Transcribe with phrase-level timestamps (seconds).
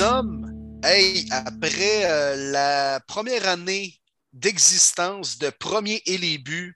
[0.00, 0.80] sommes.
[0.82, 4.00] Hey, après euh, la première année
[4.32, 6.74] d'existence de premier et les buts,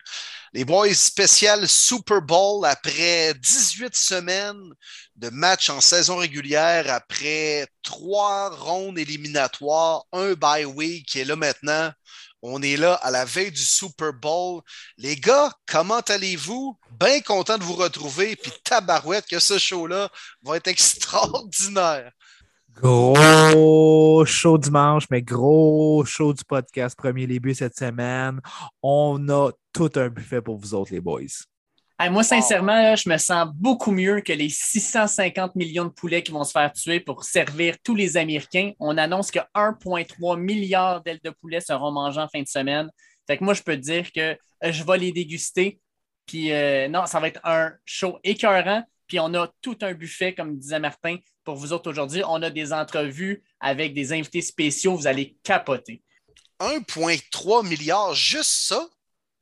[0.52, 4.74] les Boys spécial Super Bowl après 18 semaines
[5.16, 11.36] de matchs en saison régulière, après trois rondes éliminatoires, un bye week qui est là
[11.36, 11.92] maintenant.
[12.42, 14.60] On est là à la veille du Super Bowl.
[14.98, 16.78] Les gars, comment allez-vous?
[17.00, 18.36] Bien content de vous retrouver.
[18.36, 20.10] Puis tabarouette que ce show-là
[20.42, 22.12] va être extraordinaire.
[22.76, 28.40] Gros show dimanche, mais gros show du podcast premier début cette semaine.
[28.82, 31.20] On a tout un buffet pour vous autres, les boys.
[32.10, 36.42] moi, sincèrement, je me sens beaucoup mieux que les 650 millions de poulets qui vont
[36.42, 38.72] se faire tuer pour servir tous les Américains.
[38.80, 42.90] On annonce que 1,3 milliard d'ailes de poulet seront mangées en fin de semaine.
[43.28, 45.78] Fait que moi, je peux te dire que euh, je vais les déguster.
[46.26, 48.82] Puis euh, non, ça va être un show écœurant.
[49.14, 52.24] Puis on a tout un buffet, comme disait Martin, pour vous autres aujourd'hui.
[52.26, 54.96] On a des entrevues avec des invités spéciaux.
[54.96, 56.02] Vous allez capoter.
[56.58, 58.84] 1,3 milliard, juste ça?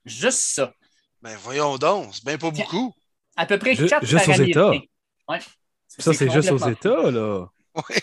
[0.04, 0.74] Juste ça.
[1.22, 2.92] Ben voyons donc, c'est bien pas beaucoup.
[3.34, 4.68] À peu près 4 Juste aux États.
[4.68, 5.38] Ouais.
[5.88, 7.46] Ça, c'est juste aux États, là.
[7.74, 7.96] Oui.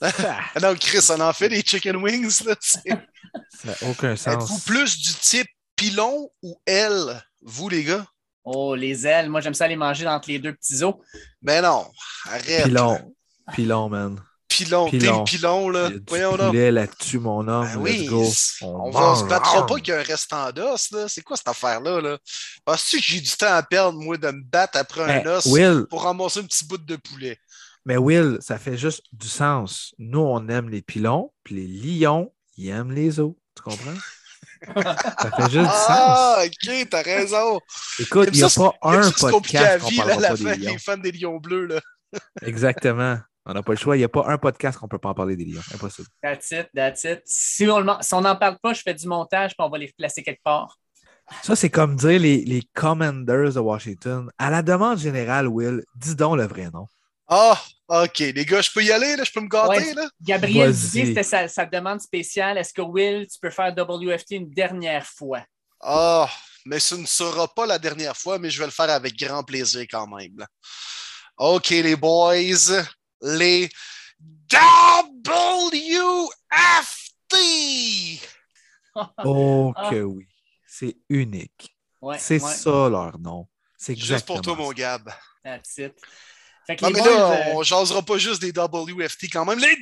[0.62, 2.56] non, Chris, on en fait des chicken wings, là.
[2.60, 2.80] Ça
[3.66, 4.42] n'a aucun sens.
[4.42, 8.06] Êtes-vous plus du type pilon ou aile, vous, les gars?
[8.52, 9.30] Oh, les ailes.
[9.30, 10.94] Moi, j'aime ça les manger entre les deux petits os.
[11.40, 11.86] Ben non,
[12.24, 12.64] arrête.
[12.64, 13.14] Pilon.
[13.54, 14.20] Pilon, man.
[14.48, 15.90] Pilon, pilon, pilon là.
[16.08, 17.68] Voyons poulet là-dessus, mon homme.
[17.72, 18.66] Ben oui, Let's go.
[18.66, 21.06] on, va se battra pas qu'il y a un restant d'os, là.
[21.08, 22.18] C'est quoi cette affaire-là, là?
[22.64, 25.46] Penses-tu que j'ai du temps à perdre, moi, de me battre après un Ben, os
[25.46, 25.86] Will.
[25.88, 27.38] pour ramasser un petit bout de poulet?
[27.86, 29.94] Mais Will, ça fait juste du sens.
[29.98, 33.32] Nous, on aime les pilons, puis les lions, ils aiment les os.
[33.54, 33.94] Tu comprends?
[34.74, 35.88] Ça fait juste du sens.
[35.88, 37.60] Ah, ok, t'as raison.
[37.98, 40.34] Écoute, il n'y a Ça, pas c'est- il y a un podcast qu'on la pas
[40.36, 40.72] des lions.
[40.72, 41.80] les fans des lions bleus, là.
[42.42, 43.18] Exactement.
[43.46, 43.96] On n'a pas le choix.
[43.96, 45.62] Il n'y a pas un podcast qu'on ne peut pas en parler des lions.
[45.74, 46.08] Impossible.
[46.22, 47.22] That's it, that's it.
[47.24, 50.42] Si on n'en parle pas, je fais du montage puis on va les placer quelque
[50.44, 50.76] part.
[51.42, 54.28] Ça, c'est comme dire les, les Commanders de Washington.
[54.36, 56.86] À la demande générale, Will, dis donc le vrai nom.
[57.32, 59.22] Ah, ok, les gars, je peux y aller, là?
[59.24, 59.94] Je peux me gâter, Ouais.
[59.94, 60.08] là?
[60.20, 62.58] Gabriel c'était sa, sa demande spéciale.
[62.58, 65.44] Est-ce que Will, tu peux faire WFT une dernière fois?
[65.80, 66.28] Ah,
[66.66, 69.44] mais ce ne sera pas la dernière fois, mais je vais le faire avec grand
[69.44, 70.36] plaisir quand même.
[70.36, 70.46] là.
[71.38, 72.82] OK, les boys,
[73.22, 73.68] les
[77.30, 78.20] WFT!
[79.24, 79.88] Oh Ah.
[79.88, 80.26] que oui.
[80.66, 81.76] C'est unique.
[82.00, 83.48] Ouais, C'est ouais, ça leur nom.
[83.78, 84.60] C'est Juste pour toi, ça.
[84.60, 85.08] mon Gab.
[85.44, 85.94] That's it.
[86.70, 89.44] Fait que Non, les mais boys, là, euh, on jasera pas juste des WFT quand
[89.44, 89.58] même.
[89.58, 89.76] Les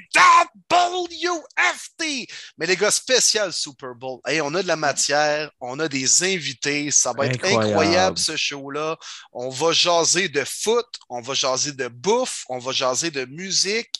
[0.70, 2.26] WFT!
[2.56, 4.20] Mais les gars, spécial Super Bowl.
[4.26, 6.90] Hey, on a de la matière, on a des invités.
[6.90, 7.66] Ça va être Incroyable.
[7.68, 8.96] incroyable, ce show-là.
[9.32, 13.92] On va jaser de foot, on va jaser de bouffe, on va jaser de musique,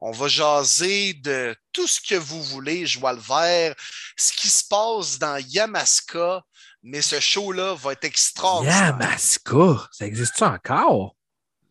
[0.00, 2.86] on va jaser de tout ce que vous voulez.
[2.86, 3.74] Je vois le vert.
[4.16, 6.42] Ce qui se passe dans Yamaska.
[6.84, 8.96] Mais ce show-là va être extraordinaire.
[9.00, 11.16] Yamaska, ça existe-tu encore?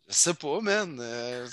[0.08, 0.96] Je sais pas, man.
[1.00, 1.46] Euh,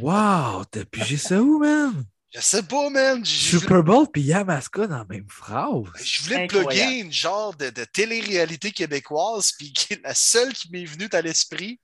[0.00, 2.04] Wow, t'as pigé ça où, man?
[2.34, 3.24] je sais pas, man.
[3.24, 5.84] Super Bowl puis Yamaska dans la même phrase.
[6.02, 11.08] Je voulais plugger une genre de, de télé-réalité québécoise, puis la seule qui m'est venue
[11.12, 11.78] à l'esprit.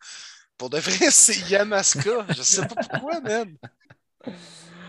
[0.59, 2.27] Pour de vrai, c'est Yamaska.
[2.37, 3.55] Je sais pas pourquoi, man.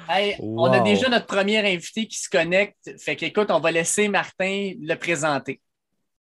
[0.09, 2.91] hey, on a déjà notre premier invité qui se connecte.
[3.00, 5.62] Fait qu'écoute, on va laisser Martin le présenter.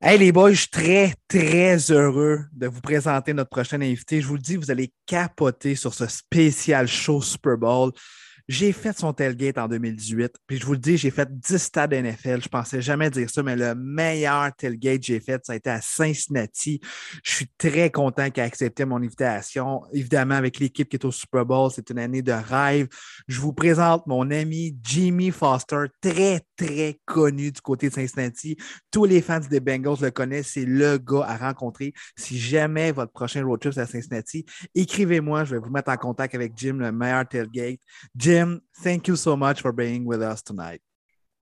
[0.04, 4.20] Hey les boys, je suis très, très heureux de vous présenter notre prochain invité.
[4.20, 7.92] Je vous le dis, vous allez capoter sur ce spécial show Super Bowl.
[8.48, 11.92] J'ai fait son tailgate en 2018, puis je vous le dis, j'ai fait 10 stades
[11.92, 12.42] NFL.
[12.42, 15.70] Je pensais jamais dire ça, mais le meilleur tailgate que j'ai fait, ça a été
[15.70, 16.80] à Cincinnati.
[17.22, 19.82] Je suis très content qu'il ait accepté mon invitation.
[19.92, 22.88] Évidemment, avec l'équipe qui est au Super Bowl, c'est une année de rêve.
[23.28, 28.56] Je vous présente mon ami Jimmy Foster, très, très connu du côté de Cincinnati.
[28.90, 30.52] Tous les fans des Bengals le connaissent.
[30.52, 31.92] C'est le gars à rencontrer.
[32.16, 34.44] Si jamais votre prochain road trip c'est à Cincinnati,
[34.74, 35.44] écrivez-moi.
[35.44, 37.80] Je vais vous mettre en contact avec Jim, le meilleur tailgate.
[38.78, 40.80] Thank you so much for being with us tonight.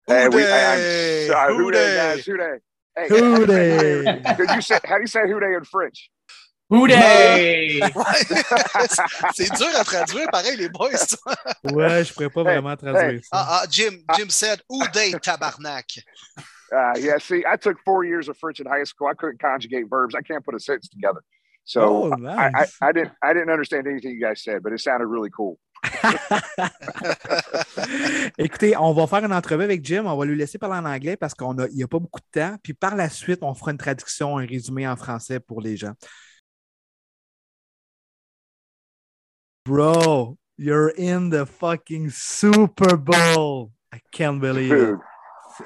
[0.08, 1.24] Hey, we, I, Hooday!
[1.24, 1.54] I'm sorry.
[1.54, 1.72] Who Hooday!
[1.72, 2.26] day, guys?
[2.26, 2.38] Who?
[2.96, 4.36] Hey, Who day?
[4.36, 6.10] Could you say, how do you say who in French?
[6.70, 7.80] Hooday!
[7.80, 8.24] Ouais.
[9.34, 10.96] c'est dur à traduire, pareil, les boys.
[10.98, 11.18] ça.
[11.64, 13.20] Ouais, je pourrais pas Hey, vraiment traduire hey.
[13.22, 13.30] ça.
[13.34, 15.86] Ah, ah, Jim, Jim said, Who day, tabarnak?
[16.72, 19.08] Uh, yeah, see, I took four years of French in high school.
[19.08, 20.14] I couldn't conjugate verbs.
[20.14, 21.22] I can't put a sentence together.
[21.66, 21.82] So
[22.14, 22.66] Oh, I, I.
[22.82, 25.60] I didn't I didn't understand anything you guys said, but it sounded really cool.
[28.38, 30.04] Écoutez, on va faire une entrevue avec Jim.
[30.06, 32.56] On va lui laisser parler en anglais parce qu'il n'y a pas beaucoup de temps.
[32.62, 35.94] Puis par la suite, on fera une traduction, un résumé en français pour les gens.
[39.66, 43.72] Bro, You're in the fucking Super Bowl.
[43.94, 44.96] I can't believe it.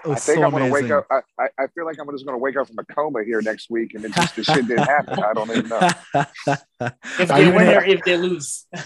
[0.06, 0.84] I think so I'm gonna amazing.
[0.84, 1.08] wake up.
[1.10, 3.72] I, I, I feel like I'm just gonna wake up from a coma here next
[3.72, 5.18] week, and then just the shit didn't happen.
[5.18, 5.90] I don't even know.
[7.20, 8.68] If they win in- or if they lose.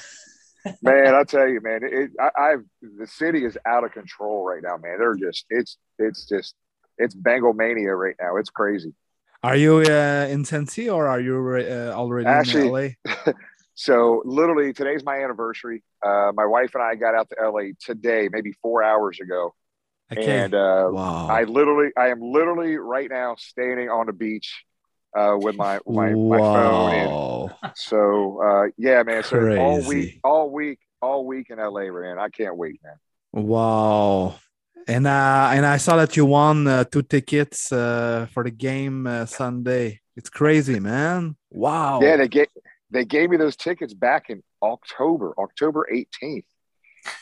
[0.81, 4.61] Man, I tell you, man, it, I, I've the city is out of control right
[4.61, 4.97] now, man.
[4.99, 6.55] They're just it's it's just
[6.97, 8.37] it's Bengal mania right now.
[8.37, 8.93] It's crazy.
[9.43, 13.33] Are you uh, in Tennessee or are you uh, already Actually, in LA?
[13.79, 15.83] So literally today's my anniversary.
[16.03, 19.53] Uh, my wife and I got out to LA today, maybe four hours ago,
[20.11, 20.39] Okay.
[20.39, 21.27] and uh, wow.
[21.27, 24.63] I literally I am literally right now standing on the beach
[25.17, 27.73] uh, with my my, my phone and.
[27.75, 29.23] So uh, yeah, man.
[29.23, 32.19] So all week, all week, all week in LA, man.
[32.19, 32.97] I can't wait, man.
[33.33, 34.35] Wow.
[34.87, 39.07] And uh, and I saw that you won uh, two tickets uh, for the game
[39.07, 40.01] uh, Sunday.
[40.15, 41.35] It's crazy, man.
[41.51, 41.99] Wow.
[42.01, 42.49] Yeah, they get
[42.89, 46.45] they gave me those tickets back in October, October 18th,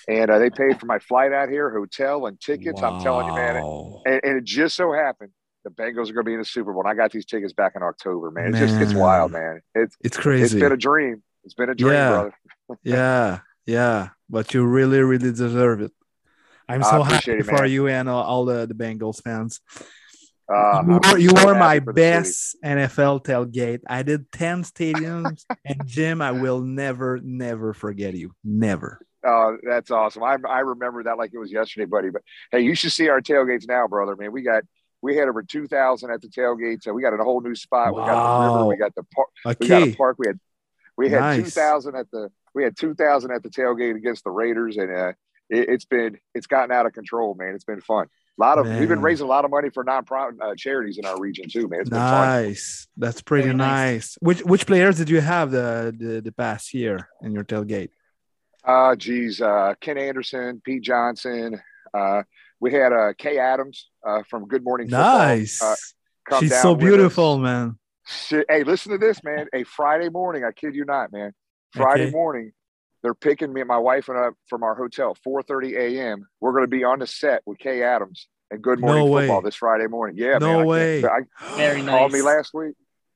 [0.08, 2.82] and uh, they paid for my flight out here, hotel, and tickets.
[2.84, 3.64] I'm telling you, man.
[3.64, 4.02] Wow.
[4.06, 5.32] And, and it just so happened
[5.66, 6.84] the Bengals are going to be in the Super Bowl.
[6.84, 8.50] And I got these tickets back in October, man.
[8.50, 9.02] It's just it's Man.
[9.02, 9.62] wild, man.
[9.74, 10.44] It's It's crazy.
[10.44, 11.24] It's been a dream.
[11.44, 12.10] It's been a dream, Yeah.
[12.12, 12.34] brother.
[12.84, 14.10] yeah, yeah.
[14.30, 15.92] But you really, really deserve it.
[16.70, 19.60] I'm so happy it, for you and all, all the, the Bengals fans.
[20.48, 22.12] Uh, you were, you so were my for the city.
[22.12, 23.82] best NFL tailgate.
[23.88, 28.34] I did 10 stadiums, and Jim, I will never, never forget you.
[28.44, 29.00] Never.
[29.26, 30.22] Oh, that's awesome.
[30.22, 32.12] I I remember that like it was yesterday, buddy.
[32.12, 32.22] But
[32.52, 34.16] hey, you should see our tailgates now, brother.
[34.16, 34.62] Man, we got
[35.06, 36.84] we had over two thousand at the tailgate.
[36.84, 37.94] So we got a whole new spot.
[37.94, 38.66] We got the river.
[38.66, 39.60] We got the park.
[39.60, 40.16] We got a park.
[40.18, 40.40] We had
[40.98, 41.44] we had Nice.
[41.44, 44.92] two thousand at the we had two thousand at the tailgate against the Raiders, and
[44.92, 45.14] uh,
[45.50, 47.54] it, it's been it's gotten out of control, man.
[47.54, 48.08] It's been fun.
[48.38, 51.06] A lot of we've been raising a lot of money for non-profit uh, charities in
[51.06, 51.82] our region too, man.
[51.82, 52.28] It's been fun.
[52.28, 52.88] Nice.
[52.98, 53.58] That's pretty nice.
[53.58, 54.18] nice.
[54.20, 57.92] Which which players did you have the, the the past year in your tailgate?
[58.66, 61.62] Uh, geez, uh, Ken Anderson, Pete Johnson.
[61.94, 62.24] Uh,
[62.66, 65.06] we had uh, Kay Adams uh, from Good Morning Football.
[65.20, 65.62] Nice.
[65.62, 67.78] uh, She's so beautiful, man.
[68.08, 68.48] Shit.
[68.50, 69.46] Hey, listen to this, man.
[69.54, 71.32] A Friday morning, I kid you not, man.
[71.74, 72.12] Friday Okay.
[72.12, 72.54] morning,
[73.04, 76.26] they're picking me and my wife and I from our hotel, 4:30 a.m.
[76.42, 79.28] We're going to be on the set with Kay Adams and Good No Morning way.
[79.28, 80.16] Football this Friday morning.
[80.18, 80.60] Yeah, No man.
[80.62, 81.04] I way.
[81.06, 81.20] I,
[81.56, 82.74] Very called me last week.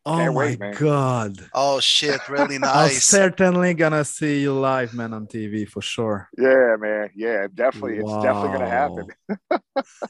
[0.10, 1.38] Oh Can't my wait, god.
[1.54, 2.70] Oh shit, really nice.
[2.76, 3.04] I'm nice.
[3.04, 6.30] certainly gonna see you live, man, on TV for sure.
[6.36, 7.12] Yeah, man.
[7.16, 7.98] Yeah, definitely.
[7.98, 9.08] It's definitely going to happen.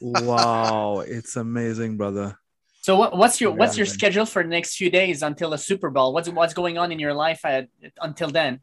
[0.00, 2.38] wow, it's amazing, brother.
[2.80, 3.98] So what, what's your what's your Amazing.
[3.98, 6.14] schedule for the next few days until the Super Bowl?
[6.14, 7.68] What's what's going on in your life at,
[8.00, 8.60] until then?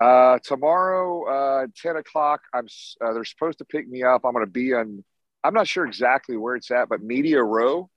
[0.00, 2.66] Uh, tomorrow, uh, 10 o'clock, I'm,
[3.00, 4.22] uh, they're supposed to pick me up.
[4.24, 5.04] I'm going to be on,
[5.44, 7.90] I'm not sure exactly where it's at, but Media Row.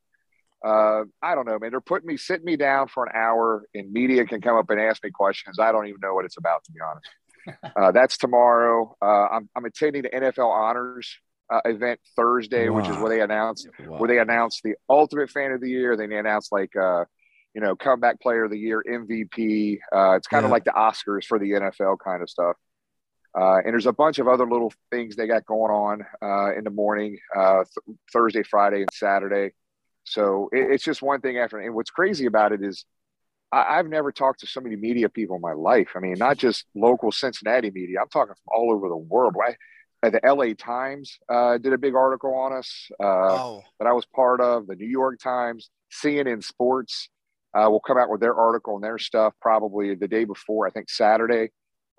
[0.66, 1.72] Uh, I don't know, man.
[1.72, 4.80] They're putting me, sitting me down for an hour and media can come up and
[4.80, 5.60] ask me questions.
[5.60, 7.74] I don't even know what it's about, to be honest.
[7.78, 8.96] uh, that's tomorrow.
[9.02, 11.16] Uh, I'm, I'm attending the NFL honors,
[11.52, 14.00] uh, event Thursday, which is where they announced Wow.
[14.00, 15.96] where they announced the ultimate fan of the year.
[15.96, 17.06] Then they announced like uh,
[17.54, 19.78] you know, comeback player of the year, MVP.
[19.96, 20.54] Uh, it's kind of Yeah.
[20.54, 22.56] like the Oscars for the NFL kind of stuff.
[23.40, 26.64] Uh, and there's a bunch of other little things they got going on uh, in
[26.64, 29.54] the morning, uh, th- Thursday, Friday, and Saturday.
[30.08, 31.60] So it, it's just one thing after.
[31.60, 32.86] And what's crazy about it is
[33.52, 35.90] I, I've never talked to so many media people in my life.
[35.96, 38.00] I mean, not just local Cincinnati media.
[38.02, 39.36] I'm talking from all over the world.
[39.46, 39.56] I,
[40.06, 42.88] uh, the LA Times uh, did a big article on us.
[43.00, 47.10] Uh, Oh, that I was part of, the New York Times, CNN Sports
[47.54, 50.70] uh, will come out with their article and their stuff probably the day before, I
[50.70, 51.50] think Saturday.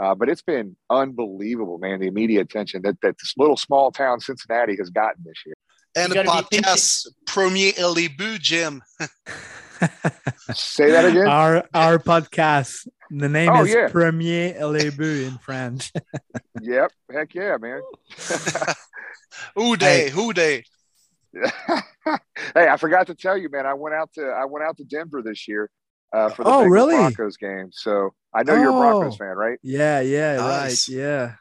[0.01, 4.21] Uh, but it's been unbelievable, man, the media attention that, that this little small town
[4.21, 5.57] Cincinnati has gotten this year.
[5.97, 8.83] And You the podcast Premier Elibu, Jim.
[10.55, 11.27] Say that again?
[11.29, 12.87] our our podcast.
[13.11, 13.89] The name Oh, is yeah.
[13.89, 15.93] Premier Elebu in French.
[16.61, 16.93] yep.
[17.11, 17.81] Heck yeah, man.
[19.55, 20.11] Who they?
[20.11, 20.65] Who day?
[21.35, 23.67] hey, I forgot to tell you, man.
[23.67, 25.71] I went out to I went out to Denver this year
[26.13, 26.95] uh, for the Oh, Bengals really?
[26.97, 27.69] Broncos game.
[27.73, 29.17] So I know you're a Broncos Oh.
[29.17, 29.59] fan, right?
[29.63, 30.89] yeah, yeah, Nice.
[30.89, 30.97] right.
[30.99, 31.35] Yeah.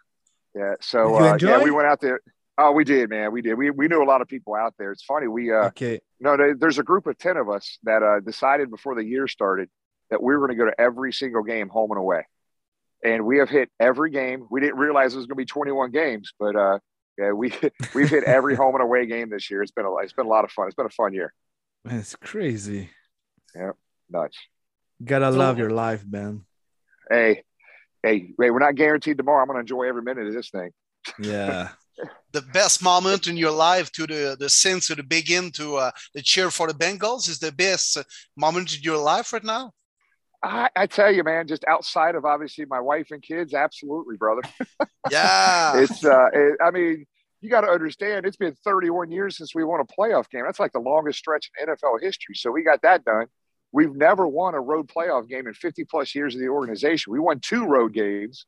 [0.56, 0.74] Yeah.
[0.82, 2.20] So uh, yeah, we went out there.
[2.60, 3.32] Oh, we did, man.
[3.32, 3.54] We did.
[3.56, 4.92] We we knew a lot of people out there.
[4.92, 5.28] It's funny.
[5.28, 6.00] We uh, Okay.
[6.20, 9.28] no, there- there's a group of ten of us that uh, decided before the year
[9.28, 9.70] started
[10.10, 12.24] that we were going to go to every single game, home and away.
[13.04, 14.48] And we have hit every game.
[14.50, 16.80] We didn't realize it was going to be 21 games, but uh,
[17.18, 17.54] yeah, we
[17.94, 19.62] we've hit every home and away game this year.
[19.62, 20.66] It's been a it's been a lot of fun.
[20.68, 21.34] It's been a fun year.
[21.86, 22.90] Man, it's crazy.
[23.56, 23.72] Yeah,
[24.10, 24.38] nuts.
[25.04, 26.44] Gotta So- love your life, man.
[27.10, 27.44] Hey,
[28.02, 29.42] hey, hey, we're not guaranteed tomorrow.
[29.42, 30.72] I'm going to enjoy every minute of this thing.
[31.20, 31.70] Yeah.
[32.32, 35.92] The best moment in your life to the the since to the begin to uh,
[36.14, 37.98] the cheer for the Bengals is the best
[38.36, 39.72] moment in your life right now.
[40.44, 44.42] I, I tell you, man, just outside of obviously my wife and kids, absolutely, brother.
[45.10, 45.80] Yeah.
[45.80, 47.06] it's, uh, it, I mean,
[47.40, 50.44] you got to understand, it's been 31 years since we won a playoff game.
[50.46, 52.36] That's like the longest stretch in NFL history.
[52.36, 53.28] So we got that done.
[53.72, 57.14] We've never won a road playoff game in 50 plus years of the organization.
[57.14, 58.46] We won two road games,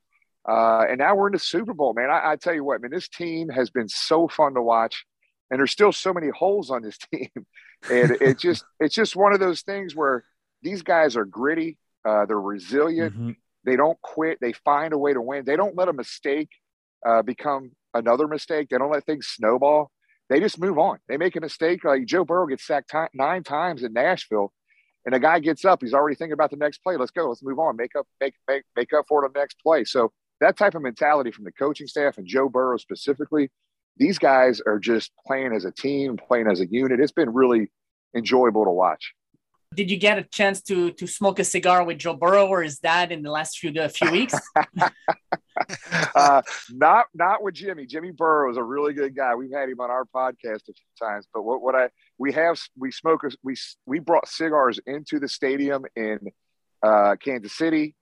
[0.50, 2.10] uh, and now we're in the Super Bowl, man.
[2.10, 5.06] I, I tell you what, man, this team has been so fun to watch,
[5.52, 7.30] and there's still so many holes on this team,
[7.92, 10.24] and it just it's just one of those things where
[10.62, 11.78] these guys are gritty,
[12.08, 13.36] uh, they're resilient, Mhm.
[13.64, 15.46] they don't quit, they find a way to win.
[15.46, 16.50] They don't let a mistake
[17.06, 18.68] uh, become another mistake.
[18.70, 19.90] They don't let things snowball.
[20.30, 21.00] They just move on.
[21.08, 21.84] They make a mistake.
[21.84, 24.52] Like Joe Burrow gets sacked ti- nine times in Nashville,
[25.06, 25.82] and a guy gets up.
[25.82, 26.98] He's already thinking about the next play.
[26.98, 27.30] Let's go.
[27.30, 27.78] Let's move on.
[27.78, 28.06] Make up.
[28.22, 29.86] Make make make up for it on the next play.
[29.86, 33.50] So that type of mentality from the coaching staff and Joe Burrow specifically,
[33.98, 37.00] these guys are just playing as a team, playing as a unit.
[37.00, 37.70] It's been really
[38.16, 39.14] enjoyable to watch.
[39.76, 42.80] Did you get a chance to to smoke a cigar with Joe Burrow or his
[42.80, 44.34] dad in the last few a few weeks?
[46.16, 46.42] uh,
[46.72, 47.86] not not with Jimmy.
[47.86, 49.36] Jimmy Burrow is a really good guy.
[49.36, 51.28] We've had him on our podcast a few times.
[51.32, 53.56] But what, what I we have we smoke we
[53.86, 56.20] we brought cigars into the stadium in
[56.82, 57.96] uh, Kansas City.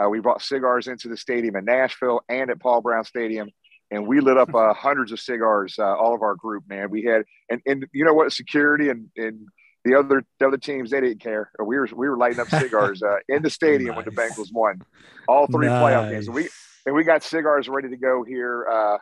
[0.00, 3.50] Uh, we brought cigars into the stadium in Nashville and at Paul Brown Stadium,
[3.90, 5.76] and we lit up uh, hundreds of cigars.
[5.78, 6.90] Uh, all of our group, man.
[6.90, 8.32] We had and and you know what?
[8.32, 9.46] Security and and
[9.84, 11.50] the other the other teams they didn't care.
[11.62, 14.32] We were we were lighting up cigars uh, in the stadium when the Nice.
[14.32, 14.82] Bengals won
[15.28, 16.26] all three playoff games.
[16.26, 16.48] And we
[16.86, 18.98] and we got cigars ready to go here uh,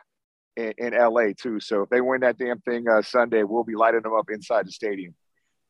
[0.55, 1.59] in, in LA too.
[1.59, 4.67] So if they win that damn thing uh, Sunday, we'll be lighting them up inside
[4.67, 5.15] the stadium.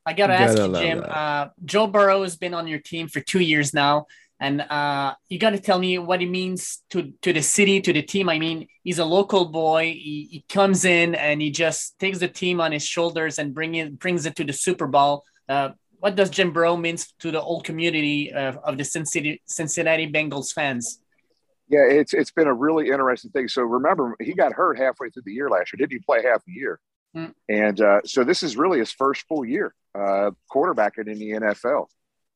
[0.05, 0.99] I gotta ask Gotta you, Jim.
[0.99, 1.17] that.
[1.17, 4.07] Uh, Joe Burrow has been on your team for two years now,
[4.43, 7.93] and uh, you got to tell me what it means to to the city, to
[7.93, 8.27] the team.
[8.27, 9.83] I mean, he's a local boy.
[9.93, 13.75] He, he comes in and he just takes the team on his shoulders and bring
[13.75, 15.23] it brings it to the Super Bowl.
[15.47, 15.69] Uh,
[15.99, 20.51] what does Jim Burrow means to the whole community of, of the Cincinnati Cincinnati Bengals
[20.51, 20.99] fans?
[21.69, 23.47] Yeah, it's it's been a really interesting thing.
[23.47, 25.77] So remember, he got hurt halfway through the year last year.
[25.77, 26.81] Didn't he play half the year?
[27.15, 27.31] Hmm.
[27.47, 31.85] And uh, so this is really his first full year uh, quarterbacking in the NFL.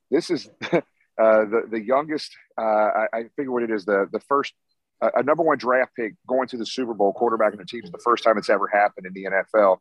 [0.10, 0.50] This is
[1.20, 2.36] uh, the the youngest.
[2.58, 4.54] Uh, I, I figure what it is the the first
[5.02, 7.84] uh, a number one draft pick going to the Super Bowl quarterback in the team
[7.84, 9.78] is the first time it's ever happened in the NFL.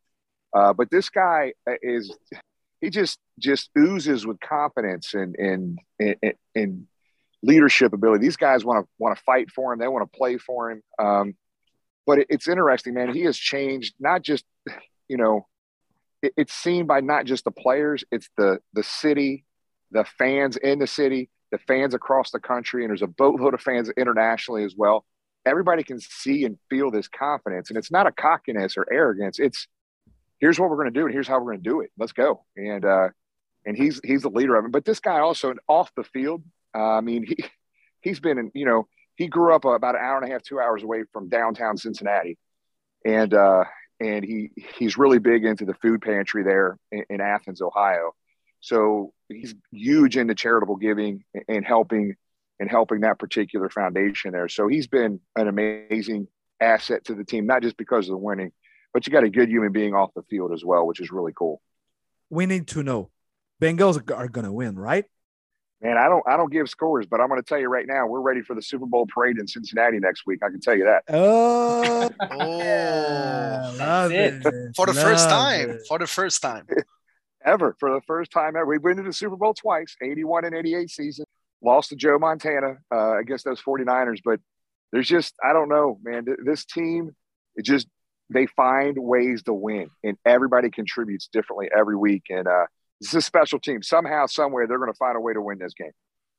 [0.52, 1.52] Uh, but this guy
[1.82, 2.16] is
[2.80, 6.86] he just just oozes with confidence and and and, and
[7.42, 8.24] leadership ability.
[8.24, 9.78] These guys want to want to fight for him.
[9.78, 10.82] They want to play for him.
[10.98, 11.34] Um,
[12.06, 13.12] but it, it's interesting, man.
[13.12, 14.44] He has changed not just
[15.08, 15.46] you know
[16.22, 18.04] it, it's seen by not just the players.
[18.10, 19.44] It's the the city,
[19.90, 23.60] the fans in the city, the fans across the country, and there's a boatload of
[23.60, 25.04] fans internationally as well.
[25.44, 29.38] Everybody can see and feel this confidence, and it's not a cockiness or arrogance.
[29.38, 29.68] It's
[30.40, 31.90] here's what we're going to do, and here's how we're going to do it.
[31.98, 32.44] Let's go.
[32.56, 33.08] And uh,
[33.64, 34.72] and he's he's the leader of it.
[34.72, 36.42] But this guy also off the field.
[36.74, 37.36] Uh, I mean, he
[38.00, 38.50] he's been in.
[38.54, 41.28] You know, he grew up about an hour and a half, two hours away from
[41.28, 42.38] downtown Cincinnati,
[43.04, 43.64] and uh,
[44.00, 48.14] and he he's really big into the food pantry there in, in Athens, Ohio.
[48.66, 52.16] So he's huge into charitable giving and helping
[52.58, 54.48] and helping that particular foundation there.
[54.48, 56.26] So he's been an amazing
[56.60, 58.50] asset to the team, not just because of the winning,
[58.92, 61.30] but you got a good human being off the field as well, which is really
[61.32, 61.62] cool.
[62.28, 63.10] We need to know.
[63.62, 65.04] Bengals are going to win, right?
[65.80, 68.08] Man, I don't I don't give scores, but I'm going to tell you right now,
[68.08, 70.40] we're ready for the Super Bowl parade in Cincinnati next week.
[70.42, 71.04] I can tell you that.
[71.08, 74.44] Oh, Oh, love it.
[74.44, 74.74] it.
[74.74, 75.70] for the first time.
[75.70, 75.82] it.
[75.86, 76.66] For the first time.
[77.46, 80.54] Ever for the first time ever, we've been to the Super Bowl twice, 81 and
[80.54, 81.24] 88 season.
[81.62, 84.40] Lost to Joe Montana uh, against those 49ers, but
[84.92, 86.26] there's just I don't know, man.
[86.44, 87.14] This team,
[87.54, 87.86] it just
[88.30, 92.24] they find ways to win, and everybody contributes differently every week.
[92.30, 92.66] And uh,
[93.00, 93.82] this is a special team.
[93.82, 95.92] Somehow, somewhere, they're going to find a way to win this game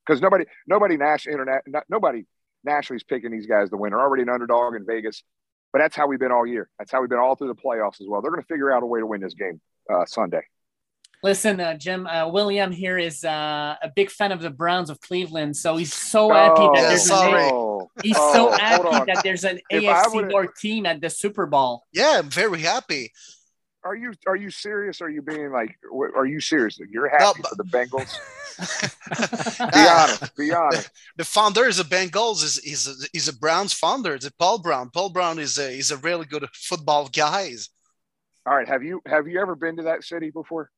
[0.05, 2.25] because nobody, nobody national internet, nobody
[2.65, 3.91] nationally is picking these guys to win.
[3.91, 5.23] They're already an underdog in Vegas,
[5.71, 6.69] but that's how we've been all year.
[6.79, 8.21] That's how we've been all through the playoffs as well.
[8.21, 10.43] They're going to figure out a way to win this game uh, Sunday.
[11.23, 15.01] Listen, uh, Jim, uh, William here is uh, a big fan of the Browns of
[15.01, 17.43] Cleveland, so he's so happy that there's sorry.
[17.43, 19.05] an Oh, he's oh, so happy on.
[19.07, 21.83] that there's an If AFC North team at the Super Bowl.
[21.91, 23.11] Yeah, I'm very happy.
[23.83, 25.01] Are you are you serious?
[25.01, 25.75] Are you being like?
[26.15, 26.77] Are you serious?
[26.89, 28.19] You're happy No, for the Bengals?
[29.73, 30.35] Be honest.
[30.35, 30.89] Be honest.
[31.17, 34.15] the founder is a Bengals is is a, is a Browns founder.
[34.15, 34.89] It's a Paul Brown.
[34.89, 37.53] Paul Brown is a is a really good football guy.
[38.45, 38.67] All right.
[38.67, 40.71] Have you have you ever been to that city before?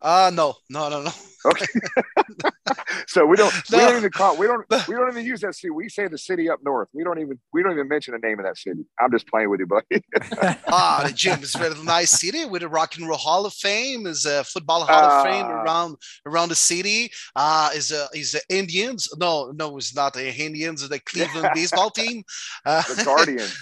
[0.00, 1.10] Uh no, no, no, no.
[1.46, 1.66] Okay.
[3.06, 5.70] so we don't we don't even call we don't we don't even use that city.
[5.70, 6.88] We say the city up north.
[6.92, 8.84] We don't even we don't even mention the name of that city.
[9.00, 10.02] I'm just playing with you, buddy.
[10.68, 13.54] ah, the gym is a very nice city with a rock and roll hall of
[13.54, 14.06] fame.
[14.06, 15.62] Is a football hall of fame Ah.
[15.62, 17.10] around around the city.
[17.34, 19.08] Uh is a is the Indians?
[19.18, 20.82] No, no, it's not the Indians.
[20.82, 22.24] It's the Cleveland baseball team.
[22.64, 23.56] Uh, the Guardians.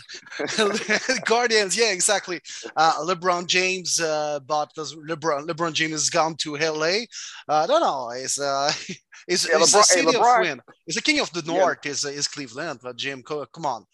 [1.25, 2.41] Guardians, yeah, exactly.
[2.77, 7.05] Uh, LeBron James, uh, but LeBron LeBron James has gone to LA.
[7.49, 8.73] Uh, no, no, it's uh,
[9.29, 10.61] it's, Yeah, it's LeBron- hey, city LeBron- of win.
[10.87, 11.59] It's the king of the Yeah.
[11.59, 11.87] north.
[11.87, 12.81] Is is Cleveland?
[12.83, 13.85] But Jim, come on.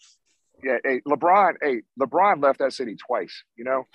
[0.63, 1.53] Yeah, hey, LeBron.
[1.61, 3.43] Hey, LeBron left that city twice.
[3.55, 3.85] You know.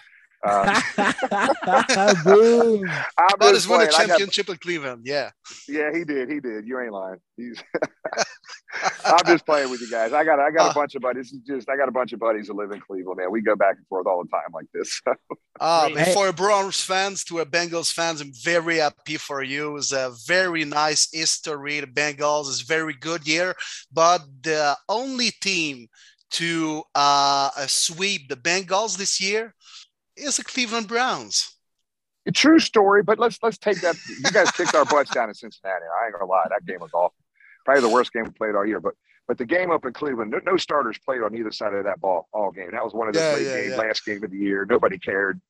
[0.45, 0.81] Uh,
[2.25, 2.89] Boom.
[3.19, 3.95] I'm But just won a playing.
[3.95, 5.03] I got- championship in Cleveland.
[5.05, 5.31] Yeah.
[5.69, 6.31] yeah, he did.
[6.31, 6.67] He did.
[6.67, 7.19] You ain't lying.
[7.37, 7.63] He's.
[9.05, 10.13] I'm just playing with you guys.
[10.13, 11.33] I got I got Uh, a bunch of buddies.
[11.47, 13.19] Just I got a bunch of buddies that live in Cleveland.
[13.19, 15.01] Man, we go back and forth all the time like this.
[15.59, 16.05] Uh, Great.
[16.05, 19.79] but for a Browns fans to a Bengals fans, I'm very happy for you.
[19.79, 21.81] It's a very nice history.
[21.81, 23.55] The Bengals is very good year,
[23.91, 25.89] but the only team
[26.33, 29.55] to uh, uh, sweep the Bengals this year
[30.17, 31.53] is the Cleveland Browns.
[32.27, 33.97] A true story, but let's let's take that.
[34.09, 35.85] You guys kicked our butts down in Cincinnati.
[36.03, 37.15] I ain't gonna lie, that game was awful.
[37.65, 38.81] Probably the worst game we played all year.
[38.81, 38.95] But
[39.29, 42.01] but the game up in Cleveland, no, no starters played on either side of that
[42.01, 42.71] ball all game.
[42.73, 43.77] That was one of the Yeah, yeah, yeah.
[43.77, 44.67] last game of the year.
[44.69, 45.41] Nobody cared.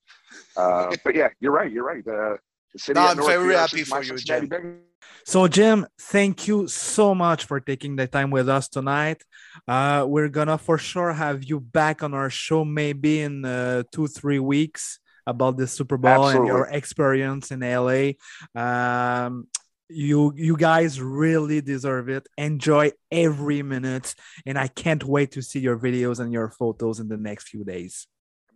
[0.57, 1.71] Uh, but yeah, you're right.
[1.71, 2.07] You're right.
[2.07, 2.37] Uh,
[2.79, 2.99] city.
[2.99, 4.49] No, I'm North very happy for you, Jim.
[4.49, 4.81] Bengals.
[5.25, 9.25] So, Jim, thank you so much for taking the time with us tonight.
[9.67, 14.07] Uh, we're gonna for sure have you back on our show maybe in uh, two,
[14.07, 18.13] three weeks about the Super Bowl and your experience in LA.
[18.55, 19.49] Um,
[19.89, 22.29] you you guys really deserve it.
[22.39, 24.15] Enjoy every minute,
[24.45, 27.65] and I can't wait to see your videos and your photos in the next few
[27.65, 28.07] days.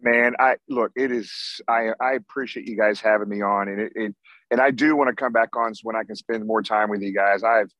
[0.02, 3.92] Man i look it is i i appreciate you guys having me on and it,
[3.94, 4.14] it
[4.50, 6.88] and i do want to come back on so when i can spend more time
[6.90, 7.42] with you guys.
[7.42, 7.70] I've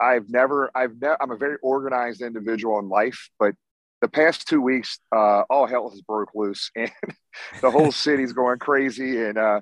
[0.00, 3.54] i've never i've ne- i'm a very organized individual in life but
[4.02, 6.90] the past two weeks uh all hell has broke loose and
[7.62, 9.60] the whole city's going crazy and uh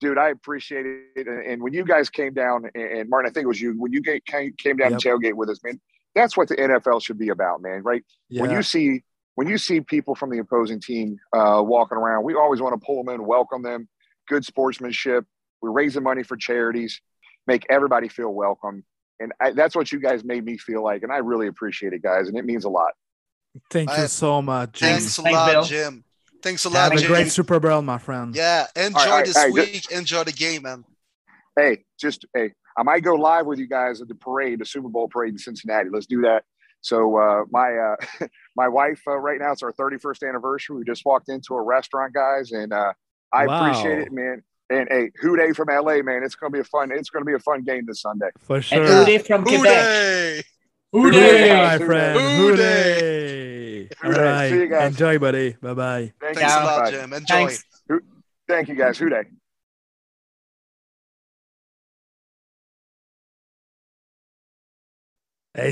[0.00, 3.32] dude i appreciate it and, and when you guys came down and, and martin i
[3.32, 5.00] think it was you when you came, came down Yep.
[5.00, 5.80] to tailgate with us man
[6.16, 8.02] that's what the nfl should be about man right?
[8.30, 9.02] When you see
[9.36, 12.84] when you see people from the opposing team uh, walking around, we always want to
[12.84, 13.88] pull them in, welcome them,
[14.28, 15.24] good sportsmanship.
[15.62, 17.00] We're raising money for charities,
[17.46, 18.84] make everybody feel welcome,
[19.20, 22.02] and I, that's what you guys made me feel like, and I really appreciate it,
[22.02, 22.92] guys, and it means a lot.
[23.70, 24.88] thank you so much, Jim.
[24.90, 25.62] Thanks a Thanks, lot, Bill.
[25.64, 26.04] Jim.
[26.42, 26.78] Thanks a lot.
[26.78, 27.10] Have lot, a Jim.
[27.10, 28.34] great Super Bowl, my friend.
[28.36, 29.90] Yeah, enjoy All right, this all right, just- week.
[29.98, 30.84] Enjoy the game, man.
[31.58, 34.88] Hey, just hey, I might go live with you guys at the parade, the Super
[34.88, 35.88] Bowl parade in Cincinnati.
[35.90, 36.44] Let's do that.
[36.82, 37.96] So uh, my uh,
[38.56, 40.76] my wife uh, right now it's our 31st anniversary.
[40.76, 42.92] We just walked into a restaurant, guys, and uh,
[43.32, 43.60] I Wow.
[43.60, 44.42] appreciate it, man.
[44.68, 46.90] And hey, Houday from LA, man, it's gonna be a fun.
[46.90, 48.30] It's gonna be a fun game this Sunday.
[48.40, 48.80] For And sure.
[48.84, 49.86] Uday from Quebec.
[49.86, 50.42] Hooray!
[50.92, 51.86] Hooray, my Hooray.
[51.86, 52.20] friend.
[52.20, 52.56] Hooray.
[52.56, 53.88] Hooray.
[54.04, 54.24] All Hooray.
[54.32, 54.50] right.
[54.50, 54.92] See you guys.
[54.92, 55.56] Enjoy, buddy.
[55.60, 56.12] Bye bye.
[56.20, 57.12] Thank Thanks a lot, Jim.
[57.12, 57.26] Enjoy.
[57.26, 57.64] Thanks.
[58.48, 58.98] Thank you, guys.
[58.98, 59.24] Houday.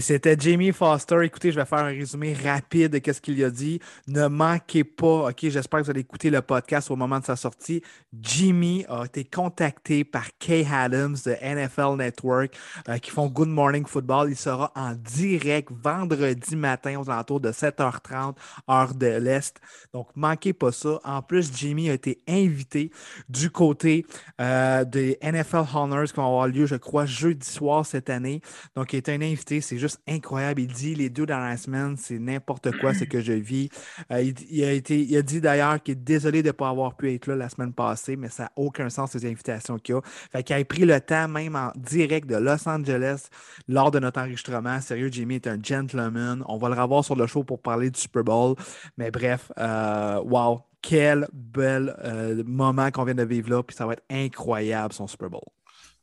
[0.01, 1.18] C'était Jamie Foster.
[1.25, 3.81] Écoutez, je vais faire un résumé rapide de ce qu'il a dit.
[4.07, 7.37] Ne manquez pas, OK, j'espère que vous allez écouter le podcast au moment de sa
[7.37, 7.83] sortie.
[8.18, 12.57] Jimmy a été contacté par Kay Adams de NFL Network
[12.88, 14.31] euh, qui font Good Morning Football.
[14.31, 18.37] Il sera en direct vendredi matin aux alentours de 7h30,
[18.70, 19.61] heure de l'Est.
[19.92, 20.99] Donc, manquez pas ça.
[21.05, 22.90] En plus, Jimmy a été invité
[23.29, 24.07] du côté
[24.40, 28.40] euh, des NFL Honors qui vont avoir lieu, je crois, jeudi soir cette année.
[28.75, 30.60] Donc, il est un invité, juste incroyable.
[30.62, 33.68] Il dit les deux dernières semaines, c'est n'importe quoi ce que je vis.
[34.10, 36.68] Euh, il, il a été, il a dit d'ailleurs qu'il est désolé de ne pas
[36.68, 39.96] avoir pu être là la semaine passée, mais ça n'a aucun sens ces invitations qu'il
[39.96, 40.00] a.
[40.32, 43.28] Fait qu'il a pris le temps, même en direct de Los Angeles,
[43.68, 44.80] lors de notre enregistrement.
[44.80, 46.44] Sérieux, Jimmy est un gentleman.
[46.48, 48.56] On va le revoir sur le show pour parler du Super Bowl.
[48.96, 53.62] Mais bref, euh, wow, quel bel euh, moment qu'on vient de vivre là.
[53.62, 55.44] Puis ça va être incroyable son Super Bowl.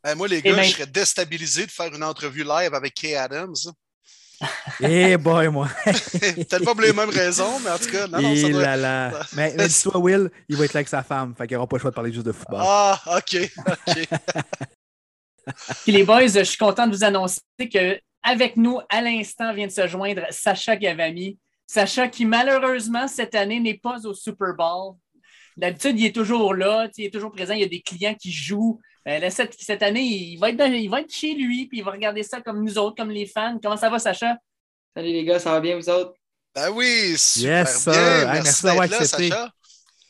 [0.08, 3.16] Eh, moi, les gars, ben- je serais déstabilisé de faire une entrevue live avec Kay
[3.16, 3.56] Adams.
[4.82, 5.68] Eh boy, moi.
[5.86, 8.62] Peut-être pas pour les mêmes raisons, mais en tout cas, non, non, ça Et doit...
[8.64, 9.12] là là.
[9.34, 11.36] Mais, mais dis-toi, Will, il va être là avec sa femme.
[11.38, 12.64] Fait qu'il n'aura pas le choix de parler juste de football.
[12.64, 14.08] Ah, OK, OK.
[15.84, 17.40] Puis les boys, je suis content de vous annoncer
[17.72, 21.38] que avec nous, à l'instant, vient de se joindre Sacha Gavami.
[21.68, 24.96] Sacha qui, malheureusement, cette année, n'est pas au Super Bowl.
[25.58, 27.54] D'habitude, il est toujours là, tu sais, il est toujours présent.
[27.54, 28.80] Il y a des clients qui jouent.
[29.08, 31.80] Euh, là, cette, cette année, il va, être dans- il va être chez lui, puis
[31.80, 33.58] il va regarder ça comme nous autres, comme les fans.
[33.62, 34.38] Comment ça va, Sacha?
[34.96, 36.14] Salut les gars, ça va bien vous autres?
[36.54, 37.94] Ben oui, super Yes, bien.
[37.94, 39.30] Hey, merci merci d'avoir d'être là, accepté.
[39.30, 39.52] Sacha.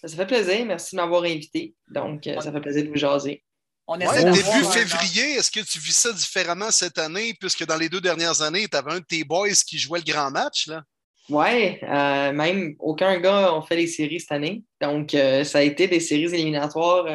[0.04, 1.76] Ça fait plaisir, merci de m'avoir invité.
[1.90, 3.44] Donc, euh, ça fait plaisir de vous jaser.
[3.88, 7.90] On Ouais, début février, est-ce que tu vis ça différemment cette année, puisque dans les
[7.90, 10.84] deux dernières années, tu avais un de tes boys qui jouait le grand match, là?
[11.30, 14.64] Ouais, euh, même aucun gars ont fait les séries cette année.
[14.82, 17.06] Donc, euh, ça a été des séries éliminatoires.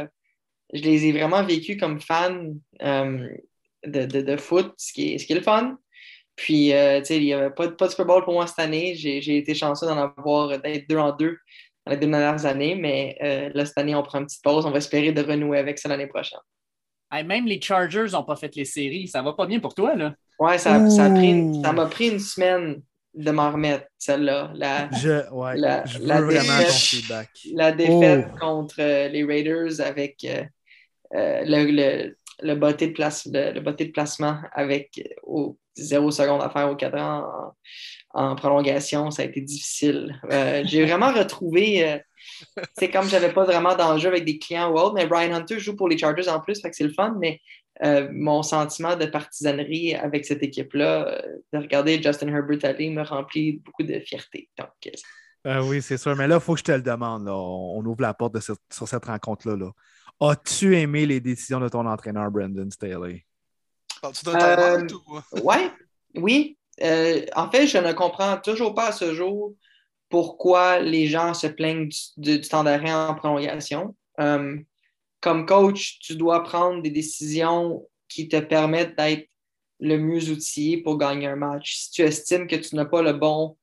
[0.72, 3.29] Je les ai vraiment vécues comme fan euh,
[3.87, 5.79] de, de, de foot, ce qui, est, ce qui est le fun.
[6.35, 8.46] Puis, euh, tu sais, il n'y avait pas, de- pas de Super Bowl pour moi
[8.46, 8.94] cette année.
[8.94, 11.38] J'ai j'ai été chanceux d'en avoir d'être deux en deux
[11.87, 12.74] dans les deux dernières années.
[12.74, 14.66] Mais euh, là, cette année, on prend une petite pause.
[14.66, 16.40] On va espérer de renouer avec ça l'année prochaine.
[17.11, 19.09] Hey, même les Chargers n'ont pas fait les séries.
[19.09, 20.14] Ça va pas bien pour toi, là?
[20.38, 21.62] Ouais, ça ça a pris une- Ouh.
[21.64, 22.83] ça m'a pris une semaine
[23.14, 24.52] de m'en remettre, celle-là.
[24.57, 27.31] La, Je, ouais, La- je veux la vraiment défaite- ton feedback.
[27.55, 28.38] la défaite Oh.
[28.38, 28.76] contre
[29.09, 30.22] les Raiders avec
[31.12, 36.42] le, le, le, botté de place, le, le de placement avec euh, au zéro seconde
[36.42, 37.55] à faire au cadran
[38.14, 40.19] en, prolongation, ça a été difficile.
[40.31, 41.99] Euh, J'ai vraiment retrouvé, euh,
[42.79, 45.77] c'est comme j'avais pas vraiment d'enjeu avec des clients ou autre, mais Brian Hunter joue
[45.77, 47.40] pour les Chargers en plus, c'est le fun, mais
[47.85, 53.03] euh, mon sentiment de partisanerie avec cette équipe-là, euh, de regarder Justin Herbert aller, me
[53.03, 54.49] remplit beaucoup de fierté.
[54.59, 54.90] Donc, euh,
[55.45, 56.16] Ah oui, c'est sûr.
[56.16, 57.29] Mais là, il faut que je te le demande.
[57.29, 59.57] On, ouvre la porte sur cette rencontre-là.
[59.57, 59.71] là.
[60.20, 63.24] As-tu aimé les décisions de ton entraîneur, Brandon Staley?
[64.00, 64.96] Parles-tu d'un time-out Euh,
[65.40, 65.70] ou- Ouais,
[66.14, 66.57] oui.
[66.83, 69.55] Euh, en fait, je ne comprends toujours pas à ce jour
[70.09, 73.94] pourquoi les gens se plaignent du, du- du temps d'arrêt en prolongation.
[74.20, 74.57] Euh,
[75.20, 79.29] comme coach, tu dois prendre des décisions qui te permettent d'être
[79.81, 81.74] le mieux outillé pour gagner un match.
[81.76, 83.57] Si tu estimes que tu n'as pas le bon,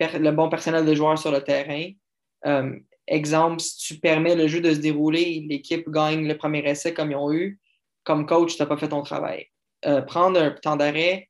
[0.00, 1.90] le bon personnel de joueurs sur le terrain,
[2.46, 6.94] euh, exemple, si tu permets le jeu de se dérouler, l'équipe gagne le premier essai
[6.94, 7.58] comme ils ont eu,
[8.02, 9.46] comme coach, tu n'as pas fait ton travail.
[9.86, 11.28] Euh, prendre un temps d'arrêt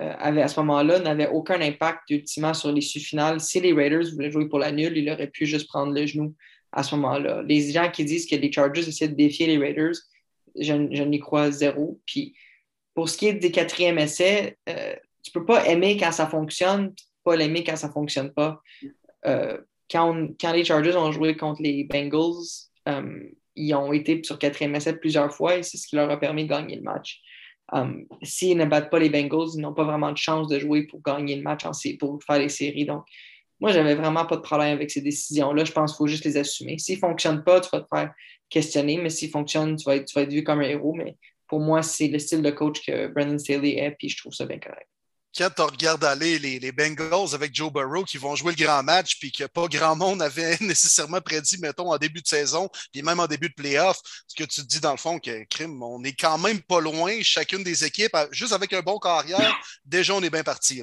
[0.00, 3.40] euh, à ce moment-là n'avait aucun impact ultimement sur l'issue finale.
[3.40, 6.34] Si les Raiders voulaient jouer pour la nulle, ils auraient pu juste prendre le genou
[6.70, 7.42] à ce moment-là.
[7.42, 9.94] Les gens qui disent que les Chargers essaient de défier les Raiders,
[10.56, 12.00] je, n'y crois zéro.
[12.06, 12.34] Puis
[12.94, 16.94] pour ce qui est des quatrièmes essais, euh, tu peux pas aimer quand ça fonctionne,
[17.24, 18.60] pas l'aimer quand ça fonctionne pas.
[19.90, 24.74] Quand, quand les Chargers ont joué contre les Bengals, euh, ils ont été sur quatrième
[24.74, 27.20] essai plusieurs fois et c'est ce qui leur a permis de gagner le match.
[27.72, 30.86] Um, S'ils ne battent pas les Bengals, ils n'ont pas vraiment de chance de jouer
[30.86, 32.86] pour gagner le match, en pour faire les séries.
[32.86, 33.04] Donc,
[33.60, 35.64] moi, j'avais vraiment pas de problème avec ces décisions-là.
[35.64, 36.78] Je pense qu'il faut juste les assumer.
[36.78, 38.14] S'ils ne fonctionnent pas, tu vas te faire
[38.48, 40.94] questionner, mais s'ils fonctionnent, tu vas, être, tu vas être vu comme un héros.
[40.94, 41.16] Mais
[41.48, 44.46] pour moi, c'est le style de coach que Brandon Staley est, puis je trouve ça
[44.46, 44.88] bien correct.
[45.38, 48.82] Quand tu regardes aller les, les Bengals avec Joe Burrow qui vont jouer le grand
[48.82, 53.02] match, puis que pas grand monde avait nécessairement prédit, mettons, en début de saison, puis
[53.02, 55.80] même en début de playoff, ce que tu te dis dans le fond, que crime,
[55.80, 60.12] on est quand même pas loin, chacune des équipes, juste avec un bon carrière, déjà
[60.14, 60.82] on est bien parti.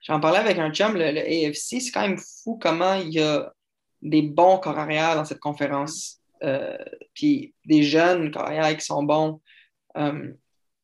[0.00, 3.52] J'en parlais avec un chum, le, AFC, c'est quand même fou comment il y a
[4.00, 6.18] des bons corps arrière dans cette conférence.
[6.42, 6.76] Euh,
[7.14, 9.40] puis des jeunes corps arrière qui sont bons.
[9.96, 10.32] Euh,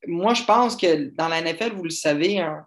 [0.07, 2.65] moi, je pense que dans la NFL, vous le savez, un,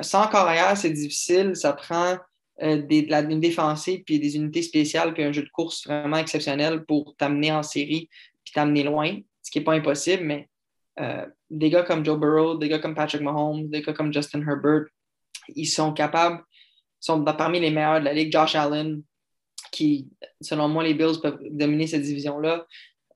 [0.00, 1.54] sans corps arrière, c'est difficile.
[1.54, 2.18] Ça prend
[2.62, 6.18] euh, de la, une défensive, puis des unités spéciales, puis un jeu de course vraiment
[6.18, 8.08] exceptionnel pour t'amener en série,
[8.44, 10.48] puis t'amener loin, ce qui n'est pas impossible, mais
[11.00, 14.46] euh, des gars comme Joe Burrow, des gars comme Patrick Mahomes, des gars comme Justin
[14.46, 14.84] Herbert,
[15.48, 16.42] ils sont capables,
[17.00, 18.30] sont parmi les meilleurs de la ligue.
[18.30, 19.02] Josh Allen,
[19.72, 20.08] qui,
[20.40, 22.66] selon moi, les Bills peuvent dominer cette division-là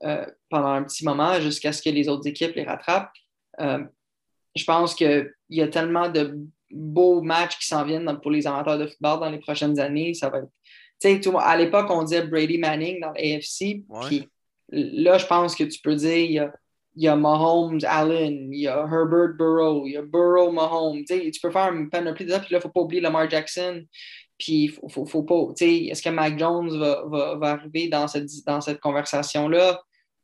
[0.02, 3.12] euh, pendant un petit moment jusqu'à ce que les autres équipes les rattrapent.
[3.60, 8.78] Je pense qu'il y a tellement de beaux matchs qui s'en viennent pour les amateurs
[8.78, 10.14] de football dans les prochaines années.
[10.14, 10.50] Ça va être...
[11.00, 13.84] Tu sais, à l'époque, on disait Brady Manning dans l'AFC.
[14.08, 14.28] Puis
[14.70, 16.52] là, je pense que tu peux dire il y a,
[16.94, 21.04] il y a Mahomes, Allen, il y a Herbert Burrow, il y a Burrow, Mahomes.
[21.04, 22.38] Tu peux faire une panoplie de ça.
[22.38, 23.84] Puis là, il ne faut pas oublier Lamar Jackson.
[24.38, 25.48] Puis il faut, faut, faut pas.
[25.56, 29.82] Tu sais, est-ce que Mac Jones va, va, va arriver dans cette, dans cette conversation-là?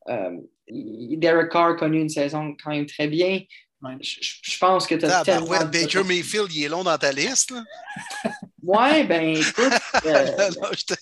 [0.09, 0.37] Euh,
[0.69, 3.41] Derek Carr a connu une saison quand même très bien.
[3.83, 3.97] Ouais.
[4.01, 6.05] Je, pense que tu as Ah, ouais, de Baker.
[6.05, 7.51] Mayfield, il est long dans ta liste.
[7.51, 7.65] Là.
[8.63, 9.73] Ouais, ben écoute.
[10.07, 10.95] euh, Non, je te-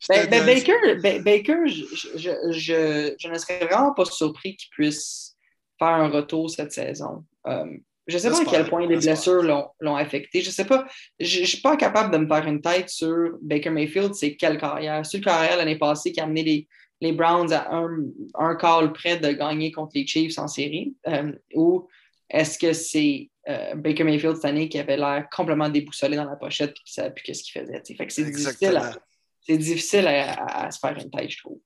[0.00, 5.34] je Ben, ben, Baker, Ben- Baker je, ne serais vraiment pas surpris qu'il puisse
[5.78, 7.24] faire un retour cette saison.
[7.48, 7.64] Euh,
[8.06, 9.42] je ne sais pas à quel point les blessures
[9.80, 10.40] l'ont affecté.
[10.40, 10.86] Je ne sais pas.
[11.18, 14.58] Je ne suis pas capable de me faire une tête sur Baker Mayfield, c'est quelle
[14.58, 15.04] carrière.
[15.04, 16.68] C'est une carrière l'année passée qui a amené les,
[17.00, 17.88] les Browns à un,
[18.34, 20.94] un call près de gagner contre les Chiefs en série.
[21.08, 21.88] Euh, ou
[22.34, 26.36] est-ce que c'est euh, Baker Mayfield cette année qui avait l'air complètement déboussolé dans la
[26.36, 27.80] pochette et qui ne savait plus qu'est-ce qu'il faisait?
[27.80, 27.94] t'sais.
[27.94, 29.02] Fait que c'est difficile, à, Exactement.
[29.40, 31.58] c'est difficile à, à- à se faire une tête, je trouve.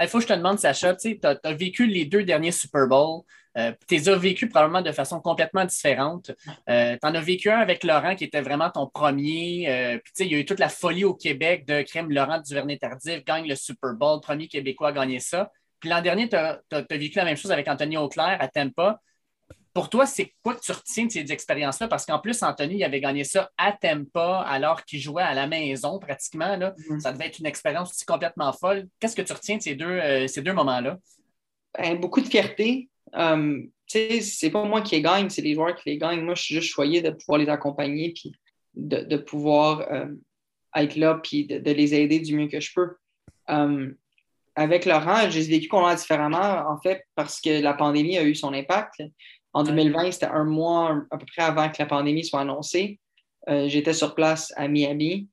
[0.00, 3.22] Il faut que je te demande, Sacha, tu as, vécu les deux derniers Super Bowls.
[3.56, 6.32] Euh, tu les as vécus probablement de façon complètement différente.
[6.68, 9.66] Euh, tu en as vécu un avec Laurent qui était vraiment ton premier.
[9.68, 13.24] Euh, puis, il y a eu toute la folie au Québec de Crème Laurent Duvernay-Tardif
[13.24, 15.52] gagne le Super Bowl, premier Québécois à gagner ça.
[15.78, 16.60] Puis l'an dernier, tu as,
[16.90, 19.00] vécu la même chose avec Anthony Auclair à Tampa.
[19.74, 21.88] Pour toi, c'est quoi que tu retiens de ces expériences-là?
[21.88, 25.48] Parce qu'en plus, Anthony il avait gagné ça à Tampa alors qu'il jouait à la
[25.48, 26.56] maison pratiquement.
[26.56, 26.74] Là.
[26.78, 27.00] Mm-hmm.
[27.00, 28.86] Ça devait être une expérience aussi complètement folle.
[29.00, 30.98] Qu'est-ce que tu retiens de ces deux, euh, ces deux moments-là?
[31.76, 32.88] Ben, beaucoup de fierté.
[33.12, 36.22] Um, c'est pas moi qui les gagne, c'est les joueurs qui les gagnent.
[36.22, 38.32] Moi, je suis juste choyé de pouvoir les accompagner puis
[38.74, 40.06] de, pouvoir euh,
[40.74, 42.96] être là puis de, les aider du mieux que je peux.
[43.48, 43.94] Um,
[44.56, 48.52] avec Laurent, j'ai vécu a différemment, en fait, parce que la pandémie a eu son
[48.52, 49.02] impact.
[49.54, 52.98] En 2020, c'était un mois à peu près avant que la pandémie soit annoncée.
[53.48, 55.28] Euh, j'étais sur place à Miami.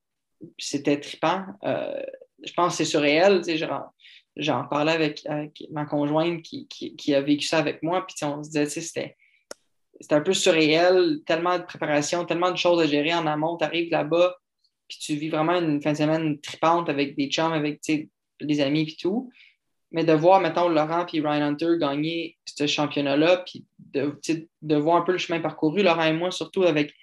[0.57, 1.43] C'était trippant.
[1.63, 2.01] Euh,
[2.43, 3.41] je pense que c'est surréel.
[4.37, 5.27] J'en parlais avec,
[5.71, 8.05] ma conjointe qui, a vécu ça avec moi.
[8.05, 9.17] Puis on se disait, c'était
[9.99, 13.57] c'était un peu surréel, tellement de préparation, tellement de choses à gérer en amont.
[13.57, 14.35] Tu arrives là-bas,
[14.87, 17.81] puis tu vis vraiment une fin de semaine tripante avec des chums, avec
[18.41, 19.29] des amis, puis tout.
[19.91, 24.17] Mais de voir, mettons, Laurent et Ryan Hunter gagner ce championnat-là, puis de,
[24.61, 26.93] de, voir un peu le chemin parcouru, Laurent et moi, surtout avec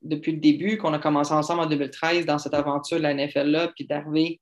[0.00, 3.68] depuis le début, qu'on a commencé ensemble en 2013 dans cette aventure de la NFL-là,
[3.74, 4.40] puis d'arriver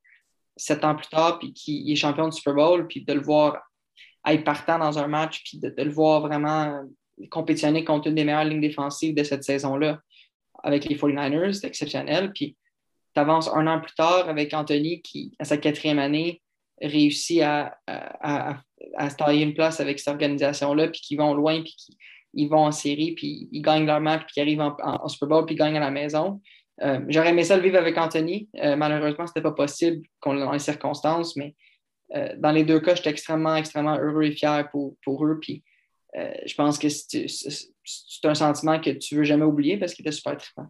[0.55, 3.57] sept ans plus tard, puis qu'il est champion du Super Bowl, puis de le voir
[4.25, 6.83] être partant dans un match, puis de, le voir vraiment
[7.29, 9.99] compétitionner contre une des meilleures lignes défensives de cette saison-là
[10.63, 12.31] avec les 49ers, c'est exceptionnel.
[12.33, 12.55] Puis
[13.13, 16.41] tu avances un an plus tard avec Anthony qui, à sa quatrième année,
[16.81, 18.57] réussit à, à,
[18.95, 21.97] à, se tailler une place avec cette organisation-là, puis qui vont loin, puis qui
[22.37, 25.45] ils vont en série, puis ils gagnent leur match, puis ils arrivent en, Super Bowl,
[25.45, 26.41] puis ils gagnent à la maison.
[26.83, 28.47] Euh, j'aurais aimé ça le vivre avec Anthony.
[28.61, 31.55] Euh, malheureusement, ce n'était pas possible dans les circonstances, mais
[32.15, 35.39] euh, dans les deux cas, j'étais extrêmement, extrêmement heureux et fier pour, pour eux.
[35.41, 35.63] Puis
[36.45, 37.27] je pense que c'est
[38.23, 40.65] un sentiment que tu ne veux jamais oublier parce qu'il était super trippant.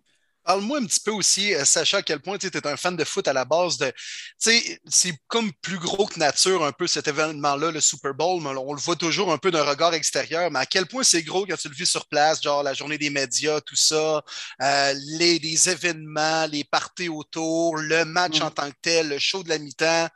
[0.47, 3.03] Parle-moi un petit peu aussi, euh, sachant à quel point tu es un fan de
[3.03, 3.77] foot à la base.
[3.77, 3.91] de
[4.37, 8.41] C'est comme plus gros que nature un peu cet événement-là, le Super Bowl.
[8.41, 10.49] Mais on le voit toujours un peu d'un regard extérieur.
[10.49, 12.97] Mais à quel point c'est gros quand tu le vis sur place, genre la journée
[12.97, 14.23] des médias, tout ça,
[14.61, 19.49] euh, les, événements, les parties autour, le match en tant que tel, le show de
[19.49, 20.07] la mi-temps.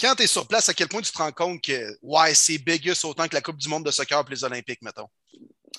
[0.00, 2.56] Quand tu es sur place, à quel point tu te rends compte que ouais, c'est
[2.56, 5.08] biggest autant que la Coupe du monde de soccer pour les Olympiques, mettons?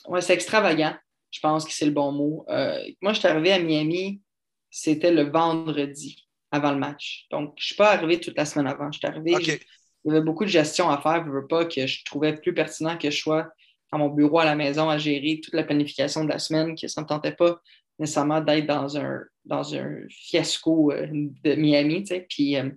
[0.05, 0.95] Ouais, c'est extravagant.
[1.37, 2.45] Je pense que c'est le bon mot.
[2.49, 4.23] Euh, moi, je suis arrivé à Miami,
[4.71, 7.27] c'était le vendredi avant le match.
[7.29, 8.91] Donc, je ne suis pas arrivé toute la semaine avant.
[8.91, 9.59] Je suis arrivé, il
[10.03, 11.23] y avait beaucoup de gestion à faire.
[11.23, 13.51] Je veux pas que je trouvais plus pertinent que je sois
[13.91, 16.87] à mon bureau à la maison à gérer toute la planification de la semaine, que
[16.87, 17.61] ça ne me tentait pas
[17.99, 22.03] nécessairement d'être dans un, dans un fiasco euh, de Miami.
[22.27, 22.71] Puis, euh,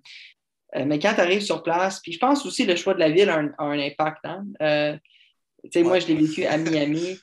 [0.84, 3.08] mais quand tu arrives sur place, puis je pense aussi que le choix de la
[3.08, 4.20] ville a un, impact.
[4.24, 4.44] Hein?
[5.76, 7.18] Moi, je l'ai vécu à Miami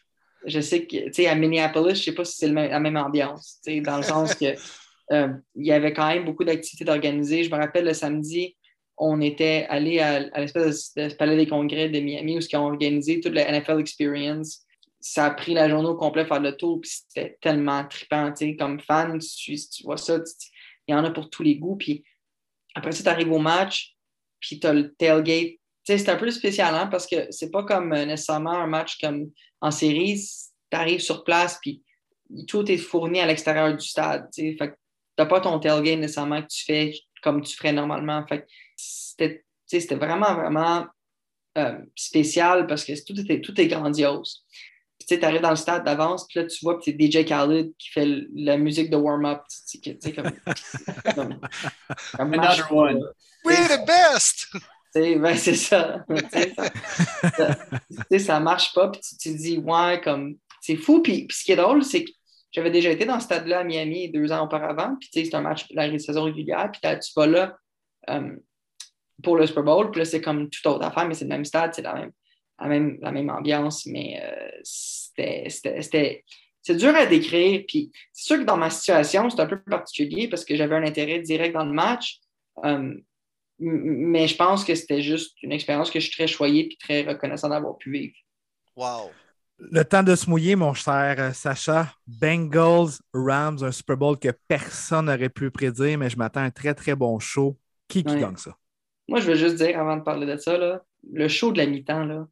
[0.45, 2.97] je sais que, tu sais, à Minneapolis, je ne sais pas si c'est la même
[2.97, 4.45] ambiance, tu sais, dans le sens que
[5.12, 7.43] euh, il y avait quand même beaucoup d'activités d'organiser.
[7.43, 8.56] Je me rappelle le samedi,
[8.97, 13.19] on était allé à, l'espèce de, palais des congrès de Miami où ils ont organisé
[13.19, 14.63] toute la NFL Experience.
[15.00, 18.47] Ça a pris la journée au complet faire le tour, puis c'était tellement trippant, tu
[18.47, 20.19] sais, comme fan, tu, tu vois ça,
[20.88, 21.76] il y en a pour tous les goûts.
[21.76, 22.04] Puis
[22.73, 23.95] après ça, tu arrives au match,
[24.39, 25.60] puis tu as le tailgate.
[25.95, 29.32] C'est un peu spécial, hein, parce que c'est pas comme euh, nécessairement un match comme
[29.62, 30.21] en série,
[30.69, 31.82] tu arrives sur place, puis
[32.45, 34.28] tout est fourni à l'extérieur du stade.
[34.34, 38.26] Tu n'as pas ton tailgate nécessairement que tu fais comme tu ferais normalement.
[38.76, 40.86] c'était, vraiment, vraiment
[41.58, 44.45] euh, spécial parce que tout, était, tout est grandiose.
[45.08, 48.08] Tu arrives dans le stade d'avance, puis là, tu vois, c'est DJ Khaled qui fait
[48.36, 49.43] la musique de warm-up.
[50.13, 50.32] comme,
[52.17, 53.00] comme, Another one.
[53.45, 54.47] We're the best!
[54.95, 56.06] Ben, c'est ça.
[58.10, 61.02] ça, ça, marche pas, puis tu te dis, ouais, comme, c'est fou.
[61.02, 62.12] Puis, ce qui est drôle, c'est que
[62.52, 65.67] j'avais déjà été dans ce stade-là à Miami deux ans auparavant, puis c'est un match
[65.71, 67.58] la saison régulière, puis tu vas là
[68.10, 68.36] euh,
[69.21, 71.45] pour le Super Bowl, puis là, c'est comme toute autre affaire, mais c'est le même
[71.45, 72.12] stade, c'est la même,
[72.60, 76.23] la même, la même ambiance, mais euh, c'était
[76.67, 77.63] c'est dur à décrire.
[77.65, 80.84] Puis c'est sûr que dans ma situation, c'est un peu particulier parce que j'avais un
[80.84, 82.19] intérêt direct dans le match.
[82.65, 82.93] Euh,
[83.60, 87.04] mais je pense que c'était juste une expérience que je suis très choyé et très
[87.04, 88.15] reconnaissant d'avoir pu vivre.
[88.76, 89.10] Wow.
[89.60, 91.91] Le temps de se mouiller, mon cher euh, Sacha.
[92.06, 96.52] Bengals, Rams, un Super Bowl que personne n'aurait pu prédire, mais je m'attends à un
[96.52, 97.58] très, très bon show.
[97.88, 98.56] Qui, qui gagne ça?
[99.08, 101.65] Moi, je veux juste dire, avant de parler de ça, là, le show de la
[101.65, 102.04] mi-temps.
[102.04, 102.28] Là.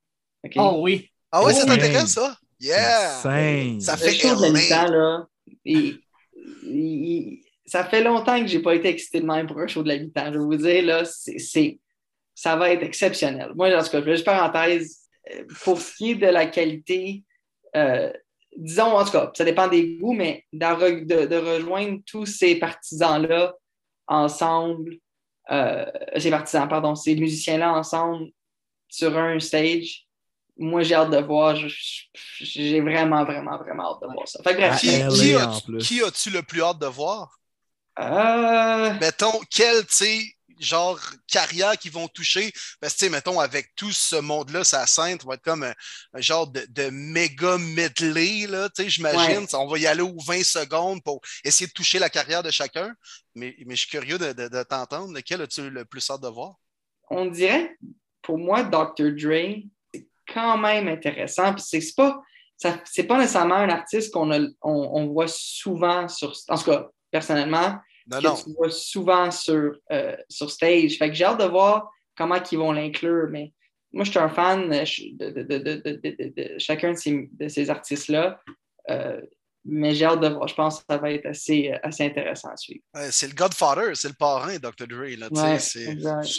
[0.57, 1.09] Oh oui.
[1.31, 2.37] Ah oui, ça t'intéresse, ça?
[2.59, 3.09] Yeah!
[3.79, 5.27] Ça fait le show de la mi-temps, là.
[5.63, 5.95] Et,
[7.65, 9.87] ça fait longtemps que je n'ai pas été excité de même pour un show de
[9.87, 10.27] la mi-temps.
[10.27, 11.79] Je vais vous dire, là, c'est,
[12.33, 13.51] ça va être exceptionnel.
[13.55, 14.99] Moi, en tout cas, je vais juste parenthèse.
[15.33, 17.23] Euh, pour ce qui est de la qualité,
[17.75, 18.11] euh,
[18.55, 23.55] disons, en tout cas, ça dépend des goûts, mais de, de, rejoindre tous ces partisans-là
[24.07, 24.97] ensemble,
[25.51, 25.85] euh,
[26.17, 28.27] ces partisans, pardon, ces musiciens-là ensemble,
[28.87, 30.05] sur un stage.
[30.57, 31.55] Moi, j'ai hâte de voir.
[32.39, 34.41] J'ai vraiment, vraiment, vraiment hâte de voir ça.
[34.43, 35.87] Fait que, bref, qui, LA qui en as- plus.
[35.87, 37.39] qui as-tu le plus hâte de voir?
[37.99, 42.51] Euh, Mettons, quel, tu genre, carrière qu'ils vont toucher?
[42.79, 45.73] Parce que, tu sais, mettons, avec tout ce monde-là, sa scène, va être comme un,
[46.13, 49.39] un genre de, de méga medley, là, tu sais, j'imagine.
[49.43, 49.55] Ouais.
[49.55, 52.93] On va y aller aux 20 secondes pour essayer de toucher la carrière de chacun.
[53.35, 55.13] Mais, mais je suis curieux de, de- de t'entendre.
[55.13, 56.55] Lequel as-tu le plus hâte de voir?
[57.09, 57.77] on dirait,
[58.23, 59.11] pour moi, Dr.
[59.11, 59.61] Dre,
[59.93, 61.53] c'est quand même intéressant.
[61.53, 62.19] Puis c'est c'est pas,
[62.57, 66.33] ça- c'est pas nécessairement un artiste qu'on a- on, on voit souvent sur.
[66.49, 66.87] En tout cas,
[67.19, 67.69] personnellement,
[68.07, 68.35] Non, que non.
[68.35, 70.97] tu vois souvent sur, euh, sur stage.
[70.97, 73.27] Fait que j'ai hâte de voir comment ils vont l'inclure.
[73.31, 73.53] Mais
[73.93, 77.29] moi, je suis un fan de, de- de- de- de- de- de chacun de ces,
[77.31, 78.41] de ces artistes-là.
[78.89, 79.21] Euh,
[79.67, 80.47] mais j'ai hâte de voir.
[80.47, 82.81] Je pense que ça va être assez, euh, assez intéressant à suivre.
[82.93, 84.85] Ouais, c'est le Godfather, c'est le parrain, Dr.
[84.87, 85.05] Dre.
[85.31, 85.95] Ouais, c'est,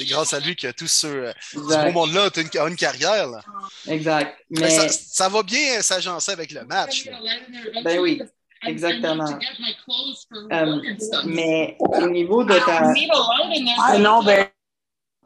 [0.06, 3.26] grâce à lui que tout ce, ce beau monde-là a une, a une carrière.
[3.28, 3.40] Là.
[3.88, 4.38] exact.
[4.50, 7.06] Mais Mais ça, ça va bien s'agencer avec le match.
[7.06, 7.18] là.
[7.82, 8.22] Ben oui,
[8.64, 9.24] exactement.
[10.52, 10.80] Euh,
[11.26, 12.92] mais au niveau de ta.
[13.78, 14.46] Ah non, ben.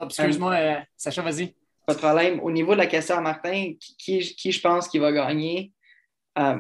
[0.03, 1.55] Excuse-moi, euh, Sacha, vas-y.
[1.87, 2.41] Pas de problème.
[2.41, 5.73] Au niveau de la question à Martin, qui, qui, je pense qui va gagner,
[6.39, 6.57] euh,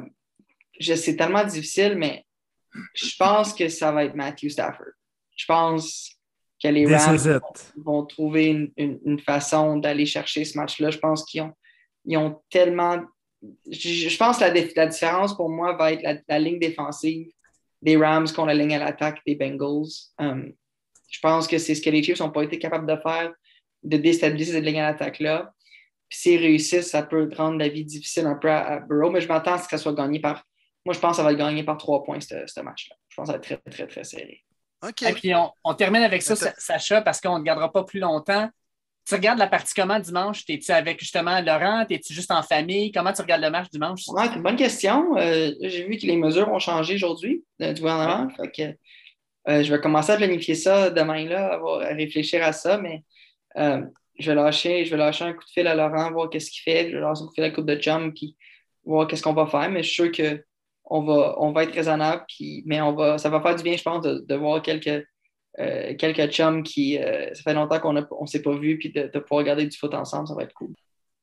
[0.78, 2.24] je c'est tellement difficile, mais
[2.94, 4.92] je pense que ça va être Matthew Stafford.
[5.36, 6.10] Je pense
[6.62, 7.40] que les This Rams
[7.76, 10.90] vont trouver une, une- une façon d'aller chercher ce match-là.
[10.90, 11.52] Je pense qu'ils ont,
[12.04, 12.98] ils ont tellement.
[13.70, 16.58] Je, je pense que la, dif- la différence pour moi va être la, la ligne
[16.58, 17.28] défensive
[17.82, 19.88] des Rams contre la ligne à l'attaque des Bengals.
[20.18, 20.52] Um,
[21.10, 23.32] je pense que c'est ce que les Chiefs n'ont pas été capables de faire,
[23.82, 25.52] de déstabiliser cette ligne à l'attaque-là.
[26.08, 29.20] Puis s'ils réussissent, ça peut rendre la vie difficile un peu à, à Burrow, mais
[29.20, 30.44] je m'attends à ce que ça soit gagné par.
[30.84, 32.96] Moi, je pense que ça va être gagné par trois points, ce, match-là.
[33.08, 34.42] Je pense que ça va être très, très, très serré.
[34.82, 35.02] OK.
[35.02, 38.48] Et puis, on, on termine avec ça, Sacha, parce qu'on ne gardera pas plus longtemps.
[39.10, 40.44] Tu regardes la partie comment dimanche?
[40.44, 41.84] T'es-tu avec justement Laurent?
[41.84, 42.92] T'es-tu juste en famille?
[42.92, 44.02] Comment tu regardes le match dimanche?
[44.06, 45.16] Ouais, c'est une bonne question.
[45.16, 48.28] Euh, J'ai vu que les mesures ont changé aujourd'hui euh, du gouvernement.
[48.36, 52.52] Fait que, euh, je vais commencer à planifier ça demain, là, à, à réfléchir à
[52.52, 53.02] ça, mais
[53.56, 56.62] je, vais lâcher, je vais lâcher un coup de fil à Laurent, voir qu'est-ce qu'il
[56.62, 56.88] fait.
[56.88, 58.36] Je vais lâcher un coup de fil à la coupe de chum, puis
[58.84, 59.68] voir qu'est-ce qu'on va faire.
[59.72, 60.38] Mais je suis sûr
[60.88, 63.76] qu'on va, on va être raisonnable, puis, mais on va, ça va faire du bien,
[63.76, 65.04] je pense, de, de voir quelques,
[65.60, 66.98] euh, quelques chums qui.
[66.98, 69.66] euh, ça fait longtemps qu'on ne on s'est pas vus, puis de, de pouvoir regarder
[69.66, 70.74] du foot ensemble, ça va être cool.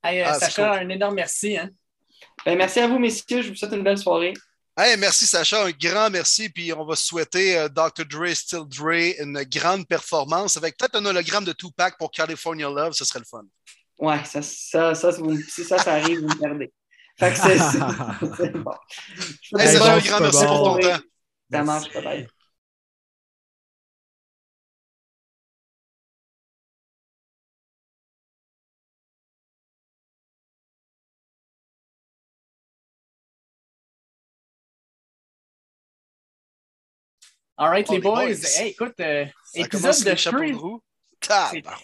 [0.03, 0.85] Hey, euh, Ah, Sacha, cool.
[0.85, 1.57] un énorme merci.
[1.57, 1.69] Hein?
[2.45, 3.41] Ben, merci à vous, messieurs.
[3.41, 4.33] Je vous souhaite une belle soirée.
[4.79, 6.49] Hey, merci Sacha, un grand merci.
[6.49, 8.05] Puis on va souhaiter euh, Dr.
[8.07, 12.93] Dre, Still Dre, une grande performance avec peut-être un hologramme de Tupac pour California Love,
[12.93, 13.41] ce serait le fun.
[13.99, 16.71] Ouais, ça, ça, ça, si, vous me- si ça, ça arrive, vous me perdez.
[17.19, 17.37] Fait que
[18.37, 18.71] c'est bon.
[19.41, 20.99] Je Hey, un grand merci pour ton temps.
[21.51, 22.31] Ça marche peut-être.
[37.57, 38.13] All right, Oh, les boys.
[38.27, 38.59] boys.
[38.59, 40.53] Hey, écoute, euh, épisode de les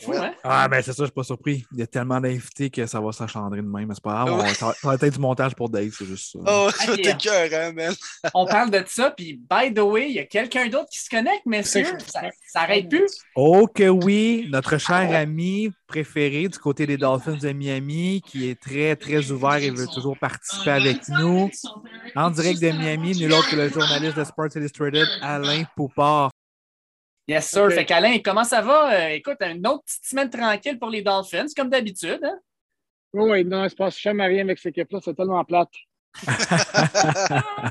[0.01, 0.33] fou, hein?
[0.43, 1.65] Ah, ben c'est ça, je suis pas surpris.
[1.73, 3.87] Il y a tellement d'invités que ça va s'achandrer de même.
[3.87, 6.05] mais C'est pas grave, on- ça, va- ça va être du montage pour Dave, c'est
[6.05, 6.39] juste ça.
[6.45, 7.01] Oh, Ok.
[7.01, 7.93] t'es cœur, hein, man?
[8.33, 11.09] On parle de ça, puis by the way, il y a quelqu'un d'autre qui se
[11.09, 11.85] connecte, messieurs.
[12.07, 13.11] Ça, ça arrête plus.
[13.35, 18.59] Oh que oui, notre cher ami préféré du côté des Dolphins de Miami, qui est
[18.59, 21.49] très, très ouvert et veut toujours participer avec nous.
[22.15, 26.31] En direct de Miami, nul autre que le journaliste de Sports Illustrated, Alain Poupard.
[27.27, 27.71] Yes, sir.
[27.71, 28.93] Fait qu'Alain, comment ça va?
[28.93, 32.19] Euh, écoute, une autre petite semaine tranquille pour les Dolphins, comme d'habitude.
[32.23, 32.37] Hein?
[33.13, 35.69] Oui, non, il se passe jamais rien avec cette équipe-là, c'est tellement plate.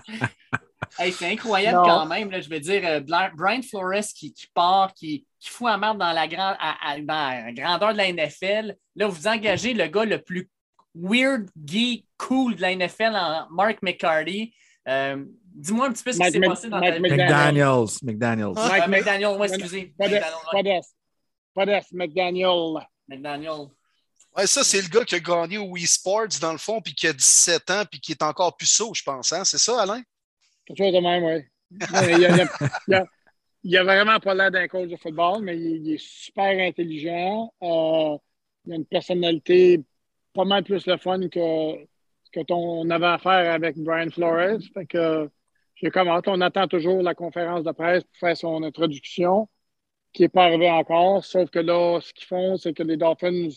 [0.99, 1.85] Hey, c'est incroyable Non.
[1.85, 2.31] quand même.
[2.31, 5.97] Là, je veux dire, euh, Brian Flores qui, qui part, qui, qui fout à marde
[5.99, 8.77] dans la, grande, à- à- dans la grandeur de la NFL.
[8.97, 10.51] Là, vous engagez le gars le plus
[10.95, 14.55] weird, gay, cool de la NFL, en Mark McCarty.
[14.87, 17.87] Euh, Dis-moi un petit peu ce qui s'est passé dans Mike ta McDaniels.
[18.03, 18.53] McDaniels.
[18.57, 19.95] Ah, Mike Mc- McDaniel, ouais, excusez.
[19.99, 20.81] Pas de- McDaniel,
[21.93, 22.87] McDaniel.
[23.09, 23.69] McDaniel.
[24.35, 26.95] Ouais, ça, c'est le gars qui a gagné au Wii Sports, dans le fond, puis
[26.95, 29.31] qui a 17 ans, puis qui est encore puceau, je pense.
[29.33, 29.45] Hein?
[29.45, 30.03] C'est ça, Alain?
[30.65, 31.43] Quelque chose de même, oui.
[32.89, 33.07] il,
[33.65, 37.53] il, a, vraiment pas l'air d'un coach de football, mais il, il est super intelligent.
[37.63, 38.17] Euh,
[38.65, 39.83] il a une personnalité
[40.33, 41.87] pas mal plus le fun que
[42.25, 44.61] ce que ton, on avait à faire avec Brian Flores.
[44.73, 45.29] Fait que
[45.83, 46.29] j'ai comme hâte.
[46.29, 49.49] On attend toujours la conférence de presse pour faire son introduction,
[50.13, 51.25] qui n'est pas arrivée encore.
[51.25, 53.49] Sauf que là, ce qu'ils font, c'est que les Dolphins,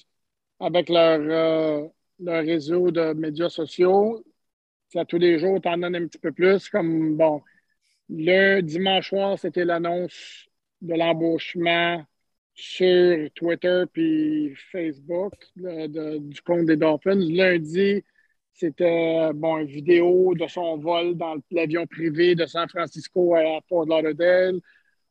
[0.59, 1.88] avec leur, euh,
[2.26, 4.23] réseau de médias sociaux,
[4.95, 6.69] à tous les jours, t'en donnes un petit peu plus.
[6.69, 7.41] Comme, bon,
[8.09, 10.47] le dimanche soir, c'était l'annonce
[10.82, 12.03] de l'embauchement
[12.53, 17.19] sur Twitter puis Facebook du compte des Dolphins.
[17.19, 18.03] Lundi,
[18.56, 23.86] c'était bon, une vidéo de son vol dans l'avion privé de San Francisco à Fort
[23.86, 24.62] Lauderdale.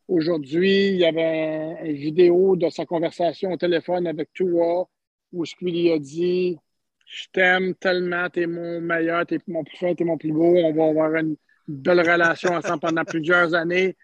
[0.08, 4.88] Aujourd'hui, il y avait une vidéo de sa conversation au téléphone avec Tua
[5.32, 6.58] où ce lui a dit
[7.06, 10.72] Je t'aime tellement, t'es mon meilleur, t'es mon plus fin, t'es mon plus beau, on
[10.72, 11.36] va avoir une
[11.68, 13.94] belle relation ensemble pendant plusieurs années.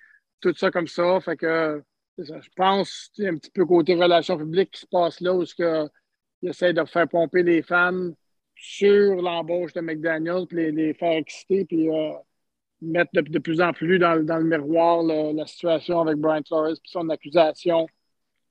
[0.40, 1.18] Tout ça comme ça.
[1.20, 1.82] Fait que
[2.18, 5.34] je pense qu'il y a un petit peu côté relations publiques qui se passe là
[5.34, 5.44] où
[6.42, 8.10] il essaie de faire pomper les fans
[8.60, 12.12] sur l'embauche de McDaniel, puis les, faire exciter, puis euh,
[12.82, 17.08] mettre de, plus en plus dans, le miroir la situation avec Brian Flores puis son
[17.08, 17.86] accusation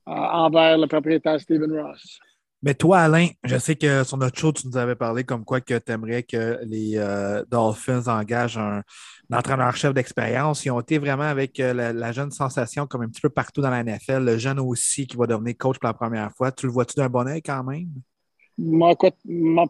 [0.07, 2.20] euh, envers le propriétaire Stephen Ross.
[2.62, 5.62] Mais toi, Alain, je sais que sur notre show, tu nous avais parlé comme quoi
[5.62, 8.84] que tu aimerais que les euh, Dolphins engagent un,
[9.32, 10.66] entraîneur-chef d'expérience.
[10.66, 13.70] Ils ont été vraiment avec euh, la, jeune sensation comme un petit peu partout dans
[13.70, 16.51] la NFL, le jeune aussi qui va devenir coach pour la première fois.
[16.51, 17.88] Tu le vois-tu d'un bon oeil quand même?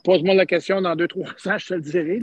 [0.04, 2.22] Pose-moi la question dans deux, trois ans, je te le dirai.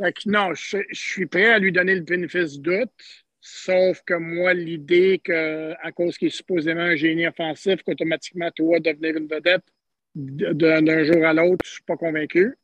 [0.00, 2.90] Euh, non, je, suis prêt à lui donner le bénéfice du doute.
[3.40, 9.16] Sauf que moi, l'idée qu'à cause qu'il est supposément un génie offensif, qu'automatiquement, toi, devenir
[9.16, 9.64] une vedette
[10.14, 12.58] d'un jour à l'autre, je ne suis pas convaincu.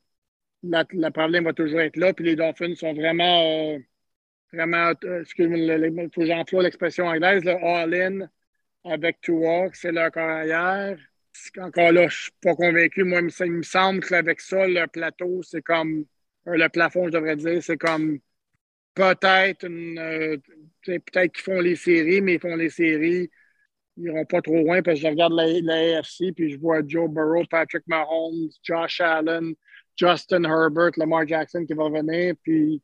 [0.61, 2.13] Le problème va toujours être là.
[2.13, 3.79] Puis les Dolphins sont vraiment, euh,
[4.51, 8.27] vraiment, euh, excusez-moi, il faut que j'emploie l'expression anglaise, all-in
[8.85, 10.97] avec Tua, c'est leur carrière.
[11.57, 13.03] Encore là, je ne suis pas convaincu.
[13.03, 16.05] Moi, il me semble qu'avec ça, le plateau, c'est comme,
[16.47, 18.19] euh, le plafond, je devrais dire, c'est comme
[18.93, 20.37] peut-être euh,
[20.85, 23.29] peut-être qu'ils font les séries, mais ils font les séries.
[23.97, 26.81] Ils n'iront pas trop loin parce que je regarde la, la, AFC puis je vois
[26.85, 29.53] Joe Burrow, Patrick Mahomes, Josh Allen,
[29.95, 32.35] Justin Herbert, Lamar Jackson qui va venir.
[32.43, 32.81] Puis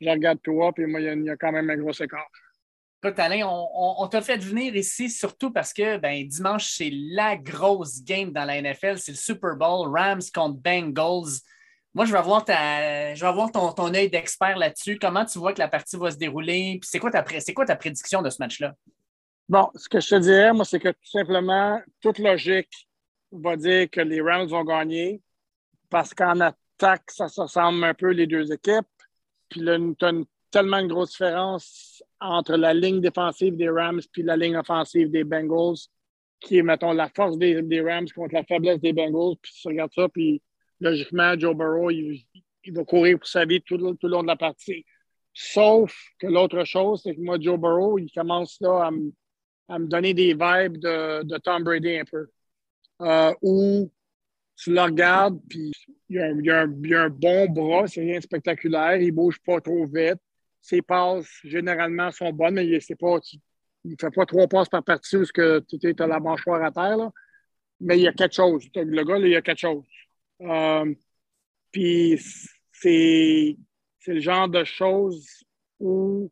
[0.00, 2.30] je regarde toi, puis moi, il y, a quand même un gros écart.
[3.08, 8.44] On, t'a fait venir ici surtout parce que ben, dimanche, c'est la grosse game dans
[8.44, 8.98] la NFL.
[8.98, 11.40] C'est le Super Bowl, Rams contre Bengals.
[11.94, 14.98] Moi, je vais avoir, ta, je vais avoir ton, œil d'expert là-dessus.
[14.98, 16.78] Comment tu vois que la partie va se dérouler?
[16.82, 18.74] C'est quoi ta, quoi ta prédiction de ce match-là?
[19.48, 22.88] Bon, ce que je te dirais, moi, c'est que tout simplement, toute logique
[23.32, 25.22] va dire que les Rams vont gagner
[25.88, 28.86] parce qu'en attaque, ça se ressemble un peu les deux équipes.
[29.48, 30.12] Puis là, tu as
[30.50, 35.24] tellement une grosse différence entre la ligne défensive des Rams puis la ligne offensive des
[35.24, 35.76] Bengals,
[36.40, 39.36] qui est, mettons, la force des, des Rams contre la faiblesse des Bengals.
[39.40, 40.42] Puis tu regardes ça, puis
[40.80, 42.24] logiquement, Joe Burrow, il,
[42.68, 44.84] va courir pour sa vie tout, le long de la partie.
[45.32, 48.90] Sauf que l'autre chose, c'est que moi, Joe Burrow, il commence là
[49.68, 52.26] à, me donner des vibes de, Tom Brady un peu.
[53.02, 53.90] Euh, où
[54.56, 55.70] tu le regardes, puis
[56.08, 60.20] il y, a, un, bon bras, c'est rien de spectaculaire, il bouge pas trop vite.
[60.60, 65.24] Ses passes, généralement, sont bonnes, mais il ne fait pas trois passes par partie où
[65.24, 67.10] tu as la mâchoire à terre.
[67.80, 68.66] Mais il y a quelque chose.
[68.74, 69.84] Le gars, il y a quelque chose.
[70.40, 70.94] Euh,
[71.70, 72.20] puis
[72.72, 73.56] c'est,
[74.06, 75.44] le genre de choses
[75.78, 76.30] où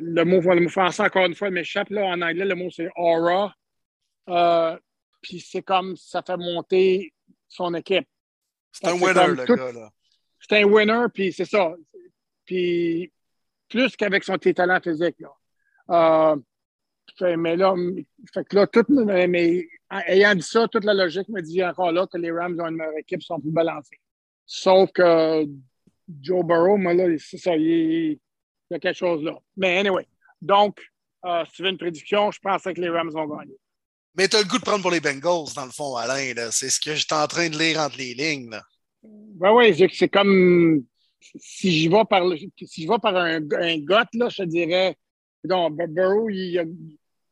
[0.00, 1.90] le mot, le mot français, encore une fois, m'échappe.
[1.90, 3.54] Là, en anglais, le mot c'est aura.
[4.28, 4.78] Euh,
[5.20, 7.12] puis c'est comme ça fait monter
[7.48, 8.06] son équipe.
[8.72, 9.72] C'est un winner, le gars.
[9.72, 9.90] Là.
[10.40, 11.74] C'est un winner, puis c'est ça.
[12.44, 13.10] Puis
[13.68, 15.16] plus qu'avec son talent physique.
[15.20, 15.30] Là.
[15.90, 16.36] Euh,
[17.36, 17.74] mais là,
[18.32, 19.68] fait que là, tout, mais
[20.06, 22.76] ayant dit ça, toute la logique me dit encore là que les Rams ont une
[22.76, 24.00] meilleure équipe, sont plus balancés.
[24.44, 25.46] Sauf que
[26.20, 28.18] Joe Burrow, moi, là, c'est ça, il,
[28.70, 29.38] y a quelque chose là.
[29.56, 30.06] Mais anyway,
[30.40, 30.80] donc,
[31.24, 33.56] euh, si tu veux une prédiction, je pense que les Rams vont gagner.
[34.16, 36.32] Mais tu as le goût de prendre pour les Bengals, dans le fond, Alain.
[36.50, 38.50] C'est ce que j'étais en train de lire entre les lignes.
[38.50, 38.62] Là.
[39.02, 40.84] Ben oui, c'est comme
[41.34, 42.22] si je vais par,
[42.64, 44.96] si je vais par un, un got, là, je te dirais,
[45.46, 46.64] donc, Burrow, il, a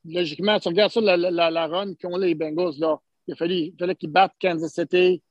[0.05, 2.99] logiquement, tu regardes ça, la, la, la run qu'ont les Bengals, là.
[3.27, 5.23] Il fallait, fallait qu'ils battent Kansas City,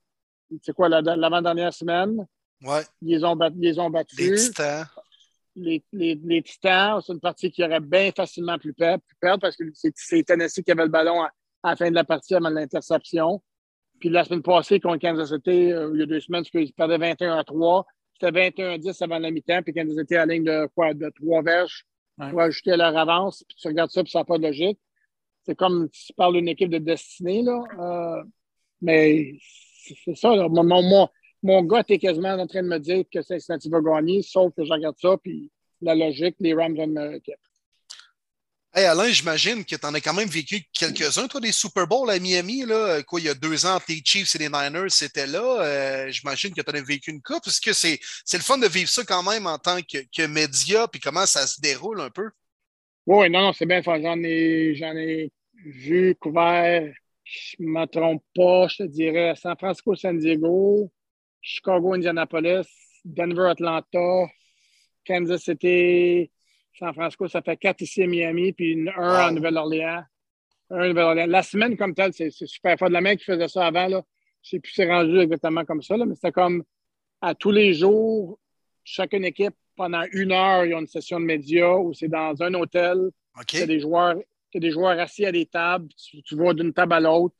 [0.61, 2.25] c'est quoi, l'avant-dernière semaine?
[2.63, 2.81] Ouais.
[3.01, 4.29] Ils les ont, ils ont battus.
[4.29, 4.85] Les Titans.
[5.55, 9.03] Les, les, les Titans, c'est une partie qui aurait bien facilement pu perdre,
[9.39, 11.29] parce que c'est Tennessee qui avait le ballon à,
[11.63, 13.41] la fin de la partie avant l'interception.
[13.99, 16.97] Puis la semaine passée, contre Kansas City, euh, il y a deux semaines, ils perdaient
[16.97, 17.85] 21 à 3.
[18.23, 20.93] C'était 21 à 10 avant la mi-temps, puis Kansas City à la ligne de quoi,
[20.93, 21.85] de trois verges
[22.17, 24.79] pour ajouter leur avance, puis tu regardes ça, puis ça n'a pas de logique.
[25.45, 27.63] C'est comme si tu parles d'une équipe de destinée, là.
[27.79, 28.23] Euh,
[28.81, 29.33] mais
[30.05, 30.47] c'est ça, là.
[30.47, 31.09] Mon, mon,
[31.41, 34.63] mon gars était quasiment en train de me dire que Cincinnati va gagner, sauf que
[34.63, 35.51] je regarde ça, puis
[35.81, 37.35] la logique, les Rams ont une meilleure équipe.
[38.75, 42.09] Hey Alain, j'imagine que tu en as quand même vécu quelques-uns, toi, des Super Bowls
[42.09, 42.65] à Miami.
[42.65, 43.03] Là.
[43.03, 45.61] Quoi, il y a deux ans, tes Chiefs et les Niners, c'était là.
[45.61, 47.45] Euh, j'imagine que tu en as vécu une coupe.
[47.45, 50.25] Est-ce que c'est, c'est le fun de vivre ça quand même en tant que, que
[50.25, 52.31] média, puis comment ça se déroule un peu?
[53.05, 55.31] Oui, non, c'est bien J'en ai, j'en ai
[55.63, 56.91] vu, couvert,
[57.23, 60.91] je ne me trompe pas, je te dirais San Francisco, San Diego,
[61.41, 62.65] Chicago, Indianapolis,
[63.05, 64.25] Denver, Atlanta,
[65.05, 66.31] Kansas City,
[66.77, 70.03] San Francisco, ça fait quatre ici à Miami, puis un en Nouvelle-Orléans.
[70.69, 71.27] Un Nouvelle-Orléans.
[71.27, 72.87] La semaine comme telle, c'est, super fort.
[72.87, 74.03] De la main qui faisait ça avant, là,
[74.41, 76.63] je sais plus si c'est rendu exactement comme ça, là, mais c'était comme
[77.21, 78.39] à tous les jours,
[78.83, 82.53] chacune équipe, pendant une heure, ils ont une session de médias où c'est dans un
[82.53, 82.97] hôtel.
[83.39, 83.53] OK.
[83.53, 86.21] Il y a des joueurs, il y a des joueurs assis à des tables, tu,
[86.21, 87.35] tu vas d'une table à l'autre,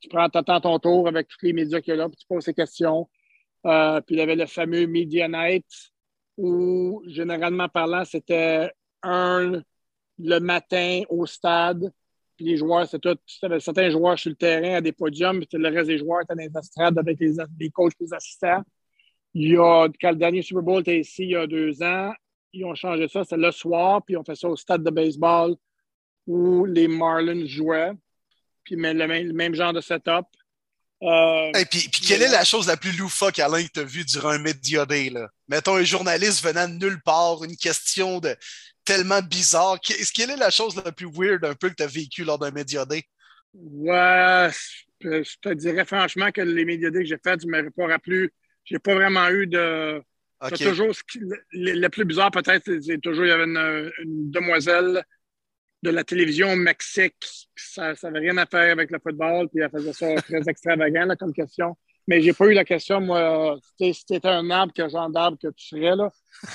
[0.00, 2.26] tu prends attends ton tour avec tous les médias qu'il y a là, puis tu
[2.26, 3.08] poses tes questions.
[3.64, 5.66] Euh, puis il y avait le fameux Media Night
[6.36, 8.70] où, généralement parlant, c'était
[9.02, 9.62] un
[10.18, 11.92] le matin au stade.
[12.36, 13.16] Puis les joueurs, tout.
[13.58, 16.42] certains joueurs sur le terrain à des podiums, puis le reste des joueurs étaient dans
[16.42, 18.62] les estrades avec les, les coachs les assistants.
[19.32, 22.12] Il y a, quand le dernier Super Bowl était ici il y a deux ans,
[22.52, 23.24] ils ont changé ça.
[23.24, 25.56] C'est le soir, puis on fait ça au stade de baseball
[26.26, 27.92] où les Marlins jouaient.
[28.64, 30.26] Puis le, même, le même genre de setup.
[31.02, 33.84] Euh, Et puis, puis quelle est la chose la plus loufoque, Alain, que tu as
[33.84, 35.10] vue durant un Media Day?
[35.10, 35.28] Là?
[35.48, 38.34] Mettons un journaliste venant de nulle part, une question de
[38.84, 39.78] tellement bizarre.
[39.80, 42.38] Qu'est- Quelle est la chose la plus weird un peu que tu as vécue lors
[42.38, 43.04] d'un Media Day?
[43.54, 44.48] Ouais,
[45.00, 47.86] je je te dirais franchement que les médias que j'ai fait, je ne m'avais pas
[47.86, 48.30] rappelé.
[48.64, 50.02] J'ai pas vraiment eu de.
[50.40, 50.52] OK.
[50.56, 54.30] C'est toujours le, le plus bizarre, peut-être, c'est- c'est toujours, il y avait une, une
[54.30, 55.04] demoiselle
[55.86, 57.14] de la télévision au Mexique.
[57.54, 61.16] Ça n'avait rien à faire avec le football, puis elle faisait ça très extravagant là,
[61.16, 61.76] comme question.
[62.08, 65.48] Mais j'ai pas eu la question, moi, si t'étais un arbre, quel genre d'arbre que
[65.48, 66.08] tu serais, là.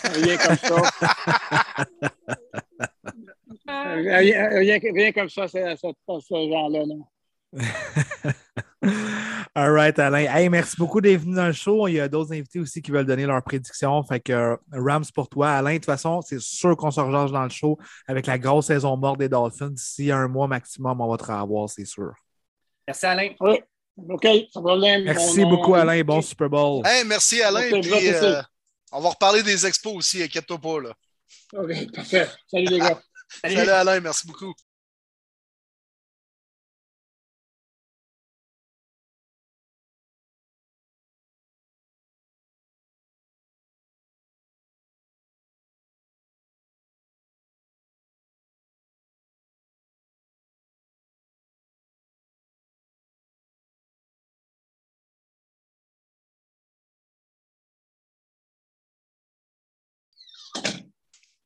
[0.03, 0.81] Rien comme ça.
[3.67, 7.05] rien, rien- rien comme ça, ce genre-là, non.
[9.53, 10.25] All right, Alain.
[10.33, 11.87] Hey, merci beaucoup d'être venu dans le show.
[11.87, 14.01] Il y a d'autres invités aussi qui veulent donner leurs prédictions.
[14.03, 15.51] Fait que euh, Rams pour toi.
[15.51, 17.77] Alain, de toute façon, c'est sûr qu'on se recharge dans le show
[18.07, 19.69] avec la grosse saison morte des Dolphins.
[19.69, 22.11] D'ici un mois maximum, on va te revoir, c'est sûr.
[22.87, 23.29] Merci, Alain.
[23.39, 23.59] Oui,
[24.09, 25.03] OK, sans problème.
[25.03, 26.01] Merci beaucoup, on- Alain.
[26.03, 26.81] Bon Super Bowl.
[26.85, 27.65] Hey, merci Alain.
[27.71, 28.07] Ok, puis, merci.
[28.25, 28.41] euh,
[28.93, 30.79] on va reparler des expos aussi, inquiète-toi pas.
[30.81, 30.93] Là.
[31.53, 32.27] OK, parfait.
[32.47, 32.99] Salut les gars.
[33.43, 33.55] Salut.
[33.57, 34.53] Salut Alain, merci beaucoup.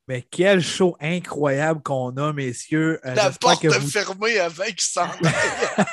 [0.07, 2.99] Mais quel show incroyable qu'on a, messieurs.
[3.05, 5.85] Euh, La porte que vous- fermée avant qu'il s'en aille.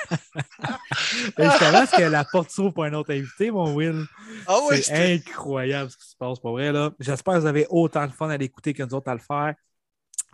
[1.38, 4.04] Mais Justement, est-ce que la porte s'ouvre pour un autre invité, mon Will?
[4.46, 6.72] Ah oui, c'est incroyable ce qui se passe, pour vrai.
[7.00, 9.54] J'espère que vous avez autant de fun à l'écouter que nous autres à le faire.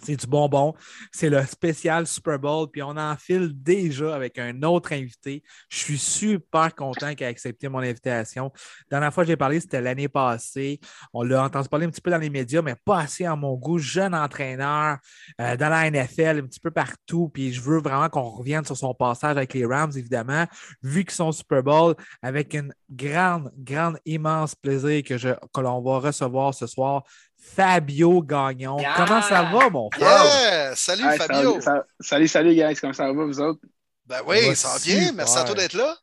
[0.03, 0.75] C'est du bonbon.
[1.13, 2.69] C'est le spécial Super Bowl.
[2.71, 5.43] Puis on enfile déjà avec un autre invité.
[5.69, 8.53] Je suis super content qu'il ait accepté mon invitation.
[8.91, 10.79] La dernière fois que j'ai parlé, c'était l'année passée.
[11.13, 13.55] On l'a entendu parler un petit peu dans les médias, mais pas assez à mon
[13.55, 13.79] goût.
[13.79, 14.99] Jeune entraîneur
[15.41, 17.29] euh, dans la NFL, un petit peu partout.
[17.33, 20.47] Puis je veux vraiment qu'on revienne sur son passage avec les Rams, évidemment,
[20.83, 25.83] vu qu'ils sont Super Bowl, avec une grande, grande, immense plaisir que, je, que l'on
[25.83, 27.03] va recevoir ce soir.
[27.39, 28.79] Fabio Gagnon.
[28.79, 28.95] Yeah!
[28.97, 30.25] Comment ça va, mon frère?
[30.25, 30.75] Yeah!
[30.75, 31.53] Salut Hey, Fabio!
[31.61, 32.77] salut, ça- salut, salut, guys.
[32.81, 33.61] Comment ça va, vous autres?
[34.07, 35.01] Ben oui, Ça va ça va bien.
[35.01, 35.15] super.
[35.15, 35.97] Merci à toi d'être là.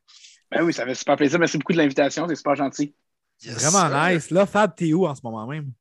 [0.51, 1.39] Ben oui, ça fait super plaisir.
[1.39, 2.27] Merci beaucoup de l'invitation.
[2.27, 2.95] C'est super gentil.
[3.43, 4.13] Yes, Vraiment sir.
[4.15, 4.31] nice.
[4.31, 5.71] Là, Fab, t'es où en ce moment même?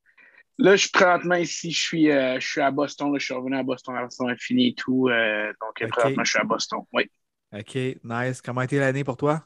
[0.58, 1.70] Là, je suis présentement ici.
[1.70, 3.12] Je suis, euh, je suis à Boston.
[3.12, 3.18] Là.
[3.18, 3.94] Je suis revenu à Boston.
[3.94, 5.08] La saison est finie et tout.
[5.08, 5.90] euh, donc, euh, Ok.
[5.90, 6.80] présentement, je suis à Boston.
[6.92, 7.10] Oui.
[7.52, 8.40] OK, nice.
[8.42, 9.44] Comment a été l'année pour toi?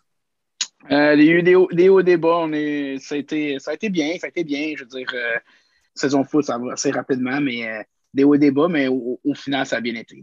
[0.91, 2.37] Euh, il y a eu des hauts, des hauts, des bas.
[2.39, 4.17] On est, ça, a été, ça a été bien.
[4.21, 4.75] Ça a été bien.
[4.77, 5.37] Je veux dire, euh,
[5.99, 7.83] saison foot, ça va assez rapidement, mais euh,
[8.15, 8.69] des hauts, des bas.
[8.69, 10.23] Mais au, au final, ça a bien été.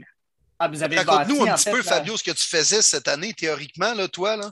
[0.60, 1.84] Ah, vous avez Raconte-nous un petit fait, peu, là.
[1.84, 4.38] Fabio, ce que tu faisais cette année, théoriquement, là, toi.
[4.38, 4.52] Là.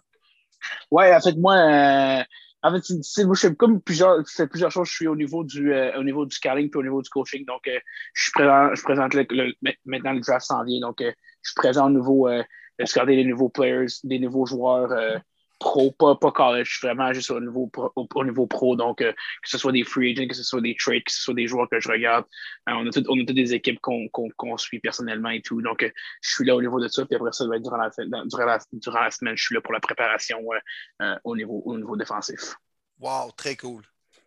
[0.91, 2.23] Ouais, en fait, moi, euh,
[2.61, 4.87] en fait, c'est- c'est- moi, je fais comme plusieurs, c'est plusieurs choses.
[4.89, 7.45] Je suis au niveau du, euh, au niveau du scouting puis au niveau du coaching.
[7.45, 7.79] Donc, euh,
[8.13, 9.53] je suis présent, je présente le, le-
[9.85, 10.79] maintenant le draft s'en vient.
[10.81, 11.11] Donc, euh,
[11.41, 12.43] je suis présent au niveau, euh,
[12.79, 15.17] de scorer des nouveaux players, des nouveaux joueurs euh,
[15.63, 18.75] pro, pas, pas college, je suis vraiment juste au niveau pro, au, au niveau pro.
[18.75, 21.21] Donc, euh, que ce soit des free agents, que ce soit des trades, que ce
[21.21, 22.25] soit des joueurs que je regarde.
[22.69, 25.61] Euh, on, a tout- on a toutes des équipes qu'on suit personnellement et tout.
[25.61, 25.89] Donc, euh,
[26.21, 27.05] je suis là au niveau de ça.
[27.05, 29.55] Puis après ça, va être durant la, dans- durant la, durant la semaine, je suis
[29.55, 30.59] là pour la préparation euh,
[31.05, 32.55] euh, au, niveau, au niveau défensif.
[32.99, 33.81] Wow, très cool.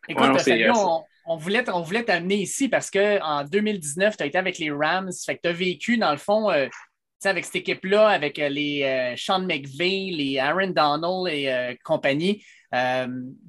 [0.08, 4.26] Écoute, Ouais, non, on, on voulait, on voulait t'amener ici parce qu'en 2019, tu as
[4.26, 5.10] été avec les Rams.
[5.24, 6.68] Fait que tu as vécu, dans le fond, euh,
[7.26, 12.44] avec cette équipe-là, avec euh, les euh, Sean McVay, les Aaron Donald et euh, compagnie.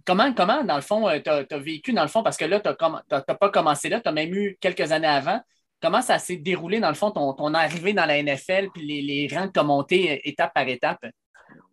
[0.06, 2.70] Comment, comment, dans le fond, tu as, vécu, dans le fond, parce que là, tu
[2.70, 5.42] n'as pas commencé là, tu as même eu quelques années avant.
[5.82, 9.28] comment ça s'est déroulé, dans le fond, ton, arrivée dans la NFL, puis les, les
[9.36, 11.00] rangs que tu as montés étape par étape?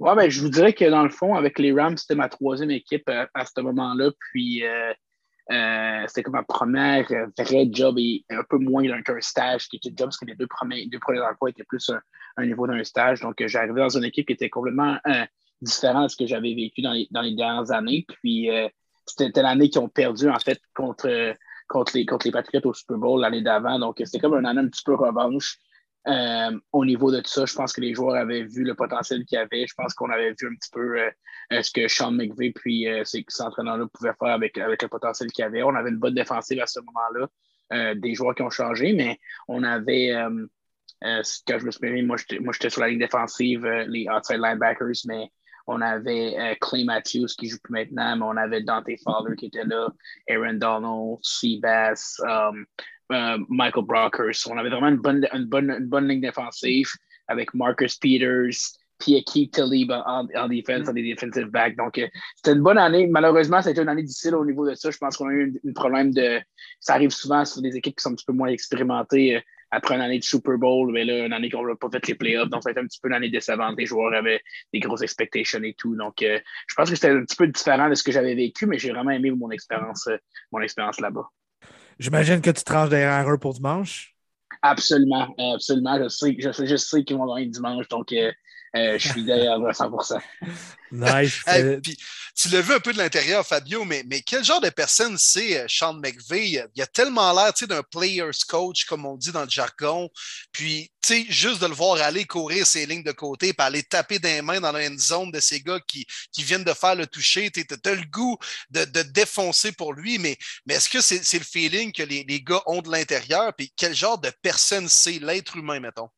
[0.00, 2.72] Ouais, ben, je vous dirais que dans le fond, avec les Rams, c'était ma troisième
[2.72, 4.10] équipe à, à ce moment-là.
[4.18, 4.64] Puis
[5.50, 9.76] euh, c'était comme ma première euh, vraie job et un peu moins qu'un stage qui
[9.76, 12.00] était job parce que les deux premiers, deux premiers emplois étaient plus un,
[12.38, 13.20] un niveau d'un stage.
[13.20, 14.98] Donc, euh, j'arrivais dans une équipe qui était complètement
[15.60, 18.06] différente de ce que j'avais vécu dans les, dans les dernières années.
[18.08, 18.68] Puis euh,
[19.06, 21.34] c'était l'année qu'ils ont perdu, en fait, contre,
[21.68, 23.78] contre, les, contre les Patriots au Super Bowl l'année d'avant.
[23.78, 25.58] Donc, c'était comme une année un petit peu revanche.
[26.06, 29.24] Euh, au niveau de tout ça, je pense que les joueurs avaient vu le potentiel
[29.24, 29.66] qu'il y avait.
[29.66, 30.98] Je pense qu'on avait vu un petit peu
[31.52, 35.30] euh, ce que Sean McVay puis euh, ces, entraîneurs-là pouvaient faire avec, avec le potentiel
[35.30, 35.62] qu'il y avait.
[35.62, 37.28] On avait une bonne défensive à ce moment-là,
[37.72, 40.12] euh, des joueurs qui ont changé, mais on avait,
[41.02, 42.16] quand je me souviens, moi
[42.52, 45.30] j'étais sur la ligne défensive, les outside linebackers, mais
[45.66, 49.64] on avait Clay Matthews qui joue plus maintenant, mais on avait Dante Fowler qui était
[49.64, 49.88] là,
[50.28, 52.66] Aaron Donald, Seabass, um,
[53.12, 54.34] euh, Michael Brockers.
[54.50, 56.88] On avait vraiment une bonne, une bonne, une bonne ligne défensive
[57.28, 61.76] avec Marcus Peters, puis Keith Talib en, en défense, en des defensive backs.
[61.76, 63.06] Donc, euh, c'était une bonne année.
[63.06, 64.90] Malheureusement, c'était une année difficile au niveau de ça.
[64.90, 66.40] Je pense qu'on a eu un problème de.
[66.80, 69.36] Ça arrive souvent sur des équipes qui sont un petit peu moins expérimentées.
[69.36, 69.40] Euh,
[69.70, 72.14] après une année de Super Bowl, mais là, une année qu'on n'a pas fait les
[72.14, 72.48] playoffs.
[72.48, 73.74] Donc, ça a été un petit peu une année décevante.
[73.76, 74.40] Les joueurs avaient
[74.72, 75.96] des grosses expectations et tout.
[75.96, 76.38] Donc, euh,
[76.68, 78.92] je pense que c'était un petit peu différent de ce que j'avais vécu, mais j'ai
[78.92, 80.08] vraiment aimé mon expérience,
[80.52, 81.28] mon expérience là-bas.
[81.98, 84.14] J'imagine que tu tranches derrière eux pour dimanche?
[84.62, 85.98] Absolument, absolument.
[86.02, 88.32] Je sais, je sais, je sais qu'ils vont gagner dimanche, donc euh,
[88.76, 90.20] euh, je suis derrière à 100%.
[90.90, 91.40] Nice.
[91.46, 91.96] Hey, puis,
[92.36, 95.60] tu l'as vu un peu de l'intérieur, Fabio, mais, mais quel genre de personne c'est
[95.60, 96.64] euh, Sean McVay?
[96.74, 100.08] Il a tellement l'air d'un player's coach, comme on dit dans le jargon.
[100.52, 103.82] Puis, tu sais, juste de le voir aller courir ses lignes de côté, puis aller
[103.82, 106.96] taper des mains dans la end zone de ces gars qui, qui viennent de faire
[106.96, 107.50] le toucher.
[107.50, 108.36] Tu as le goût
[108.70, 112.24] de, de défoncer pour lui, mais, mais est-ce que c'est c'est le feeling que les,
[112.28, 113.52] les gars ont de l'intérieur?
[113.56, 115.18] Puis, quel genre de personne c'est?
[115.20, 116.08] L'être humain, mettons?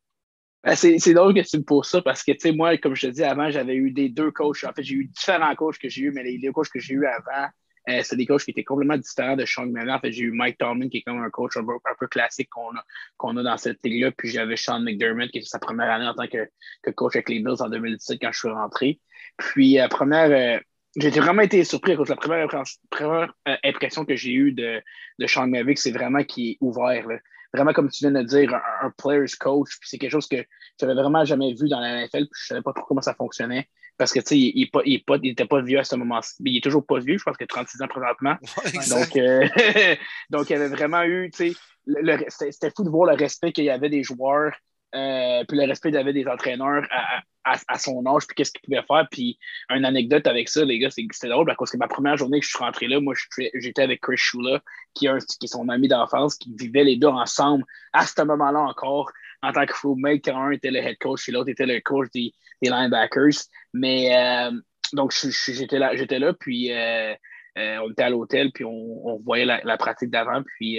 [0.66, 3.06] Ben, C'est drôle que tu me poses ça parce que, tu sais, moi, comme je
[3.06, 4.64] te dis avant, j'avais eu des deux coachs.
[4.64, 6.94] En fait, j'ai eu différents coachs que j'ai eu, mais les deux coachs que j'ai
[6.94, 7.48] eu avant,
[7.88, 9.92] euh, c'est des coachs qui étaient complètement différents de Sean McVay.
[9.92, 12.74] En fait, j'ai eu Mike Tomlin, qui est comme un coach un peu, classique qu'on
[12.74, 14.10] a, a dans cette ligue-là.
[14.18, 16.48] Puis j'avais Sean McDermott, qui était sa première année en tant que,
[16.82, 19.00] que coach avec les Bills en 2017 quand je suis rentré.
[19.36, 20.60] Puis, la première, euh,
[20.96, 22.48] j'ai vraiment été surpris à cause de la première,
[22.90, 24.82] première euh, impression que j'ai eue de,
[25.20, 27.06] de Sean McVay, c'est vraiment qui est ouvert.
[27.06, 27.18] Là.
[27.56, 29.70] Vraiment, comme tu viens de dire, un, un player's coach.
[29.80, 30.36] Puis c'est quelque chose que
[30.80, 32.26] je n'avais vraiment jamais vu dans la NFL.
[32.26, 33.68] Puis je ne savais pas trop comment ça fonctionnait.
[33.98, 35.96] Parce que, tu sais, il n'était pas, il pas, il était pas vieux à ce
[35.96, 36.34] moment-ci.
[36.40, 38.36] Il est toujours pas vieux, je pense qu'il a 36 ans présentement.
[38.42, 38.88] Ouais.
[38.90, 39.48] Donc, euh,
[40.30, 43.64] donc, il y avait vraiment eu, tu sais, c'était fou de voir le respect qu'il
[43.64, 44.52] y avait des joueurs,
[44.96, 48.62] euh, puis le respect qu'il avait des entraîneurs à, à, son âge, puis qu'est-ce qu'ils
[48.62, 49.06] pouvaient faire.
[49.10, 49.38] Puis,
[49.70, 52.44] une anecdote avec ça, les gars, c'est- c'était drôle parce que ma première journée que
[52.46, 53.14] je suis rentré là, moi,
[53.54, 54.60] j'étais avec Chris Shula,
[54.94, 58.20] qui est, un- qui est son ami d'enfance, qui vivait les deux ensemble à ce
[58.22, 61.66] moment-là encore, en tant que roommate, quand un était le head coach et l'autre était
[61.66, 62.32] le coach des,
[62.62, 63.44] des linebackers.
[63.74, 64.50] Mais, euh,
[64.92, 65.12] donc,
[65.46, 66.72] j'étais là, j'étais là, puis.
[66.72, 67.14] euh,
[67.58, 70.78] on était à l'hôtel, puis on, on voyait la, la pratique d'avant, puis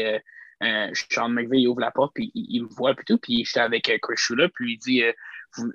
[0.63, 3.59] euh, Sean McVay il ouvre la porte, puis il, me voit, puis tout, puis j'étais
[3.59, 5.11] avec euh, Chris Shula, puis il dit euh,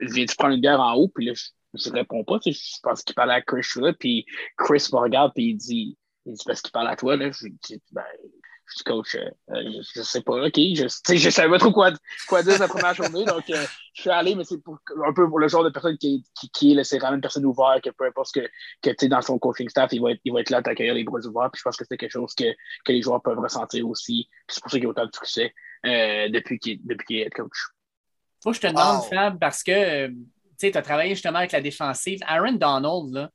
[0.01, 1.09] Viens-tu prendre une bière en haut?
[1.09, 1.33] Puis là,
[1.75, 4.27] je, réponds pas, tu je pense qu'il parlait à Chris Shula, puis
[4.57, 7.31] Chris me regarde, puis il dit Il dit Parce qu'il parle à toi, là.
[7.31, 8.03] Je dis Ben,
[8.67, 11.73] je dis coach, euh, euh, je, je sais pas, ok, je, je savais pas trop
[11.73, 11.93] quoi,
[12.29, 15.29] quoi dire la première journée, donc euh, je suis allé, mais c'est pour, un peu
[15.29, 17.91] pour le genre de personne qui, qui, qui est, c'est vraiment une personne ouverte, que
[17.91, 18.47] peu importe ce que,
[18.83, 20.63] que tu sais, dans son coaching staff, il va être, il va être là à
[20.63, 21.51] t'accueillir les bras ouverts.
[21.53, 22.45] Puis je pense que c'est quelque chose que,
[22.85, 24.29] que les joueurs peuvent ressentir aussi.
[24.49, 25.53] C'est pour ça qu'il y a autant de succès
[25.87, 27.69] euh, depuis qu'il est coach.
[28.43, 29.09] Faut que je te demande, Wow.
[29.11, 30.09] Fab, parce que
[30.59, 32.21] tu as travaillé justement avec la défensive.
[32.27, 33.31] Aaron Donald, là,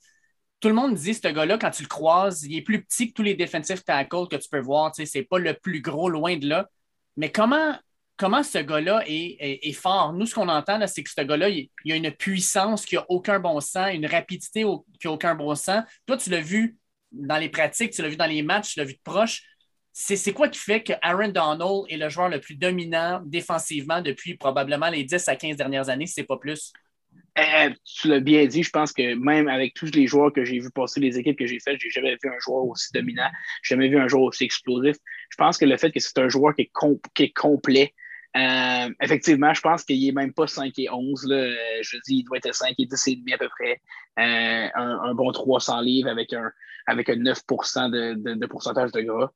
[0.59, 3.13] tout le monde dit ce gars-là, quand tu le croises, il est plus petit que
[3.13, 4.91] tous les defensive tackles que tu peux voir.
[4.91, 6.67] Tu sais, c'est pas le plus gros loin de là.
[7.15, 7.75] Mais comment,
[8.17, 10.13] comment ce gars-là est, fort?
[10.13, 13.39] Nous, ce qu'on entend, c'est que ce gars-là, il, a une puissance qui n'a aucun
[13.39, 14.65] bon sens, une rapidité
[14.99, 15.83] qui n'a aucun bon sens.
[16.07, 16.77] Toi, tu l'as vu
[17.11, 19.43] dans les pratiques, tu l'as vu dans les matchs, tu l'as vu de proche.
[19.93, 24.01] C'est c'est quoi qui fait que Aaron Donald est le joueur le plus dominant défensivement
[24.01, 26.71] depuis probablement les 10 à 15 dernières années, si c'est pas plus?
[27.37, 30.59] Euh, tu l'as bien dit, je pense que même avec tous les joueurs que j'ai
[30.59, 33.29] vu passer, les équipes que j'ai faites, j'ai jamais vu un joueur aussi dominant,
[33.61, 34.95] j'ai jamais vu un joueur aussi explosif.
[35.29, 37.93] Je pense que le fait que c'est un joueur qui est, est complet,
[38.35, 41.25] euh, effectivement, je pense qu'il est même pas 5 et 11.
[41.27, 41.35] Là.
[41.35, 43.81] Euh, Je dis, il doit être 5 et 10 et demi à peu près.
[44.19, 46.51] Euh, un, bon 300 livres avec un,
[46.85, 49.31] avec un 9 de, de, de pourcentage de gras.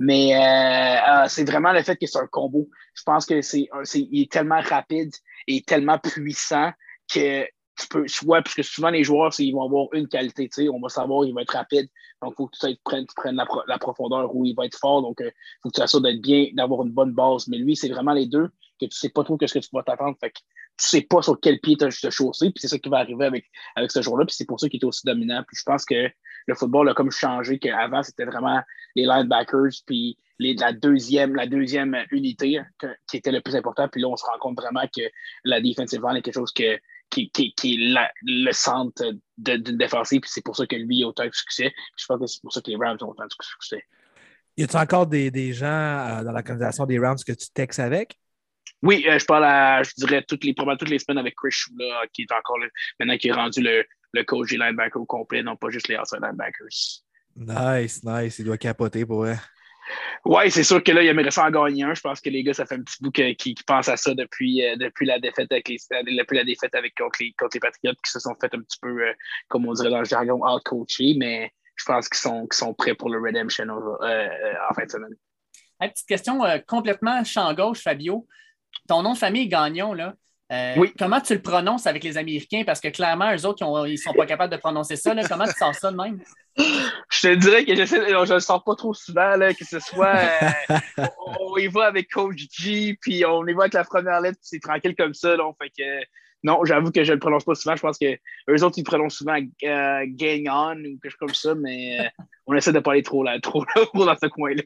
[0.00, 2.68] Mais euh, euh, c'est vraiment le fait que c'est un combo.
[2.94, 5.12] Je pense que c'est, c'est, il est tellement rapide
[5.46, 6.72] et tellement puissant
[7.12, 7.44] que
[7.78, 10.68] tu peux, soit, parce que souvent les joueurs, ils vont avoir une qualité, tu sais,
[10.68, 11.88] on va savoir, il va être rapide,
[12.22, 15.32] donc il faut que tu prennes, la, profondeur où il va être fort, donc il
[15.62, 17.48] faut que tu assures d'être bien, d'avoir une bonne base.
[17.48, 18.48] Mais lui, c'est vraiment les deux,
[18.80, 20.38] que tu sais pas trop ce que tu vas t'attendre, fait que
[20.78, 23.24] tu sais pas sur quel pied tu as chaussé, puis c'est ça qui va arriver
[23.26, 25.42] avec, avec ce joueur-là, puis c'est pour ça qu'il est aussi dominant.
[25.46, 26.08] Puis je pense que
[26.46, 28.60] le football a comme changé, qu'avant, c'était vraiment
[28.94, 32.60] les linebackers, puis la, deuxième, la deuxième unité
[33.08, 33.88] qui était le plus important.
[33.88, 35.02] Puis là, on se rend compte vraiment que
[35.44, 36.78] la defensive line est quelque chose que,
[37.10, 39.02] qui, qui, est le centre
[39.38, 40.20] d'une défensive.
[40.20, 41.72] Puis c'est pour ça que lui a autant de succès.
[41.96, 43.82] je pense que c'est pour ça que les Rams ont autant de succès.
[44.56, 48.18] Y a-t-il encore des, des gens euh, dans l'organisation des Rams que tu textes avec?
[48.82, 51.50] Oui, euh, je parle à, je dirais, toutes les, probablement toutes les semaines avec Chris
[51.50, 52.66] Shula, qui est encore là,
[52.98, 55.96] maintenant qui est rendu le, le coach des linebackers au complet, non pas juste les
[55.96, 57.02] outside linebackers.
[57.36, 58.38] Nice, nice.
[58.38, 59.36] Il doit capoter pour eux.
[60.24, 61.94] Oui, c'est sûr que là, il aimerait ça en gagner un.
[61.94, 64.64] Je pense que les gars, ça fait un petit bout qu'ils pensent à ça depuis,
[64.64, 65.78] euh, depuis la défaite avec les,
[66.16, 68.78] depuis la défaite avec contre les, contre les Patriotes qui se sont fait un petit
[68.80, 69.12] peu, euh,
[69.48, 73.10] comme on dirait dans le jargon, out-coachés, mais je pense qu'ils sont, sont prêts pour
[73.10, 74.28] le redemption euh,
[74.70, 75.14] en fin de semaine.
[75.78, 78.26] petite question complètement champ gauche, Fabio.
[78.88, 80.14] Ton nom de famille Gagnon, là,
[80.50, 80.92] oui.
[80.98, 82.62] Comment tu le prononces avec les Américains?
[82.64, 85.14] Parce que clairement, eux autres, ils ne sont pas capables de prononcer ça.
[85.14, 85.26] Là.
[85.28, 86.20] Comment tu sors ça de même?
[86.56, 90.16] Je te dirais que j'essaie, je le sors pas trop souvent, là, que ce soit
[90.16, 91.04] euh,
[91.40, 94.48] on, y va avec Coach G, puis on y va avec la première lettre, puis
[94.48, 95.36] c'est tranquille comme ça.
[95.36, 96.06] Là, fait que
[96.42, 97.76] non, j'avoue que je le prononce pas souvent.
[97.76, 98.16] Je pense que
[98.48, 102.00] eux autres, ils le prononcent souvent euh, Gang On ou quelque chose comme ça, mais
[102.00, 104.62] euh, on essaie de pas aller trop là, trop, dans ce coin-là.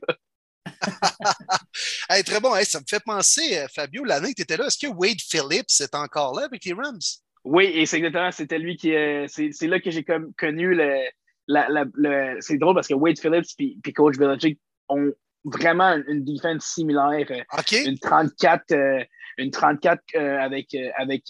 [2.27, 2.55] très bon.
[2.65, 5.95] ça me fait penser, Fabio, l'année que tu étais là, est-ce que Wade Phillips est
[5.95, 6.99] encore là avec les Rams?
[7.45, 8.93] Oui, et c'est exactement, c'était lui qui.
[9.29, 14.59] c'est là que j'ai connu le, c'est drôle parce que Wade Phillips et Coach Belichick
[14.89, 15.13] ont
[15.45, 17.27] vraiment une défense similaire.
[17.31, 19.05] Euh, une 34, euh,
[19.39, 21.25] une 34 euh, avec, avec,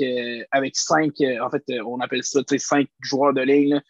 [0.50, 1.12] avec 5,
[1.42, 3.80] en fait, on appelle ça 5 joueurs de ligne.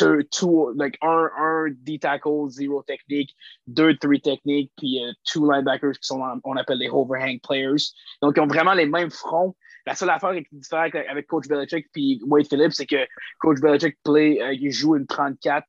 [0.00, 3.36] Two, two, like un, un D-tackle, zero technique,
[3.66, 7.92] deux, three technique, puis two linebackers qui sont, on appelle les overhang players.
[8.22, 9.54] Donc, ils ont vraiment les mêmes fronts.
[9.86, 13.06] La seule affaire qui est différente avec Coach Belichick puis Wade Phillips, c'est que
[13.38, 15.66] Coach Belichick play, euh, il joue une 34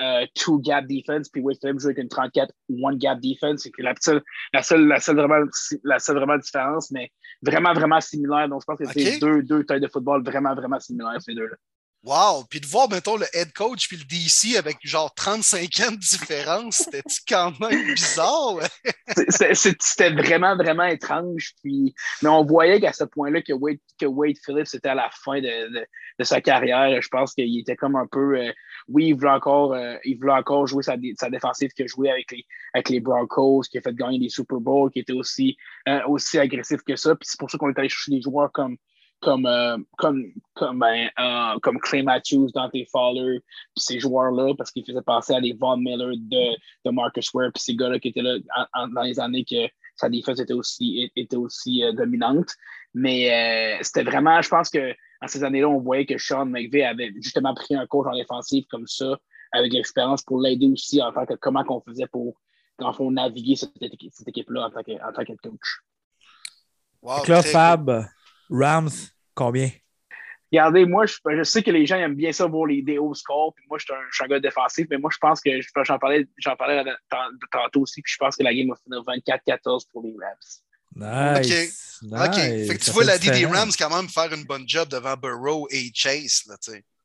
[0.00, 2.52] euh, two gap defense, puis Wade Phillips joue avec une 34
[2.82, 3.62] one gap defense.
[3.62, 4.22] C'est la seule,
[4.52, 5.44] la seule, la seule vraiment,
[5.84, 7.10] la seule vraiment différence, mais
[7.42, 8.48] vraiment, vraiment similaire.
[8.48, 11.56] Donc, je pense que c'est deux, deux tailles de football vraiment, vraiment similaires, ces deux-là.
[12.02, 12.44] Wow!
[12.48, 15.98] Puis de voir, mettons, le head coach puis le DC avec genre 35 ans de
[15.98, 18.60] différence, c'était quand même bizarre?
[19.28, 21.52] c'était vraiment, vraiment étrange.
[21.62, 21.94] Puis...
[22.22, 25.42] Mais on voyait qu'à ce point-là, que Wade, que Wade Phillips était à la fin
[25.42, 25.68] de,
[26.18, 27.02] de, sa carrière.
[27.02, 28.38] Je pense qu'il était comme un peu.
[28.38, 28.52] Euh,
[28.88, 32.32] oui, il voulait encore, euh, il voulait encore jouer sa, défensive qu'il a joué avec
[32.32, 36.00] les, avec les Broncos, qui a fait gagner des Super Bowls, qui était aussi, euh,
[36.08, 37.14] aussi agressif que ça.
[37.14, 38.78] Puis c'est pour ça qu'on est allé chercher des joueurs comme
[39.20, 43.40] comme, euh, comme, comme, ben, euh, comme Clay Matthews, Dante Fowler,
[43.74, 47.50] puis ces joueurs-là, parce qu'ils faisaient passer à des Von Miller de, de Marcus Ware,
[47.52, 48.38] puis ces gars-là qui étaient là
[48.94, 52.50] dans les années que sa défense était aussi, était aussi euh, dominante.
[52.94, 57.12] Mais c'était vraiment, je pense que en ces années-là, on voyait que Sean McVay avait
[57.20, 59.16] justement pris un coach en défensive comme ça,
[59.52, 62.40] avec l'expérience pour l'aider aussi en tant que comment qu'on faisait pour,
[62.78, 65.82] dans fond, naviguer cette, cette équipe-là en tant que, en tant que coach.
[67.02, 68.06] Wow, Fab,
[68.50, 68.90] Rams,
[69.34, 69.70] combien?
[70.52, 73.54] Regardez, moi, je, sais que les gens aiment bien ça voir les, des hauts scores.
[73.54, 75.50] Puis moi, je suis, un, gars défensif, mais moi, je pense que
[75.84, 76.82] j'en parlais, j'en parlais
[77.52, 78.02] tantôt aussi.
[78.02, 80.60] Puis je pense que la game va finir 24-14 pour les Rams.
[80.96, 82.00] Nice.
[82.02, 82.12] OK.
[82.12, 82.34] OK.
[82.34, 85.14] Fait que tu vois la D des Rams quand même faire une bonne job devant
[85.16, 86.42] Burrow et Chase.
[86.48, 86.56] Là,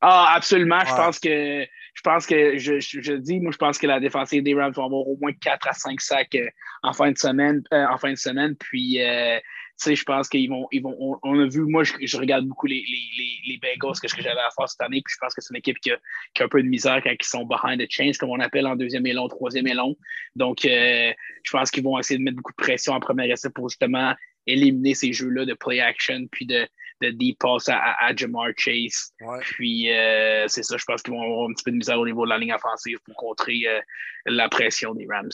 [0.01, 0.79] ah, absolument.
[0.85, 1.65] Je pense que
[1.95, 4.83] je pense que je, je, dis, moi, je pense que la défensive des Rams va
[4.83, 6.47] avoir au moins 4 à 5 sacs euh,
[6.83, 7.63] en fin de semaine.
[7.73, 8.55] Euh, en fin de semaine.
[8.55, 9.39] Puis euh,
[9.77, 12.83] sais, je pense qu'ils vont, ils vont on, a vu, moi, je, regarde beaucoup les,
[12.87, 15.41] les, les, Bengals, que ce que j'avais à faire cette année, puis je pense que
[15.41, 15.97] c'est une équipe qui a,
[16.33, 18.67] qui a, un peu de misère quand ils sont behind the chains, comme on appelle
[18.67, 19.95] en deuxième et long, troisième et long.
[20.35, 21.11] Donc, euh,
[21.43, 24.15] je pense qu'ils vont essayer de mettre beaucoup de pression en premier essai pour justement
[24.47, 26.67] éliminer ces jeux-là de play action, puis de,
[27.01, 29.13] de deep pass à, Jamar Chase.
[29.41, 32.05] Puis, euh, c'est ça, je pense qu'ils vont avoir un petit peu de misère au
[32.05, 33.81] niveau de la ligne offensive pour contrer euh,
[34.25, 35.29] la pression des Rams.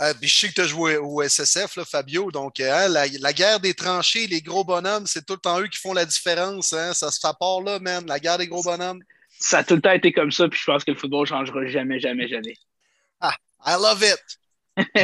[0.00, 2.30] Euh, je sais que tu as joué au SSF, là, Fabio.
[2.30, 5.78] Donc, hein, la, guerre des tranchées, les gros bonhommes, c'est tout le temps eux qui
[5.78, 6.72] font la différence.
[6.74, 6.92] Hein?
[6.92, 8.04] Ça se fait part là, man.
[8.06, 9.02] La guerre des gros bonhommes.
[9.38, 11.26] Ça a tout le temps été comme ça, puis je pense que le football ne
[11.26, 12.54] changera jamais, jamais, jamais.
[13.20, 13.34] Ah,
[13.64, 14.22] I love it.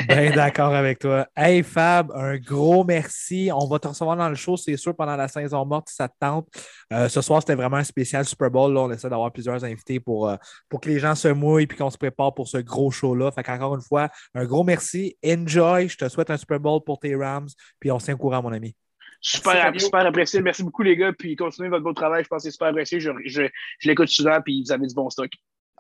[0.09, 1.27] Bien d'accord avec toi.
[1.35, 3.51] Hey Fab, un gros merci.
[3.55, 6.09] On va te recevoir dans le show, c'est sûr, pendant la saison morte, si ça
[6.09, 6.47] te tente.
[6.93, 8.73] Euh, ce soir, c'était vraiment un spécial Super Bowl.
[8.75, 8.81] Là.
[8.81, 10.37] On essaie d'avoir plusieurs invités pour, euh,
[10.69, 13.33] pour que les gens se mouillent et qu'on se prépare pour ce gros show-là.
[13.33, 15.17] Fait qu'encore une fois, un gros merci.
[15.25, 15.89] Enjoy.
[15.89, 17.49] Je te souhaite un Super Bowl pour tes Rams.
[17.81, 18.77] Puis on se tient au courant, mon ami.
[19.23, 20.43] Super, super apprécié.
[20.43, 21.13] Merci beaucoup, les gars.
[21.13, 22.25] Puis continuez votre beau travail.
[22.25, 23.01] Je pense que c'est super apprécié.
[23.01, 23.43] Je, je,
[23.79, 24.39] je l'écoute souvent.
[24.45, 25.31] Puis vous avez du bon stock.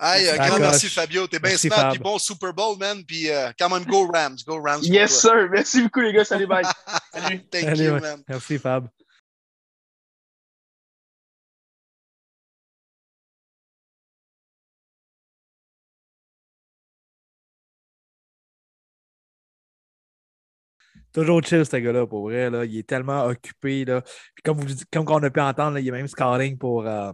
[0.01, 3.69] Hey, grand merci Fabio, t'es bien smart, puis bon Super Bowl, man, puis euh, quand
[3.69, 4.83] même go Rams, go Rams.
[4.83, 5.49] Yes, sir.
[5.51, 6.25] Merci beaucoup, les gars.
[6.25, 6.65] Salut, bye.
[7.15, 7.41] Salut.
[7.51, 8.01] Thank you, ouais.
[8.01, 8.23] man.
[8.27, 8.89] Merci, Fab.
[21.13, 22.49] Toujours chill, ce gars-là, pour vrai.
[22.49, 22.65] Là.
[22.65, 23.85] Il est tellement occupé.
[23.85, 24.01] Là.
[24.01, 27.13] Puis comme, vous, comme on a pu entendre, là, il est même scouting pour, euh,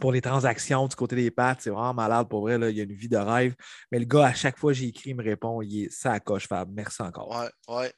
[0.00, 1.60] pour les transactions du côté des pattes.
[1.62, 2.58] C'est vraiment malade, pour vrai.
[2.58, 2.70] Là.
[2.70, 3.54] Il a une vie de rêve.
[3.90, 5.62] Mais le gars, à chaque fois que j'ai écrit, il me répond.
[5.62, 6.70] Il est ça coche, Fab.
[6.72, 7.30] Merci encore.
[7.30, 7.92] Ouais, ouais.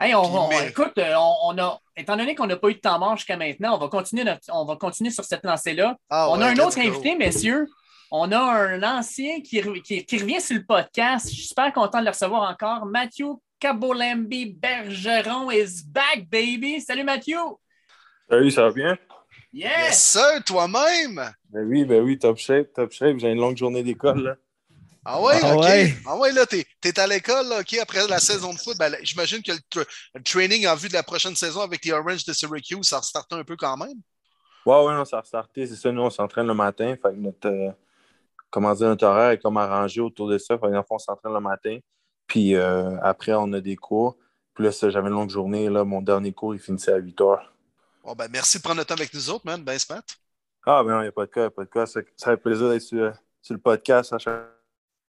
[0.00, 2.68] Hey, on, Puis, on- mais- écoute, euh, on, on a, étant donné qu'on n'a pas
[2.70, 5.44] eu de temps mort jusqu'à maintenant, on va continuer, notre- on va continuer sur cette
[5.44, 5.96] lancée-là.
[6.10, 6.80] Ah on a un autre go.
[6.88, 7.68] invité, messieurs.
[8.10, 9.62] On a un ancien qui-
[10.04, 11.28] qui revient sur le podcast.
[11.30, 12.84] Je suis super content de le recevoir encore.
[12.84, 13.28] Mathieu
[13.60, 16.80] Cabolambi Bergeron is back, baby.
[16.80, 17.38] Salut, Mathieu.
[18.28, 18.98] Salut, ça va bien?
[19.52, 19.98] Yes, Yes!
[19.98, 21.32] sir, toi-même.
[21.50, 23.18] Ben oui, ben oui, top shape, top shape.
[23.18, 24.36] J'ai une longue journée d'école, là.
[25.04, 25.58] Ah ouais, Ah ok.
[25.58, 25.92] ouais.
[26.06, 28.76] Ah ouais, là, t'es es à l'école, là, ok, après la saison de foot.
[28.78, 31.92] Ben, J'imagine que le, tra- le training en vue de la prochaine saison avec les
[31.92, 34.00] Orange de Syracuse, ça restarte un peu quand même?
[34.64, 35.66] Ouais, ouais, non, ça a restarté.
[35.66, 36.94] C'est ça, nous, on s'entraîne le matin.
[37.02, 37.70] Fait que notre, euh,
[38.50, 40.58] comment dire, notre horaire est comme arrangé autour de ça.
[40.58, 41.78] Fait que, dans le fond, on s'entraîne le matin.
[42.26, 44.16] Puis euh, après, on a des cours.
[44.54, 45.68] Puis là, j'avais une longue journée.
[45.70, 47.51] Là, mon dernier cours, il finissait à 8 heures.
[48.04, 49.62] Bon, ben, merci de prendre le temps avec nous autres, man.
[49.62, 50.02] Ben, smart.
[50.66, 51.86] Ah, ben non, il n'y a pas de cas, il n'y a pas de cas.
[51.86, 54.42] Ça, ça fait plaisir d'être sur, euh, sur le podcast à chaque,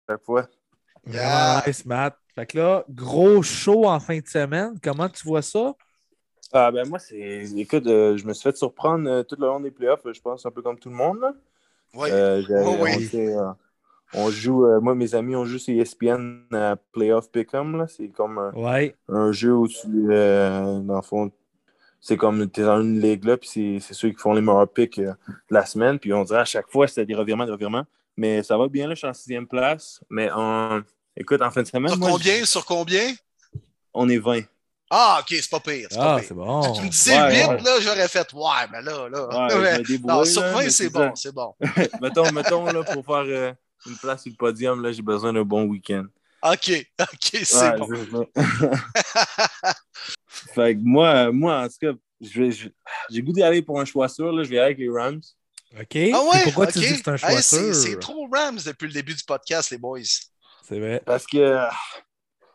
[0.09, 0.47] chaque fois.
[1.07, 1.63] Yeah.
[1.65, 2.17] Nice, Matt.
[2.35, 4.79] Fait que là, gros show en fin de semaine.
[4.83, 5.73] Comment tu vois ça?
[6.53, 7.43] Ah, ben moi, c'est.
[7.57, 10.45] Écoute, euh, je me suis fait surprendre euh, tout le long des playoffs, je pense,
[10.45, 11.19] un peu comme tout le monde.
[11.21, 11.33] Là.
[11.93, 12.09] Oui.
[12.11, 13.09] Euh, Oh oui.
[14.13, 17.77] on, euh, joue, euh, moi, mes amis, on joue sur ESPN à Playoff Pick'em.
[17.77, 17.87] là.
[17.87, 18.95] C'est comme un, Ouais.
[19.09, 21.31] un jeu où tu, euh, dans le fond,
[22.01, 24.41] c'est comme tu es dans une ligue là, puis c'est- c'est ceux qui font les
[24.41, 25.99] meilleurs picks euh, de la semaine.
[25.99, 27.85] Puis on dirait à chaque fois, c'était des revirements, des revirements.
[28.17, 30.01] Mais ça va bien, là, je suis en sixième place.
[30.09, 30.81] Mais en,
[31.15, 32.39] écoute, en fin de semaine, Sur moi, combien?
[32.39, 33.13] je- Sur combien?
[33.93, 34.41] on est 20.
[34.89, 35.87] Ah, ok, c'est pas pire.
[35.89, 36.27] c'est pas Ah, pire.
[36.27, 36.73] c'est bon.
[36.73, 37.61] Tu me disais Ouais, 8, ouais.
[37.61, 39.27] là, j'aurais fait Ouais, mais là, là.
[39.27, 41.55] Ouais, Mais- je me débrouille, non, sur là, 20, mais c'est bon, c'est bon.
[42.01, 43.53] mettons, mettons là, pour faire euh,
[43.85, 46.05] une place sur le podium, là, j'ai besoin d'un bon week-end.
[46.43, 48.25] OK, OK, c'est Ouais, bon.
[50.53, 54.31] Fait que moi, moi, en tout cas, j'ai goût d'y aller pour un choix sûr.
[54.31, 55.21] Là, je vais aller avec les Rams.
[55.79, 55.95] OK.
[56.13, 56.43] Ah ouais?
[56.43, 56.73] Pourquoi ok.
[56.73, 57.73] tu dis que c'est un choix sûr?
[57.73, 59.99] C'est trop Rams depuis le début du podcast, les boys.
[60.63, 61.01] C'est vrai.
[61.05, 61.57] Parce que,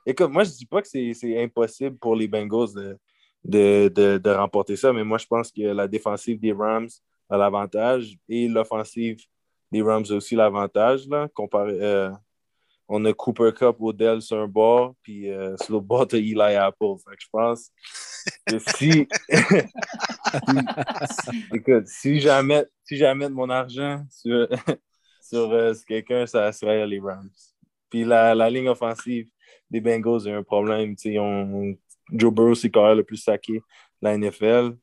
[0.05, 2.99] écoute, moi, je dis pas que c'est c'est impossible pour les Bengals de,
[3.45, 6.89] de, de, de remporter ça, mais moi, je pense que la défensive des Rams
[7.29, 9.19] a l'avantage et l'offensive
[9.73, 11.07] des Rams a aussi l'avantage.
[11.35, 12.11] comparé, euh,
[12.89, 16.41] on a Cooper Cup, Odell sur un bord, puis euh, sur l'autre bord, tu Eli
[16.41, 16.95] Apple.
[17.05, 17.71] Fait que je pense
[18.47, 19.07] que si.
[21.11, 24.49] si- écoute, si jamais, si jamais mon argent sur,
[25.21, 27.29] sur, euh, sur quelqu'un, ça serait les Rams.
[27.91, 29.29] Puis la, la ligne offensive
[29.71, 30.95] des Bengals a un problème.
[31.05, 31.75] Ils ont,
[32.13, 33.61] Joe Burrow, c'est le carrière le plus saqué de
[34.03, 34.77] la NFL.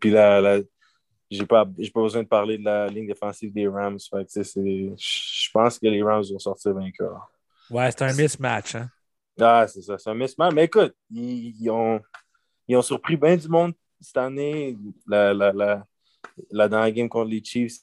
[0.00, 0.60] Puis la, la,
[1.32, 3.98] j'ai pas, j'ai pas besoin de parler de la ligne défensive des Rams.
[4.00, 7.30] Je pense que les Rams vont sortir vainqueurs.
[7.68, 8.76] Ouais, c'est un mismatch.
[8.76, 8.90] Hein?
[9.40, 10.52] Ah, c'est ça, c'est un mismatch.
[10.54, 12.00] Mais écoute, ils, ils ont,
[12.68, 14.76] ils ont surpris bien du monde cette année.
[15.06, 15.86] La, la, la,
[16.50, 17.78] la dernière game contre les Chiefs,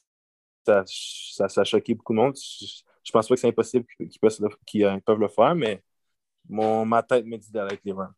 [0.66, 2.36] ça, ça, ça a choqué beaucoup de monde.
[2.36, 2.66] Je,
[3.04, 5.82] je pense pas que c'est impossible qu'ils peuvent, le- qu'ils, euh, peuvent le faire, mais
[6.48, 8.14] mon, ma tête me dit d'aller avec les Rams.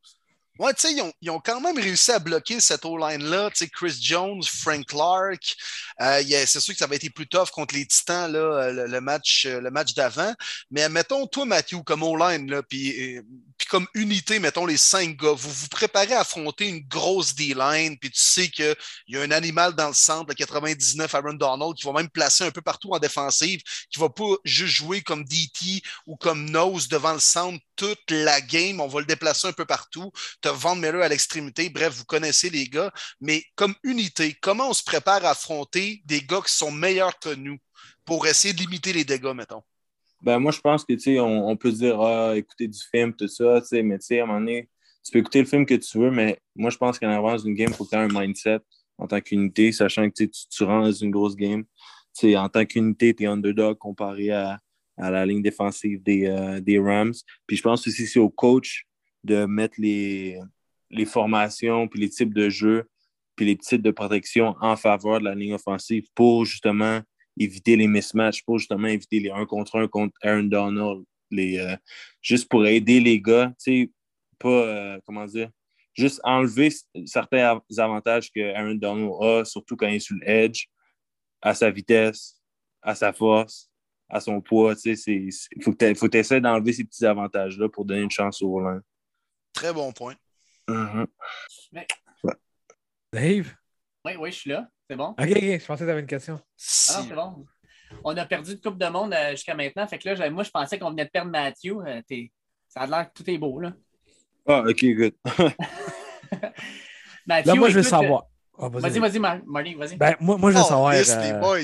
[0.63, 3.51] Ouais, tu sais, ils ont, quand même réussi à bloquer cette O-line-là.
[3.51, 5.57] Tu sais, Chris Jones, Frank Clark.
[6.01, 9.01] Euh, c'est sûr que ça va été plus tough contre les Titans, là, euh, le,
[9.01, 10.33] match, euh, le match d'avant.
[10.71, 13.21] Mais mettons, toi, Matthew, comme O-line, puis
[13.69, 18.11] comme unité, mettons les cinq gars, vous vous préparez à affronter une grosse D-line, puis
[18.11, 18.77] tu sais qu'il
[19.09, 22.45] y a un animal dans le centre, le 99 Aaron Donald, qui va même placer
[22.45, 26.87] un peu partout en défensive, qui va pas juste jouer comme DT ou comme nose
[26.87, 28.80] devant le centre toute la game.
[28.80, 31.68] On va le déplacer un peu partout te Van Miller à l'extrémité.
[31.68, 32.93] Bref, vous connaissez les gars.
[33.20, 37.35] Mais comme unité, comment on se prépare à affronter des gars qui sont meilleurs que
[37.35, 37.59] nous
[38.05, 39.62] pour essayer de limiter les dégâts, mettons?
[40.20, 43.12] Ben, moi, je pense que, tu sais, on, on peut dire, ah, écouter du film,
[43.12, 44.68] tout ça, tu sais, mais tu sais, à un moment donné,
[45.05, 47.55] tu peux écouter le film que tu veux, mais moi, je pense qu'en avance d'une
[47.55, 48.61] game, il faut que tu aies un mindset
[48.99, 51.64] en tant qu'unité, sachant que tu, tu, tu rentres dans une grosse game.
[52.16, 54.61] Tu sais, en tant qu'unité, tu es underdog comparé à,
[55.03, 57.14] à la ligne défensive des, euh, des Rams.
[57.46, 58.86] Puis je pense aussi c'est au coach
[59.24, 60.38] de mettre les,
[60.90, 62.84] les formations, puis les types de jeux,
[63.34, 67.00] puis les types de protection en faveur de la ligne offensive pour justement
[67.38, 71.76] éviter les mismatchs, pour justement éviter les 1 contre 1 contre Aaron Donald, les, euh,
[72.20, 73.90] juste pour aider les gars, tu sais,
[74.38, 75.50] pas, euh, comment dire,
[75.94, 76.70] juste enlever
[77.07, 80.66] certains avantages que Aaron Donald a, surtout quand il est sur le edge,
[81.40, 82.40] à sa vitesse,
[82.82, 83.72] à sa force,
[84.13, 84.75] à son poids.
[84.85, 85.33] Il
[85.63, 88.81] faut que tu essaies d'enlever ces petits avantages-là pour donner une chance au Roland.
[89.55, 90.15] Très bon point.
[90.69, 91.07] Mhm.
[93.13, 93.55] Dave?
[94.05, 94.69] Oui, oui, je suis là.
[94.89, 95.09] C'est bon?
[95.09, 96.35] OK, OK, je pensais que tu avais une question.
[96.37, 97.47] Ah c'est bon.
[98.05, 99.87] On a perdu de Coupe de Monde euh, jusqu'à maintenant.
[99.87, 101.81] Fait que là, moi, je pensais qu'on venait de perdre Matthew.
[101.87, 102.01] Euh,
[102.69, 103.73] ça a l'air que tout est beau, là.
[104.47, 105.15] Ah, OK, good.
[107.27, 108.27] Matthew, Là, moi, je veux savoir.
[108.65, 109.97] Ah, Vas-y, vas-y, Mar- Marley, vas-y.
[109.97, 110.93] Ben, moi, moi, je veux Oh, savoir.
[110.95, 111.59] lisse, euh, les boys.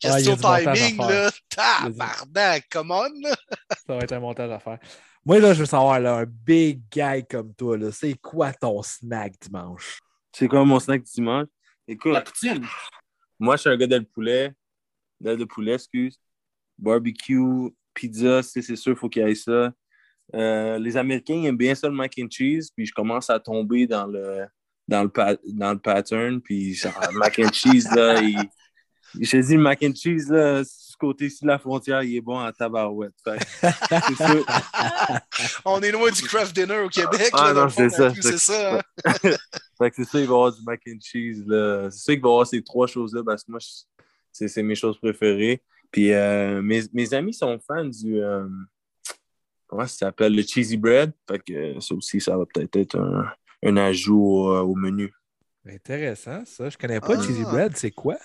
[0.00, 1.08] Question à timing, faire.
[1.08, 1.30] là?
[1.50, 3.10] Tabarnak, come on.
[3.86, 4.78] Ça va être un montage à faire.
[5.24, 8.82] Moi, là, je veux savoir, là, un big guy comme toi, là, c'est quoi ton
[8.82, 9.98] snack dimanche?
[10.32, 11.48] C'est quoi mon snack dimanche?
[11.86, 12.64] Écoute, La poutine.
[13.38, 14.52] moi, je suis un gars d'aile poulet.
[15.20, 16.18] D'aile de poulet, excuse.
[16.78, 19.72] Barbecue, pizza, c'est c'est sûr, il faut qu'il y ait ça.
[20.34, 23.40] Euh, les Américains ils aiment bien ça, le mac and cheese, puis je commence à
[23.40, 24.46] tomber dans le,
[24.88, 25.10] dans le,
[25.52, 28.36] dans le pattern, puis genre, mac and cheese, là, il,
[29.20, 32.20] je te dis, le mac and cheese, là, ce côté-ci de la frontière, il est
[32.20, 33.14] bon en tabarouette.
[33.22, 33.38] Fait.
[35.64, 37.30] On est loin du craft dinner au Québec.
[37.32, 38.08] Ah là, non, c'est ça.
[38.08, 38.78] Matthew, C'est ça.
[38.78, 38.82] hein?
[39.78, 41.44] Fait que c'est ça, il va y avoir du mac and cheese.
[41.46, 41.88] là.
[41.90, 43.60] C'est sûr qu'il va y avoir ces trois choses-là parce que moi,
[44.32, 45.62] c'est mes choses préférées.
[45.92, 48.20] Puis euh, mes, mes amis sont fans du.
[48.20, 48.46] euh,
[49.68, 50.34] comment ça s'appelle?
[50.34, 51.12] Le cheesy bread.
[51.28, 53.24] Fait que ça aussi, ça va peut-être être un,
[53.64, 55.12] un ajout au, euh, au menu.
[55.66, 56.70] Intéressant, ça.
[56.70, 57.22] Je connais pas Ah.
[57.22, 58.16] Cheesy Bread, c'est quoi?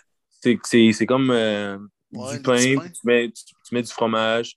[0.42, 1.78] C'est- C'est c'est comme euh,
[2.12, 4.56] Ouais, du pain, tu mets, tu, tu mets du fromage,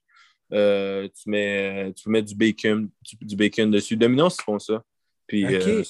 [0.53, 3.97] euh, tu, mets, tu mets du bacon, du, du bacon dessus.
[3.97, 4.83] Domino's, ils font ça.
[5.25, 5.83] Puis euh,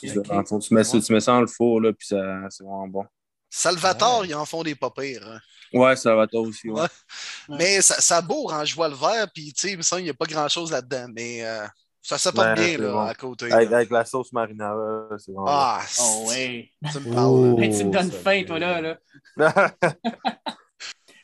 [0.45, 2.87] fond, tu, mets ça, tu mets ça dans le four, là, puis ça, c'est vraiment
[2.87, 3.05] bon.
[3.49, 4.27] Salvatore, Ouais.
[4.29, 5.27] ils en font des pas pires.
[5.27, 5.39] hein.
[5.73, 6.69] Ouais, ça va toi aussi.
[6.69, 6.81] Ouais.
[7.49, 7.57] Ouais.
[7.59, 10.05] Mais ça, ça bourre en joie le vert, puis tu sais, il me semble qu'il
[10.05, 11.07] n'y a pas grand-chose là-dedans.
[11.13, 11.65] Mais euh,
[12.07, 12.99] ça se porte Ouais, bien là, bon.
[12.99, 13.51] à côté.
[13.51, 13.77] Avec, là.
[13.77, 16.71] avec la sauce marinara, c'est vraiment Ah, Oh, ouais.
[16.91, 17.13] tu me Oh.
[17.55, 17.63] parles.
[17.63, 18.81] Hey, tu me donnes faim, toi, là.
[18.81, 18.97] là.
[19.35, 19.47] bon.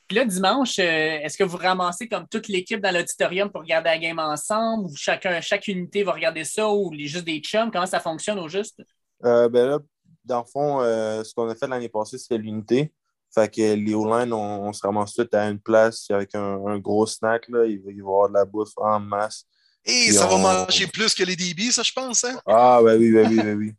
[0.07, 0.83] Puis là, dimanche, euh,
[1.23, 4.95] est-ce que vous ramassez comme toute l'équipe dans l'auditorium pour regarder la game ensemble ou
[4.95, 7.71] chacun, chaque unité va regarder ça ou les, juste des chums?
[7.71, 8.81] Comment ça fonctionne au juste?
[9.23, 9.79] Euh, ben là,
[10.25, 12.93] dans le fond, euh, ce qu'on a fait l'année passée, c'était l'unité.
[13.33, 16.77] Fait que les O-line, on, on se ramasse tout à une place avec un, un
[16.77, 17.47] gros snack.
[17.47, 17.65] Là.
[17.65, 19.45] Il va y avoir de la bouffe en masse.
[19.85, 22.23] Et ça va manger plus que les DB, ça, je pense.
[22.23, 22.39] Hein?
[22.45, 23.73] Ah, ben oui, ben oui, ben oui.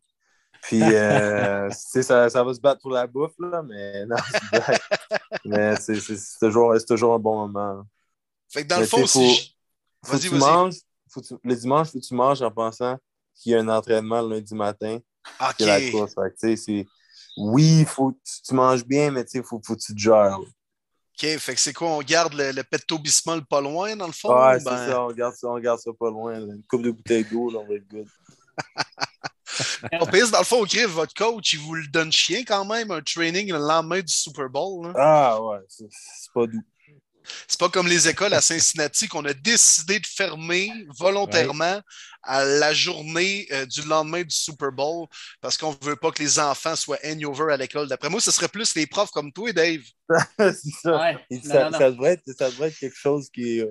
[0.63, 4.17] Puis, euh, tu sais, ça, ça va se battre pour la bouffe, là, mais non.
[5.45, 5.99] Mais c'est
[6.41, 7.85] toujours, c'est toujours un bon moment.
[8.51, 9.57] Fait que dans le fond, si.
[10.05, 10.39] Faut tu vas-y.
[10.39, 10.75] manges,
[11.11, 12.99] faut tu- le dimanche, faut que tu manges en pensant
[13.35, 14.99] qu'il y a un entraînement le lundi matin.
[15.41, 15.55] OK.
[15.59, 16.15] C'est la course.
[16.15, 16.85] Fait que,
[17.39, 20.39] oui, faut que tu, tu manges bien, mais il faut, faut que tu te gères.
[21.23, 21.39] OK.
[21.39, 21.89] Fait que c'est quoi?
[21.91, 24.35] On garde le, le Petto Bismol pas loin, dans le fond?
[24.35, 26.33] Ouais, c'est Ben, ça, on garde ça, on garde ça pas loin.
[26.33, 26.55] là.
[26.55, 28.07] Une coupe de bouteilles d'eau, là, on va être good.
[30.01, 32.65] Au pire, dans le fond, au crime, votre coach, il vous le donne chien quand
[32.65, 34.89] même, un training le lendemain du Super Bowl.
[34.89, 34.93] là.
[34.97, 35.87] Ah ouais, c'est
[36.35, 36.63] pas doux.
[37.49, 41.81] C'est pas comme les écoles à Cincinnati qu'on a décidé de fermer volontairement
[42.23, 45.07] à la journée euh, du lendemain du Super Bowl
[45.41, 47.89] parce qu'on veut pas que les enfants soient hangover à l'école.
[47.89, 49.83] D'après moi, ce serait plus les profs comme toi, Dave.
[50.39, 50.99] c'est ça.
[50.99, 51.27] Ouais.
[51.31, 51.79] Et Non, ça, non, non.
[51.79, 53.71] ça devrait être, ça devrait être quelque chose qui est euh,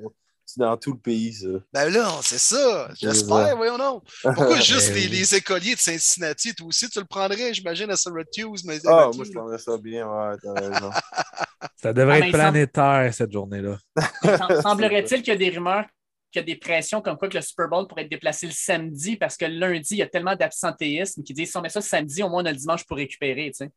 [0.58, 1.48] dans tout le pays, ça.
[1.74, 2.88] Ben là, c'est ça.
[2.92, 4.02] C'est J'espère, voyons non.
[4.22, 8.64] Pourquoi juste Ben les, écoliers de Cincinnati, toi aussi, tu le prendrais, j'imagine, à Syracuse,
[8.66, 10.92] mais Ah, moi, je prendrais ça bien, ouais, t'as raison.
[11.82, 13.78] Ça devrait Ah, être semble- planétaire cette journée-là.
[14.24, 15.86] Sem- Semblerait-il qu'il y a des rumeurs,
[16.32, 18.54] qu'il y a des pressions comme quoi que le Super Bowl pourrait être déplacé le
[18.54, 21.70] samedi parce que le lundi, il y a tellement d'absentéisme qui disent si on met
[21.70, 23.52] ça le samedi, au moins on a le dimanche pour récupérer.
[23.52, 23.72] Tu sais.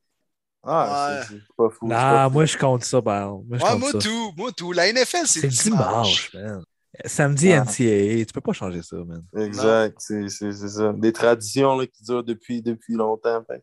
[0.67, 1.27] Ah, Ouais.
[1.29, 1.87] c'est pas fou.
[1.89, 3.45] Non, moi, je compte ça, par exemple.
[3.49, 3.99] Moi, je Ouais, compte moi ça.
[3.99, 4.73] tout, moi tout.
[4.73, 6.63] La NFL, c'est C'est le dimanche, man.
[7.05, 7.61] Samedi Ah.
[7.65, 9.23] NCAA, tu peux pas changer ça, man.
[9.37, 10.93] Exact, c'est c'est- c'est ça.
[10.95, 13.45] Des traditions là, qui durent depuis, depuis longtemps.
[13.49, 13.61] Ouais.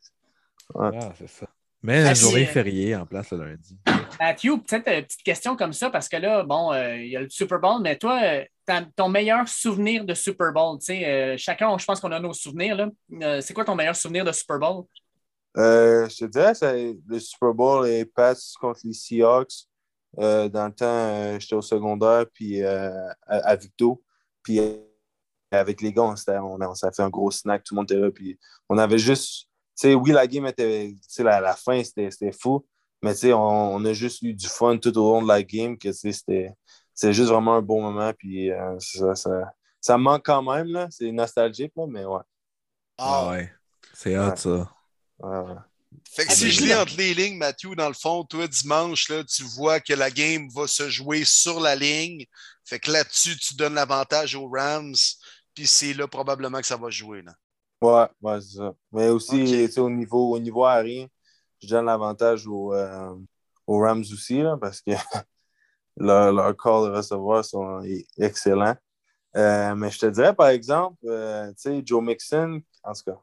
[1.01, 1.47] Ah, c'est ça.
[1.85, 3.77] Mais Ah, journée euh, fériée en place le lundi.
[4.19, 7.21] Matthew, peut-être une petite question comme ça, parce que là, bon, euh, il y a
[7.21, 11.35] le Super Bowl, mais toi, euh, ton meilleur souvenir de Super Bowl, tu sais, euh,
[11.37, 12.87] chacun, je pense qu'on a nos souvenirs, là.
[13.21, 14.85] Euh, c'est quoi ton meilleur souvenir de Super Bowl?
[15.57, 19.67] Euh, je te dirais, ça, le Super Bowl et Pats contre les Seahawks.
[20.19, 22.91] Euh, dans le temps, euh, j'étais au secondaire, puis euh,
[23.27, 24.03] à, à Victo.
[24.43, 24.77] Puis euh,
[25.51, 27.91] avec les gars, on, on, a- on s'est fait un gros snack, tout le monde
[27.91, 28.11] était là.
[28.11, 28.39] Puis
[28.69, 29.49] on avait juste, tu
[29.89, 32.65] sais, oui, la game était, tu sais, la, la fin, c'était c'était fou.
[33.01, 33.39] Mais tu sais, on,
[33.75, 36.11] on a juste eu du fun tout au long de la game, que tu sais,
[36.13, 38.13] c'était juste vraiment un bon moment.
[38.17, 40.87] Puis euh, ça, ça, ça me manque quand même, là.
[40.91, 42.21] C'est nostalgique, là, mais ouais.
[42.97, 43.51] Ah, Ah ouais.
[43.93, 44.35] C'est hot, Ouais.
[44.35, 44.71] ça.
[46.11, 49.09] Fait que Ah, si je lis entre les lignes, Mathieu, dans le fond, toi, dimanche,
[49.09, 52.25] là, tu vois que la game va se jouer sur la ligne.
[52.65, 54.95] Fait que là-dessus, tu donnes l'avantage aux Rams.
[55.53, 57.21] Puis c'est là probablement que ça va jouer.
[57.21, 57.33] Là.
[57.81, 58.73] Ouais, ouais, c'est ça.
[58.91, 61.07] Mais aussi, au niveau, au niveau aérien,
[61.61, 63.15] je donne l'avantage aux, euh,
[63.67, 64.91] aux Rams aussi, là, parce que
[65.97, 67.81] leur, leur corps de recevoir sont
[68.17, 68.75] excellents.
[69.35, 73.19] Euh, mais je te dirais, par exemple, euh, tu sais, Joe Mixon, en tout cas,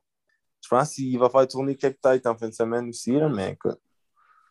[0.71, 3.79] pense qu'il va faire tourner quelques têtes en fin de semaine aussi, là, mais écoute,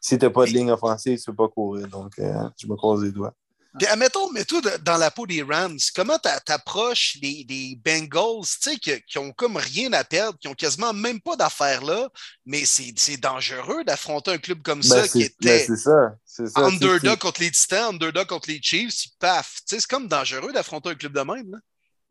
[0.01, 1.87] si t'as pas de ligne offensive, tu peux pas courir.
[1.87, 3.33] Donc, euh, je me croise les doigts.
[3.77, 5.77] Puis, admettons, mets-toi dans la peau des Rams.
[5.95, 10.39] Comment t'a- t'approches les, les Bengals, tu sais, qui, qui ont comme rien à perdre,
[10.39, 12.09] qui ont quasiment même pas d'affaires là,
[12.45, 16.15] mais c'est dangereux d'affronter un club comme ça Ben, qui c'est ben, était c'est ça.
[16.25, 16.61] C'est ça.
[16.65, 19.57] underdog contre les Titans, underdog contre les Chiefs, paf.
[19.67, 21.51] Tu sais, c'est comme dangereux d'affronter un club de même.
[21.51, 21.57] Là.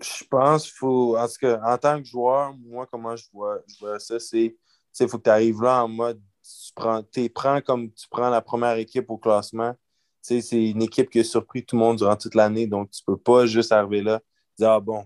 [0.01, 3.78] Je pense qu'il faut, en tout en tant que joueur, moi, comment je vois, je
[3.80, 4.57] vois ça, c'est,
[5.01, 7.03] il faut que tu arrives là en mode, tu prends,
[7.34, 9.74] prends comme tu prends la première équipe au classement.
[10.20, 13.16] C'est une équipe qui a surpris tout le monde durant toute l'année, donc tu peux
[13.16, 14.20] pas juste arriver là,
[14.59, 15.05] dire, ah bon,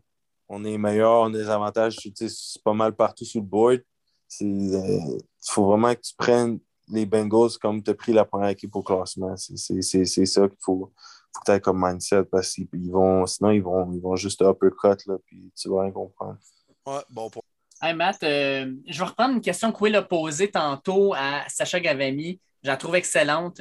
[0.49, 3.81] on est meilleur, on a des avantages, c'est pas mal partout sur le board.
[4.29, 8.25] C'est, euh, il faut vraiment que tu prennes les Bengals comme tu as pris la
[8.25, 9.35] première équipe au classement.
[9.37, 10.93] C'est ça qu'il faut,
[11.35, 14.43] faut que tu aies comme mindset parce qu'ils vont, sinon ils vont, ils vont juste
[14.43, 16.37] uppercut, là, puis tu vas rien comprendre.
[16.87, 17.43] Ouais, bon, pour-
[17.81, 21.81] Hey Matt, euh, je vais reprendre une question que Will a posée tantôt à Sacha
[21.81, 22.41] Gavami.
[22.63, 23.61] Je la trouve excellente.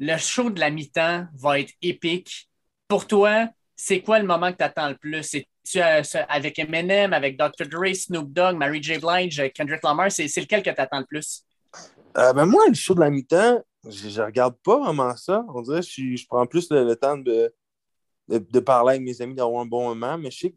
[0.00, 2.48] Le show de la mi-temps va être épique.
[2.88, 5.22] Pour toi, c'est quoi le moment que tu attends le plus?
[5.22, 7.68] C'est-tu euh, ce- avec Eminem, avec Dr.
[7.70, 8.98] Dre, Snoop Dogg, Mary J.
[8.98, 10.10] Blige, Kendrick Lamar?
[10.10, 11.44] C'est c'est lequel que tu attends le plus?
[12.18, 15.44] Euh, ben moi, le show de la mi-temps, je, je regarde pas vraiment ça.
[15.54, 17.52] On dirait que je, je prends plus le, le temps de,
[18.28, 20.18] de, de parler avec mes amis, d'avoir un bon moment.
[20.18, 20.56] Mais je sais que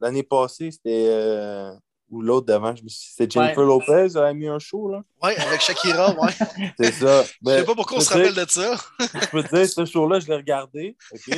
[0.00, 1.06] l'année passée, c'était.
[1.08, 1.72] euh,
[2.10, 3.66] ou l'autre d'avant, je c'était Jennifer Ouais.
[3.66, 5.02] Lopez, elle a mis un show, là.
[5.22, 6.32] ouais, avec Shakira, ouais.
[6.80, 7.22] C'est ça.
[7.22, 8.76] Je Ben, sais pas pourquoi on je se rappelle de ça.
[8.98, 10.96] Je peux te dire, ce show-là, je l'ai regardé.
[11.12, 11.20] OK?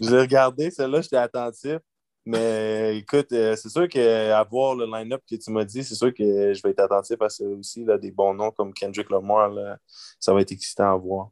[0.00, 1.78] je l'ai regardé, celle-là, j'étais attentif.
[2.24, 6.14] Mais écoute, euh, c'est sûr qu'à voir le line-up que tu m'as dit, c'est sûr
[6.14, 7.84] que je vais être attentif à ça aussi.
[7.84, 9.78] Là, des bons noms comme Kendrick Lamar, là,
[10.20, 11.30] ça va être excitant à voir.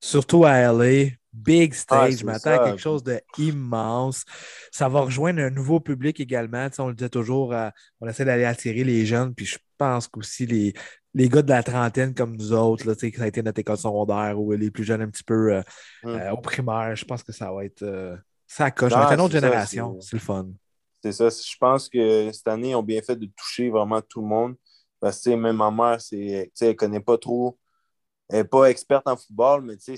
[0.00, 3.04] Surtout à LA, big Ah, stage, c'est je m'attends à quelque chose
[3.36, 4.24] d'immense.
[4.72, 6.68] Ça va rejoindre un nouveau public également.
[6.68, 7.68] Tu sais, on le disait toujours, euh,
[8.00, 10.74] on essaie d'aller attirer les jeunes, puis je pense qu'aussi les,
[11.14, 13.42] les gars de la trentaine comme nous autres, là, tu sais, que ça a été
[13.42, 15.62] notre école secondaire ou les plus jeunes un petit peu euh,
[16.02, 16.08] Mm.
[16.16, 17.82] euh, au primaire, je pense que ça va être.
[18.56, 18.92] Ça coche.
[18.94, 19.98] Ah, être une autre c'est génération.
[20.00, 20.48] c'est- C'est le fun.
[21.02, 21.28] C'est ça.
[21.30, 24.54] Je pense que cette année, ils ont bien fait de toucher vraiment tout le monde.
[25.00, 27.58] Parce que même ma mère, c'est, elle ne connaît pas trop.
[28.28, 29.96] Elle n'est pas experte en football, mais c'est...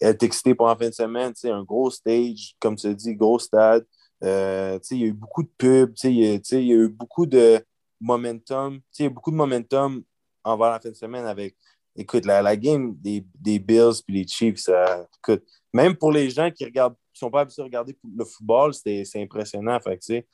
[0.00, 1.32] elle est excitée pour en fin de semaine.
[1.44, 3.84] Un gros stage, comme tu dit, gros stade.
[4.24, 5.94] Euh, il y a eu beaucoup de pubs.
[6.04, 7.62] Il y a, il y a eu beaucoup de
[8.00, 8.80] momentum.
[8.98, 10.02] Il y a beaucoup de momentum
[10.42, 11.54] envers la fin de semaine avec.
[11.94, 16.28] Écoute, la, la game des, des Bills et les Chiefs, ça, écoute, même pour les
[16.30, 19.78] gens qui regardent, qui sont pas habitués à regarder le football, c'était- c'est impressionnant.
[19.80, 20.26] Fait que, tu sais,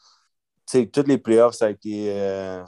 [0.67, 2.63] tu sais, tous les playoffs, ça a été euh,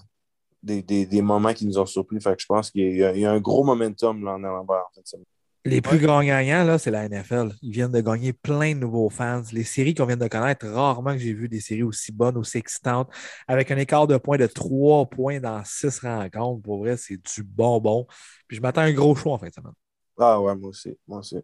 [0.62, 2.20] des, des- des moments qui nous ont surpris.
[2.20, 4.44] Fait que je pense qu'il y, a- il y a un gros momentum là, en
[4.44, 4.84] Alabama.
[4.90, 5.18] En fait,
[5.66, 7.50] Les plus grands gagnants, là, c'est la NFL.
[7.62, 9.42] Ils viennent de gagner plein de nouveaux fans.
[9.52, 12.58] Les séries qu'on vient de connaître, rarement que j'ai vu des séries aussi bonnes, aussi
[12.58, 13.08] excitantes,
[13.48, 16.62] avec un écart de points de 3 points dans 6 rencontres.
[16.62, 18.06] Pour vrai, c'est du bonbon.
[18.46, 19.72] Puis je m'attends à un gros show en fin de semaine.
[20.18, 20.98] Ah ouais, moi aussi.
[21.08, 21.36] Moi aussi.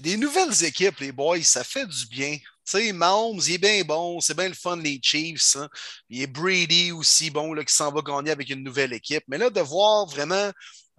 [0.00, 2.36] Des nouvelles équipes, les boys, ça fait du bien.
[2.36, 5.56] Tu sais, Mahomes, il est bien bon, c'est bien le fun, les Chiefs.
[5.56, 5.68] hein.
[6.08, 9.24] Il a Brady aussi, bon, là, qui s'en va gagner avec une nouvelle équipe.
[9.28, 10.50] Mais là, de voir vraiment,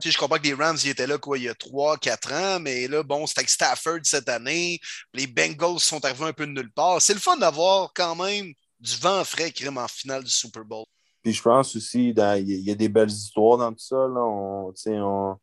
[0.01, 2.33] tu sais, je comprends que les Rams, ils étaient là, quoi, il y a 3-4
[2.33, 4.79] ans, mais là, bon, c'est avec Stafford cette année.
[5.13, 7.01] Les Bengals sont arrivés un peu de nulle part.
[7.01, 10.85] C'est le fun d'avoir quand même du vent frais crime en finale du Super Bowl.
[11.23, 13.95] Puis je pense aussi, il y, a- des belles histoires dans tout ça.
[13.95, 14.21] Là.
[14.21, 15.37] On, on,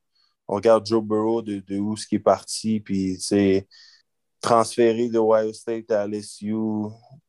[0.48, 3.68] on regarde Joe Burrow de, de où ce qui est parti, puis sais,
[4.40, 6.54] transféré de Ohio State à LSU.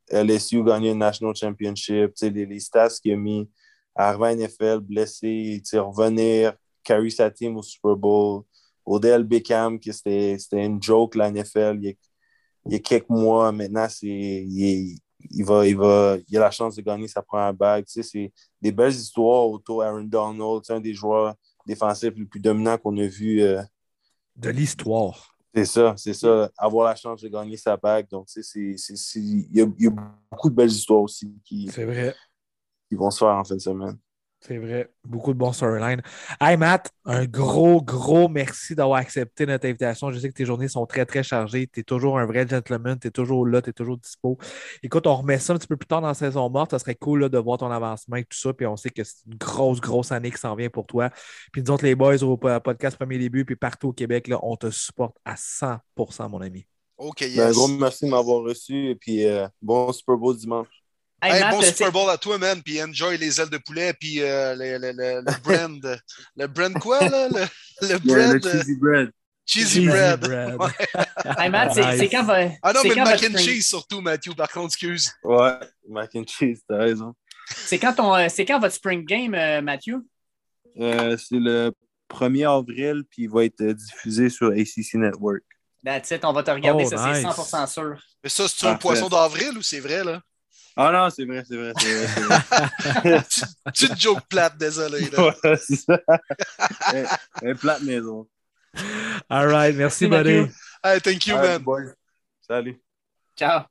[0.10, 2.14] LSU gagné une National Championship.
[2.22, 3.50] Les, les stats qu'il a mis,
[3.94, 8.44] arriver à NFL, blessé, revenir, carry sa team au Super Bowl.
[8.86, 11.94] Odell Beckham, que c'était une joke, la NFL, il y a,
[12.66, 13.52] il quelques mois.
[13.52, 14.98] Maintenant, c'est, il,
[15.30, 17.84] il va, il, va, il a la chance de gagner sa première bague.
[17.88, 18.32] C'est
[18.62, 21.36] des belles histoires autour d'Aaron Donald, c'est un des joueurs
[21.70, 23.42] défensifs les plus dominants qu'on a vu.
[23.42, 23.62] euh,
[24.36, 25.36] De l'histoire.
[25.54, 28.08] c'est ça, c'est ça, avoir la chance de gagner sa bague.
[28.10, 28.76] Donc, il
[29.52, 29.92] y, a, il y a
[30.32, 32.16] beaucoup de belles histoires aussi qui, vrai.
[32.90, 33.98] qui vont se faire en fin de semaine.
[34.42, 34.90] C'est vrai.
[35.04, 36.02] Beaucoup de bons storylines.
[36.40, 40.12] Hey Matt, un gros, gros merci d'avoir accepté notre invitation.
[40.12, 41.68] Je sais que tes journées sont très, très chargées.
[41.68, 42.98] Tu es toujours un vrai gentleman.
[42.98, 43.62] Tu es toujours là.
[43.62, 44.38] Tu es toujours dispo.
[44.82, 46.72] Écoute, on remet ça un petit peu plus tard dans la saison morte.
[46.72, 48.54] Ça serait cool là, de voir ton avancement et tout ça.
[48.54, 51.10] Puis on sait que c'est une grosse, grosse année qui s'en vient pour toi.
[51.52, 54.40] Puis nous autres, les boys au po- podcast Premier Début, puis partout au Québec, là,
[54.42, 56.66] on te supporte à 100% mon ami.
[56.98, 57.40] OK, Ben, yes.
[57.40, 60.68] un gros merci de m'avoir reçu et puis euh, bon Super Bowl dimanche.
[61.22, 63.58] Hey, Hey, Matt, bon c'est- Super Bowl à toi, man, puis enjoy les ailes de
[63.58, 66.00] poulet, puis euh, le, le, le, le brand.
[66.38, 67.28] le brand quoi, là?
[67.28, 67.98] Le, le
[68.40, 68.46] brand.
[68.46, 69.12] euh, cheesy bread.
[69.46, 70.20] cheesy, Cheesy bread.
[70.22, 70.56] bread.
[70.60, 71.36] Ouais.
[71.44, 72.10] hey, Matt, c'est Nice.
[72.12, 72.38] quand va.
[72.64, 75.12] Ah non, c'est mais le quand mac and cheese surtout, Matthew, par contre, excuse.
[75.24, 75.60] Ouais,
[75.90, 77.14] mac and cheese, t'as raison.
[77.50, 80.06] C'est quand, ton, euh, c'est quand votre spring game, euh, Mathieu?
[80.80, 81.72] Euh, c'est le
[82.10, 85.44] 1er avril, puis il va être euh, diffusé sur ACC Network.
[85.84, 87.36] That's it, on va te regarder, Oh, ça, c'est nice.
[87.36, 88.00] 100% sûr.
[88.24, 90.22] Mais ça, c'est un poisson d'avril ou c'est vrai, là?
[90.82, 92.08] Ah non, c'est vrai, c'est vrai, c'est vrai.
[92.08, 93.22] c'est vrai.
[93.66, 95.10] Petite joke plate, désolé.
[95.10, 95.36] Là.
[95.44, 96.00] ouais, c'est ça.
[96.94, 98.26] un, un plat de maison.
[99.30, 100.52] All right, merci, Merci, buddy.
[100.82, 101.62] Hey, thank you, man.
[102.48, 102.82] Salut.
[103.36, 103.66] Ciao.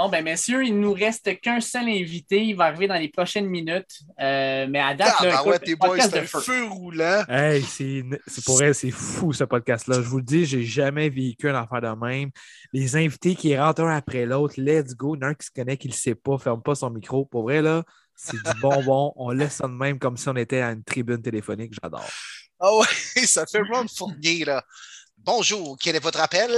[0.00, 2.42] Bon, ben, messieurs, il nous reste qu'un seul invité.
[2.42, 4.00] Il va arriver dans les prochaines minutes.
[4.18, 6.26] Euh, mais à date, Ah, là, ben écoute, ouais, tes boys, podcast c'est de un
[6.26, 6.40] feu.
[6.40, 7.22] feu roulant.
[7.28, 9.96] Hey, c'est c'est pour elle, c'est fou ce podcast-là.
[9.96, 12.30] Je vous le dis, j'ai jamais vécu une affaire de même.
[12.72, 15.16] Les invités qui rentrent un après l'autre, let's go.
[15.16, 16.74] Il y en a un qui se connaît, qui ne le sait pas, ferme pas
[16.74, 17.26] son micro.
[17.26, 17.84] Pour vrai, là,
[18.16, 19.12] c'est du bonbon.
[19.16, 21.74] On laisse ça de même comme si on était à une tribune téléphonique.
[21.78, 22.08] J'adore.
[22.58, 22.86] Ah ouais,
[23.26, 24.64] ça fait Ron Fournier, là.
[25.18, 26.50] Bonjour, quel est votre appel?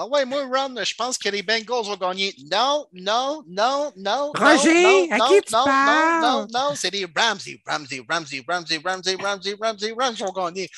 [0.00, 2.32] Ah ouais, moi, Ron, je pense que les Bengals vont gagner.
[2.48, 4.30] Non, non, non, non.
[4.32, 6.22] Roger, non, non, à non, qui tu non, parles?
[6.22, 9.16] Non, non, non, c'est les Rams, les Rams, les Rams, les Rams, les Rams, les
[9.16, 10.70] Rams, les Rams, les Rams vont gagner.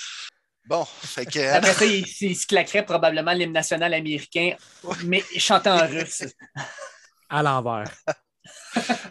[0.65, 1.39] Bon, fait que.
[1.39, 4.55] Après ça, il, il se claquerait probablement l'hymne national américain,
[5.05, 6.25] mais chantant en russe.
[7.29, 7.93] À l'envers.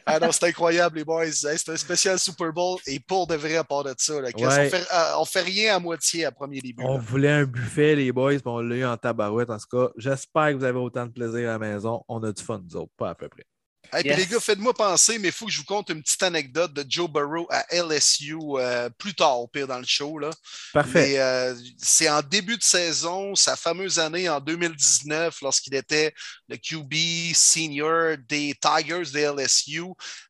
[0.05, 1.31] Ah non, c'est incroyable, les boys.
[1.31, 4.43] C'est un spécial Super Bowl et pour de vrai, à part de ça, là, Chris,
[4.45, 4.67] Ouais.
[4.67, 6.83] on, fait, euh, on fait rien à moitié à premier début.
[6.83, 7.03] On là.
[7.05, 9.49] voulait un buffet, les boys, puis on l'a eu en tabarouette.
[9.49, 12.01] En tout cas, j'espère que vous avez autant de plaisir à la maison.
[12.07, 13.45] On a du fun, nous autres, pas à peu près.
[13.91, 14.17] Hey, puis Yes.
[14.19, 16.85] les gars, faites-moi penser, mais il faut que je vous conte une petite anecdote de
[16.87, 20.19] Joe Burrow à LSU euh, plus tard, au pire, dans le show.
[20.19, 20.29] Là.
[20.73, 21.19] Parfait.
[21.19, 26.13] Euh, c'est en début de saison, sa fameuse année en 2019, lorsqu'il était
[26.47, 29.83] le QB senior des Tigers de LSU.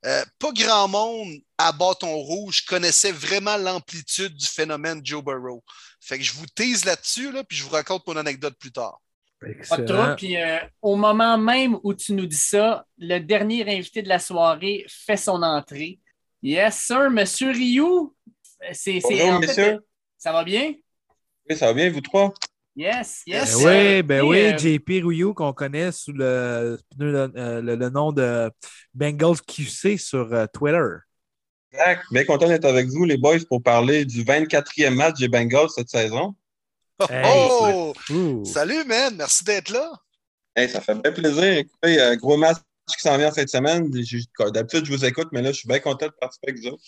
[0.05, 5.63] Euh, pas grand monde à bâton rouge connaissait vraiment l'amplitude du phénomène Joe Burrow.
[5.99, 8.99] Fait que je vous tease là-dessus, là, puis je vous raconte mon anecdote plus tard.
[9.39, 9.85] Pas de Excellent.
[9.85, 10.15] trouble.
[10.17, 14.19] Puis euh, au moment même où tu nous dis ça, le dernier invité de la
[14.19, 15.99] soirée fait son entrée.
[16.43, 18.15] Yes, sir, Monsieur Rioux.
[18.73, 19.79] C'est, c'est- Bonjour, fait, euh,
[20.17, 20.73] ça va bien?
[21.49, 22.33] Oui, ça va bien, vous trois?
[22.75, 23.55] Yes, Ben yes.
[23.57, 27.89] oui, euh, ben et, oui, euh, JP Rouillou qu'on connaît sous le, le, le- le
[27.89, 28.49] nom de
[28.93, 30.79] Bengals QC sur euh, Twitter.
[31.71, 32.03] Exact.
[32.11, 35.89] Bien content d'être avec vous, les boys, pour parler du 24e match des Bengals cette
[35.89, 36.35] saison.
[37.09, 37.93] Hey, oh!
[38.43, 39.15] Salut, man!
[39.15, 39.89] Merci d'être là.
[40.53, 41.43] Hey, ça fait bien plaisir.
[41.43, 42.57] Écoutez, euh, gros match
[42.87, 43.89] qui s'en vient cette semaine.
[43.89, 46.83] D'habitude, je vous écoute, mais là, je suis bien content de participer avec vous autres.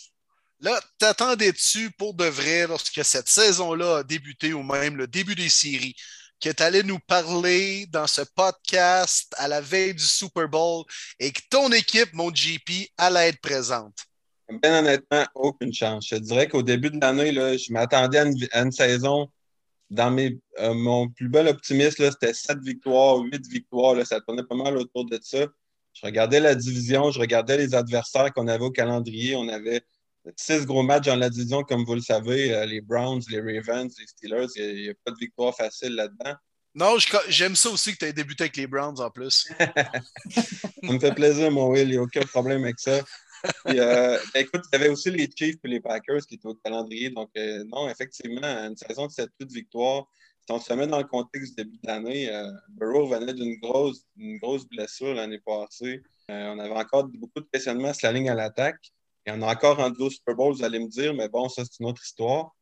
[0.59, 5.49] Là, t'attendais-tu pour de vrai, lorsque cette saison-là a débuté, ou même le début des
[5.49, 5.95] séries,
[6.41, 10.83] que tu allais nous parler dans ce podcast à la veille du Super Bowl
[11.19, 13.95] et que ton équipe, mon GP, allait être présente?
[14.61, 16.07] Bien honnêtement, aucune chance.
[16.09, 18.19] Je te dirais qu'au début de l'année, là, je m'attendais
[18.51, 19.29] à une saison.
[19.91, 23.93] Dans mes, euh, mon plus bel optimisme, c'était 7 victoires, 8 victoires.
[23.93, 25.45] Là, ça tournait pas mal autour de ça.
[25.93, 29.35] Je regardais la division, je regardais les adversaires qu'on avait au calendrier.
[29.35, 29.81] On avait
[30.37, 32.53] six gros matchs dans la division, comme vous le savez.
[32.53, 34.47] euh, les Browns, les Ravens, les Steelers.
[34.55, 36.35] Il n'y a, pas de victoire facile là-dedans.
[36.73, 36.95] Non,
[37.27, 39.51] j'aime ça aussi que tu aies débuté avec les Browns en plus.
[40.31, 41.89] Ça me fait plaisir, mon Will.
[41.89, 43.01] Il n'y a aucun problème avec ça.
[43.65, 46.47] Puis, euh, ben, écoute, il y avait aussi les Chiefs et les Packers qui étaient
[46.47, 47.09] au calendrier.
[47.09, 50.05] Donc, euh, non, effectivement, une saison de 7-8 victoires.
[50.47, 53.59] Si on se met dans le contexte du début de l'année, euh, Burrow venait d'une
[53.59, 56.01] grosse, grosse blessure l'année passée.
[56.31, 58.91] Euh, on avait encore beaucoup de questionnements sur la ligne à l'attaque.
[59.25, 61.63] Et on a encore rendu au Super Bowl, vous allez me dire, mais bon, ça,
[61.63, 62.55] c'est une autre histoire.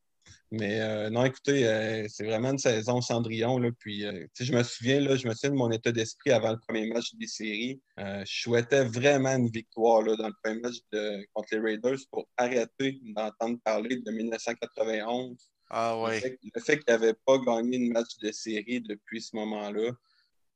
[0.51, 3.57] Mais euh, non, écoutez, euh, c'est vraiment une saison Cendrillon.
[3.60, 6.51] Là, puis, euh, je me souviens, là, je me souviens de mon état d'esprit avant
[6.51, 7.80] le premier match des séries.
[7.99, 11.99] Euh, je souhaitais vraiment une victoire là, dans le premier match de- contre les Raiders
[12.11, 15.38] pour arrêter d'entendre parler de 1991.
[15.69, 16.19] Ah Le ouais.
[16.19, 19.91] fait, le fait qu'il n'avait pas gagné une match de série depuis ce moment-là,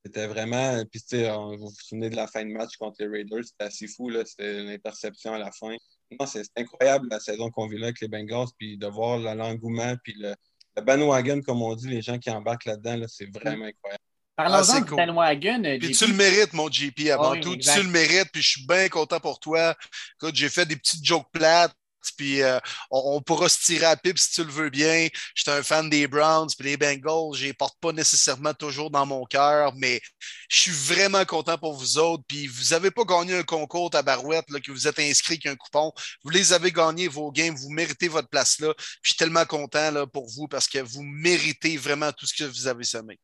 [0.03, 0.83] c'était vraiment.
[0.91, 3.43] Puis, tu sais, on- vous vous souvenez de la fin de match contre les Raiders,
[3.45, 4.25] c'était assez fou, là.
[4.25, 5.75] C'était une interception à la fin.
[6.19, 9.95] Non, c'est incroyable la saison qu'on vit là avec les Bengals, puis de voir l'engouement,
[10.03, 10.33] puis le,
[10.75, 14.01] le bandwagon, comme on dit, les gens qui embarquent là-dedans, là, c'est vraiment incroyable.
[14.35, 14.97] Parlons-en Ah, du cool.
[14.97, 15.61] bandwagon.
[15.79, 15.97] Puis JP.
[15.97, 17.53] tu le mérites, mon JP, avant Oui, tout.
[17.53, 17.77] exact.
[17.79, 19.75] Tu le mérites, puis je suis bien content pour toi.
[20.15, 21.75] Écoute, j'ai fait des petites jokes plates.
[22.17, 22.59] Puis euh,
[22.91, 25.07] on, pourra se tirer à pipe si tu le veux bien.
[25.35, 29.05] J'étais un fan des Browns, puis les Bengals, je les porte pas nécessairement toujours dans
[29.05, 30.01] mon cœur, mais
[30.49, 32.23] je suis vraiment content pour vous autres.
[32.27, 35.55] Puis vous n'avez pas gagné un concours à Barouette, là, que vous êtes inscrit qu'un
[35.55, 35.91] coupon.
[36.23, 38.73] Vous les avez gagnés, vos games, vous méritez votre place là.
[38.73, 42.33] Puis je suis tellement content là, pour vous parce que vous méritez vraiment tout ce
[42.33, 43.19] que vous avez semé.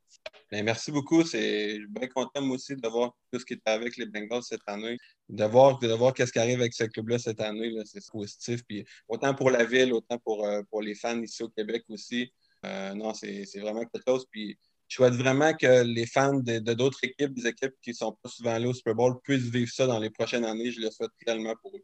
[0.51, 1.23] Ben, merci beaucoup.
[1.23, 4.07] C'est je suis bien content, moi aussi, de voir tout ce qui était avec les
[4.07, 4.97] Bengals cette année.
[5.27, 7.71] De voir, de voir qu'est-ce qui arrive avec ce club-là cette année.
[7.85, 8.63] C'est positif.
[8.67, 12.33] Puis, autant pour la ville, autant pour, euh, pour les fans ici au Québec aussi.
[12.65, 14.25] Euh, non, c'est vraiment quelque chose.
[14.31, 18.17] Puis, je souhaite vraiment que les fans de d'autres équipes, des équipes qui ne sont
[18.23, 20.71] pas souvent allées au Super Bowl, puissent vivre ça dans les prochaines années.
[20.71, 21.83] Je le souhaite réellement pour eux.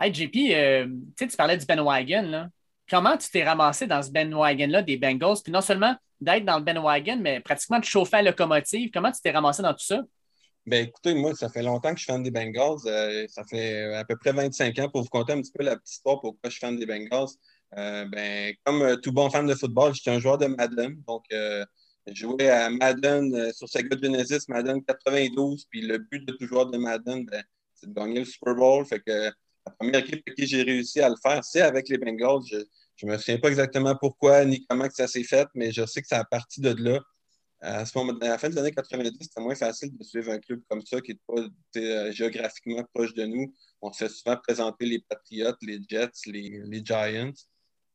[0.00, 2.22] Hey, JP, euh, tu parlais du bandwagon.
[2.22, 2.48] Là.
[2.88, 5.38] Comment tu t'es ramassé dans ce bandwagon-là des Bengals?
[5.42, 8.90] Puis non seulement d'être dans le bandwagon, mais pratiquement de chauffer à la locomotive.
[8.92, 10.02] Comment tu t'es ramassé dans tout ça?
[10.66, 12.78] Ben, écoutez, moi, ça fait longtemps que je suis fan des Bengals.
[12.86, 14.88] Euh, ça fait à peu près 25 ans.
[14.88, 17.28] Pour vous conter un petit peu la petite histoire pourquoi je suis fan des Bengals.
[17.76, 21.02] Euh, ben, comme euh, tout bon fan de football, j'étais un joueur de Madden.
[21.06, 21.64] Donc, euh,
[22.06, 25.66] je jouais à Madden euh, sur Sega Genesis, Madden 92.
[25.70, 27.42] Puis le but de tout joueur de Madden, ben,
[27.74, 28.86] c'est de gagner le Super Bowl.
[28.86, 31.98] Fait que la première équipe avec qui j'ai réussi à le faire, c'est avec les
[31.98, 32.64] Bengals.
[33.02, 36.00] Ne me souviens pas exactement pourquoi ni comment que ça s'est fait, mais je sais
[36.00, 37.00] que ça a parti de là.
[37.60, 40.38] À, ce moment, à la fin des années 90, c'était moins facile de suivre un
[40.38, 41.42] club comme ça qui n'est pas
[41.76, 43.54] euh, géographiquement proche de nous.
[43.80, 47.32] On se fait souvent présenter les Patriots, les Jets, les, les Giants.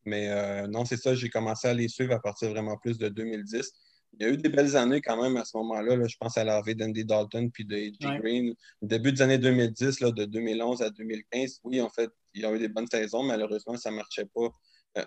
[0.05, 3.09] Mais euh, non, c'est ça, j'ai commencé à les suivre à partir vraiment plus de
[3.09, 3.71] 2010.
[4.13, 5.95] Il y a eu des belles années quand même à ce moment-là.
[5.95, 6.07] là.
[6.07, 7.97] je pense à l'arrivée d'Andy Dalton puis de A.J.
[8.01, 8.19] Ouais.
[8.19, 8.55] Green.
[8.81, 12.45] Au début des années 2010, là, de 2011 à 2015, oui, en fait, il y
[12.45, 13.23] a eu des bonnes saisons.
[13.23, 14.49] Malheureusement, ça ne marchait pas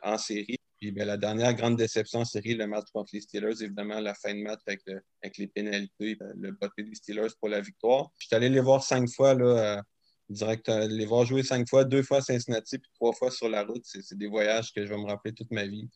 [0.02, 0.56] en série.
[0.80, 4.14] Puis ben, la dernière grande déception en série, le match contre les Steelers, évidemment, la
[4.14, 7.60] fin de match avec, le- avec les pénalités, euh, le botté des Steelers pour la
[7.60, 8.10] victoire.
[8.18, 9.82] Je suis allé les voir cinq fois, là, euh,
[10.28, 13.48] direct, euh, les voir jouer cinq fois, deux fois à Cincinnati, puis trois fois sur
[13.48, 13.84] la route.
[13.84, 15.88] C'est des voyages que je vais me rappeler toute ma vie.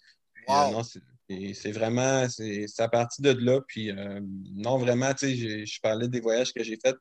[0.49, 3.61] Euh, c'est et c'est vraiment, c'est à partir de là.
[3.67, 4.21] Puis euh,
[4.55, 6.95] non, vraiment, tu sais, je parlais des voyages que j'ai faits.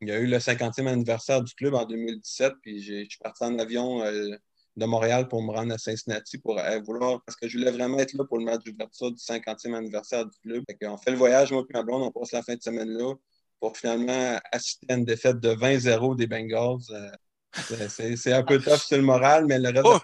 [0.00, 3.44] Il y a eu le 50e anniversaire du club en 2017, puis je suis parti
[3.44, 4.34] en avion euh,
[4.76, 7.98] de Montréal pour me rendre à Cincinnati pour euh, vouloir, parce que je voulais vraiment
[7.98, 10.64] être là pour le match d'ouverture du 50e anniversaire du club.
[10.68, 12.88] Fait on fait le voyage, moi et ma blonde, on passe la fin de semaine
[12.90, 13.14] là
[13.60, 16.78] pour finalement assister à une défaite de 20-0 des Bengals.
[16.90, 17.10] Euh,
[17.62, 19.96] c'est- c'est c'est un peu tough sur le moral, mais le reste de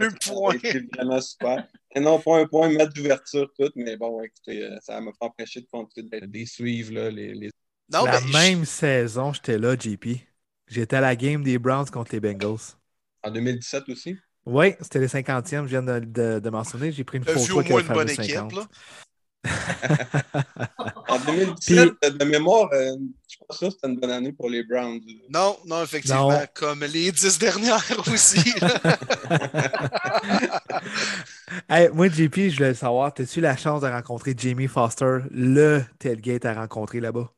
[0.50, 1.66] a été vraiment super.
[1.94, 5.26] Et non, pas un point, match d'ouverture, tout, mais bon, écoutez, euh, ça m'a pas
[5.26, 7.50] empêché de continuer de les suivre, là, les, les
[7.88, 10.06] Non, la ben, même saison, j'étais là, JP.
[10.68, 12.76] J'étais à la game des Browns contre les Bengals.
[13.22, 14.18] En 2017 aussi?
[14.46, 16.92] Oui, c'était les 50e, je viens de, de, de mentionner.
[16.92, 18.52] J'ai pris une photo au moins le une bonne équipe, 50.
[18.54, 18.66] là.
[21.08, 22.96] En 2017, de mémoire, euh,
[23.28, 25.00] je suis pas sûr que c'était une bonne année pour les Browns.
[25.30, 26.40] Non, non, effectivement, Non.
[26.54, 28.52] comme les dix dernières aussi.
[31.68, 35.82] Hey, moi, JP, je voulais savoir, as-tu eu la chance de rencontrer Jamie Foster, le
[35.98, 37.32] tailgate à rencontrer là-bas?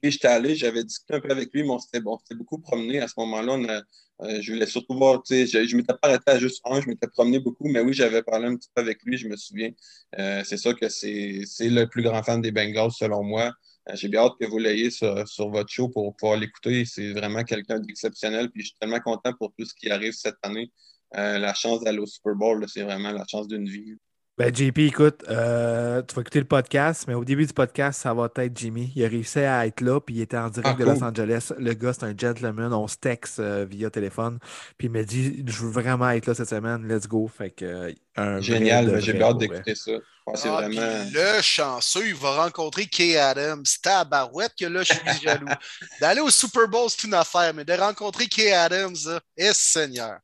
[0.00, 2.36] Puis j'étais allé, j'avais discuté un peu avec lui, mais on s'était bon, on s'était
[2.36, 3.52] beaucoup promené à ce moment-là.
[3.54, 3.82] On a-
[4.22, 6.80] euh, je voulais surtout voir, tu sais, je, je m'étais pas arrêté à juste un,
[6.80, 9.36] je m'étais promené beaucoup, mais oui, j'avais parlé un petit peu avec lui, je me
[9.36, 9.70] souviens.
[10.18, 13.52] Euh, c'est sûr que c'est le plus grand fan des Bengals, selon moi.
[13.88, 16.84] Euh, J'ai bien hâte que vous l'ayez sur, sur votre show pour pouvoir l'écouter.
[16.84, 20.36] C'est vraiment quelqu'un d'exceptionnel, puis je suis tellement content pour tout ce qui arrive cette
[20.42, 20.72] année.
[21.16, 23.96] Euh, la chance d'aller au Super Bowl, c'est vraiment la chance d'une vie.
[24.38, 28.14] Ben, JP, écoute, euh, tu vas écouter le podcast, mais au début du podcast, ça
[28.14, 28.92] va être Jimmy.
[28.94, 30.94] Il a réussi à être là, puis il était en direct Ah, de cool.
[30.94, 31.52] Los Angeles.
[31.58, 32.72] Le gars, c'est un gentleman.
[32.72, 34.38] On se texte euh, via téléphone.
[34.78, 36.86] Puis il m'a dit Je veux vraiment être là cette semaine.
[36.86, 37.26] Let's go.
[37.26, 39.90] Fait que, euh, un Génial, ben, j'ai hâte d'écouter ça.
[40.28, 40.82] Ah, vraiment.
[41.12, 43.64] le chanceux, il va rencontrer Kay Adams.
[43.82, 45.48] Tabarouette que là, je suis jaloux.
[46.00, 50.18] D'aller au Super Bowl, c'est une affaire, mais de rencontrer Kay Adams, là, eh Seigneur.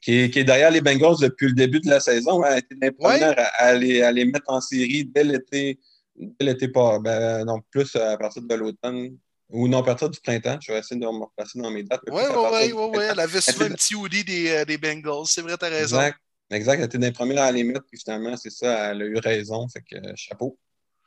[0.00, 2.42] Qui est, qui est derrière les Bengals depuis le début de la saison.
[2.44, 3.22] hein, Elle a été Ouais.
[3.22, 5.78] à, à les, à les mettre en série dès l'été.
[6.16, 6.98] Dès l'été pas.
[6.98, 9.16] Ben, non, plus à partir de l'automne.
[9.50, 10.58] Ou non, à partir du printemps.
[10.60, 12.02] Je vais essayer de me replacer dans mes dates.
[12.10, 13.04] Oui, oui, oui, oui.
[13.10, 15.26] Elle avait souvent un petit hoodie des, euh, des Bengals.
[15.26, 15.96] C'est vrai, t'as raison.
[15.96, 16.18] Exact.
[16.50, 16.78] Exact.
[16.78, 17.84] Elle était des premières à les mettre.
[17.90, 18.90] Puis finalement, c'est ça.
[18.90, 19.66] Elle a eu raison.
[19.68, 20.58] Fait que euh, chapeau.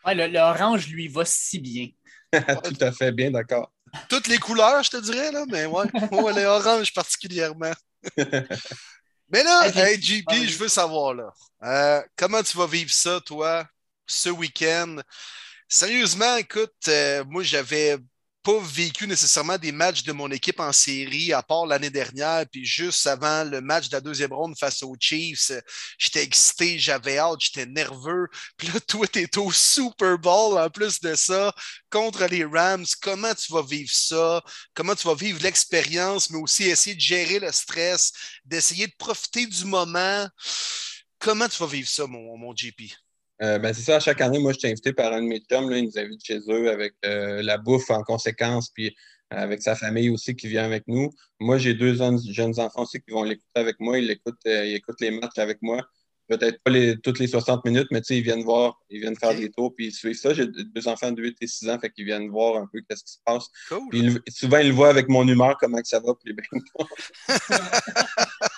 [0.05, 1.87] Ouais, le, le orange lui va si bien.
[2.33, 3.71] Tout à fait bien, d'accord.
[4.09, 5.85] Toutes les couleurs, je te dirais, là, mais ouais.
[6.11, 7.73] ouais les oranges particulièrement.
[8.17, 11.31] Mais là, Hey, JP, je veux savoir, là,
[11.63, 13.65] euh, comment tu vas vivre ça, toi,
[14.05, 14.97] ce week-end?
[15.67, 17.97] Sérieusement, écoute, euh, moi, j'avais
[18.43, 22.65] pas vécu nécessairement des matchs de mon équipe en série, à part l'année dernière, puis
[22.65, 25.51] juste avant le match de la deuxième ronde face aux Chiefs,
[25.97, 28.27] j'étais excité, j'avais hâte, j'étais nerveux.
[28.57, 31.53] Puis là, toi, t'es au Super Bowl en plus de ça,
[31.89, 32.85] contre les Rams.
[33.01, 34.43] Comment tu vas vivre ça?
[34.73, 38.11] Comment tu vas vivre l'expérience, mais aussi essayer de gérer le stress,
[38.45, 40.27] d'essayer de profiter du moment?
[41.19, 42.81] Comment tu vas vivre ça, mon, mon JP?
[43.41, 45.39] Euh, ben, c'est ça, à chaque année, moi, je suis invité par un de mes
[45.39, 45.69] chums.
[45.69, 48.95] Là, il nous invite chez eux avec euh, la bouffe en conséquence, puis
[49.31, 51.09] avec sa famille aussi qui vient avec nous.
[51.39, 53.97] Moi, j'ai deux jeunes enfants aussi qui vont l'écouter avec moi.
[53.97, 55.81] Ils, écoutent, euh, ils écoutent les matchs avec moi.
[56.27, 59.49] Peut-être pas les, toutes les 60 minutes, mais ils viennent voir, ils viennent faire des
[59.49, 60.33] tours, puis ils suivent ça.
[60.33, 63.03] J'ai deux enfants de 8 et 6 ans, fait qu'ils viennent voir un peu ce
[63.03, 63.47] qui se passe.
[63.89, 66.33] Puis, souvent, ils le voient avec mon humeur, comment que ça va, puis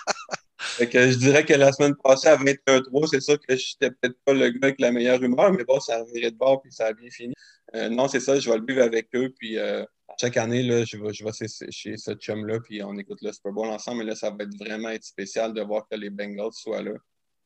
[0.78, 4.18] que je dirais que la semaine passée, à 21-3, c'est sûr que je n'étais peut-être
[4.26, 6.88] pas le gars avec la meilleure humeur, mais bon, ça a de bord puis ça
[6.88, 7.34] a bien fini.
[7.76, 9.34] Euh, non, c'est ça, je vais le vivre avec eux.
[9.38, 9.84] Puis euh,
[10.20, 11.24] chaque année, là, je vais, je
[11.70, 14.00] chez, ce chum-là, puis on écoute le Super Bowl ensemble.
[14.00, 16.94] Mais là, ça va être vraiment être spécial de voir que les Bengals soient là.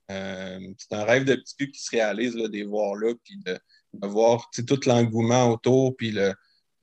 [0.10, 3.14] Euh, c'est un rêve de petit cul qui se réalise, là, de les voir là,
[3.24, 3.58] puis de,
[4.08, 6.34] voir tout l'engouement autour, puis le,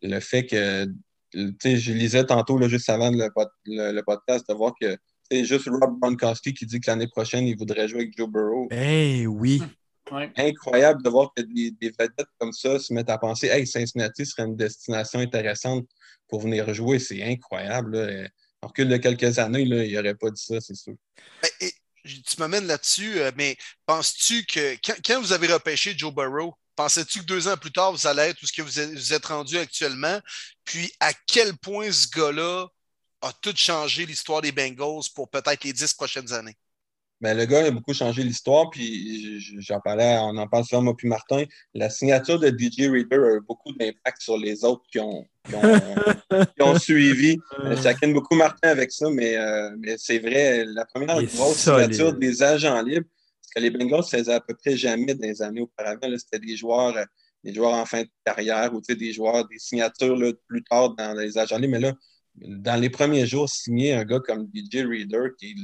[0.03, 0.87] le fait que,
[1.33, 3.29] je lisais tantôt, là, juste avant le,
[3.67, 4.97] le podcast, de voir que
[5.31, 8.69] c'est juste Rob Gronkowski qui dit que l'année prochaine, il voudrait jouer avec Joe Burrow.
[8.71, 9.63] Eh oui.
[10.37, 14.45] Incroyable de voir que des, vedettes comme ça se mettent à penser Hey, Cincinnati serait
[14.45, 15.87] une destination intéressante
[16.29, 16.99] pour venir jouer.
[16.99, 18.31] C'est incroyable.
[18.61, 20.95] En recul de quelques années, là, il n'aurait pas dit ça, c'est sûr.
[21.43, 21.71] Ben,
[22.05, 23.57] tu m'amènes là-dessus, euh, mais
[23.87, 28.07] penses-tu que quand, vous avez repêché Joe Burrow, pensais-tu que deux ans plus tard, vous
[28.07, 30.21] allez être où ce que vous êtes rendu actuellement?
[30.65, 32.69] Puis à quel point ce gars-là
[33.25, 36.57] a tout changé l'histoire des Bengals pour peut-être les dix prochaines années?
[37.21, 40.95] Ben, le gars a beaucoup changé l'histoire, puis j'en parlais, on en parle souvent, moi
[40.97, 41.45] puis Martin.
[41.73, 45.25] La signature de DJ Reader a eu beaucoup d'impact sur les autres qui ont,
[46.61, 47.39] ont, suivi.
[47.83, 52.43] J'accueille beaucoup Martin avec ça, mais, euh, mais c'est vrai, la première grosse signature des
[52.43, 53.07] agents libres,
[53.41, 56.57] ce que les Bengals faisaient à peu près jamais dans les années auparavant, c'était des
[56.59, 56.95] joueurs,
[57.43, 61.15] des joueurs en fin de carrière ou des joueurs, des signatures là, plus tard dans
[61.15, 61.95] les agents libres, mais là,
[62.37, 65.55] dans les premiers jours, signer un gars comme DJ Reader, qui est,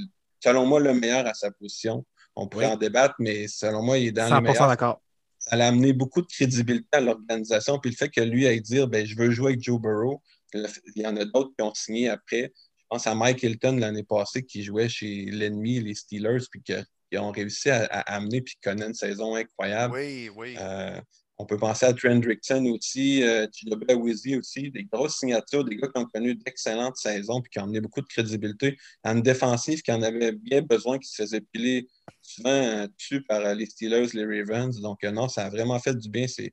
[0.40, 2.04] selon moi, le meilleur à sa position.
[2.36, 5.02] On pourrait en débattre, mais selon moi, il est dans 100% les d'accord.
[5.38, 7.78] Ça a amené beaucoup de crédibilité à l'organisation.
[7.78, 10.22] Puis le fait que lui aille dire ben, Je veux jouer avec Joe Burrow,
[10.54, 12.52] il y en a d'autres qui ont signé après.
[12.76, 17.18] Je pense à Mike Hilton l'année passée qui jouait chez l'ennemi, les Steelers, puis qui
[17.18, 19.94] ont réussi à, amener puis connaît une saison incroyable.
[19.94, 20.56] Oui, oui.
[20.58, 21.00] Euh,
[21.40, 23.46] on peut penser à Trent Rickson aussi, euh,
[24.36, 27.80] aussi, des grosses signatures, des gars qui ont connu d'excellentes saisons et qui ont amené
[27.80, 31.88] beaucoup de crédibilité à une défensive qui en avait bien besoin, qui se faisait piler
[32.20, 34.78] souvent euh, dessus par euh, les Steelers, les Ravens.
[34.82, 36.52] Donc, euh, non, ça a vraiment fait du bien ces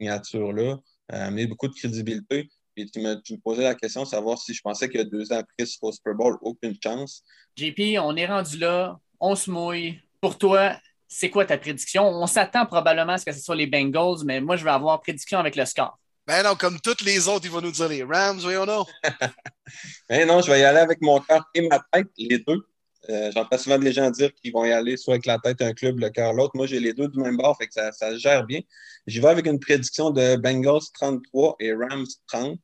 [0.00, 0.78] signatures-là,
[1.10, 2.48] amené beaucoup de crédibilité.
[2.78, 5.30] Et tu me, tu me, posais la question de savoir si je pensais a deux
[5.30, 7.22] ans après, au Super Bowl, aucune chance.
[7.54, 10.00] JP, on est rendu là, on se mouille.
[10.22, 10.78] Pour toi,
[11.12, 12.08] c'est quoi ta prédiction?
[12.08, 15.00] On s'attend probablement à ce que ce soit les Bengals, mais moi, je vais avoir
[15.00, 15.98] prédiction avec le score.
[16.26, 18.86] Ben non, comme toutes les autres, il va nous dire les Rams, voyons non.
[20.08, 22.66] ben non, je vais y aller avec mon cœur et ma tête, les deux.
[23.10, 25.72] Euh, J'entends souvent des gens dire qu'ils vont y aller soit avec la tête un
[25.72, 26.52] club, le cœur l'autre.
[26.54, 28.60] Moi, j'ai les deux du même bord, fait que ça, ça gère bien.
[29.06, 32.58] J'y vais avec une prédiction de Bengals 33 et Rams 30.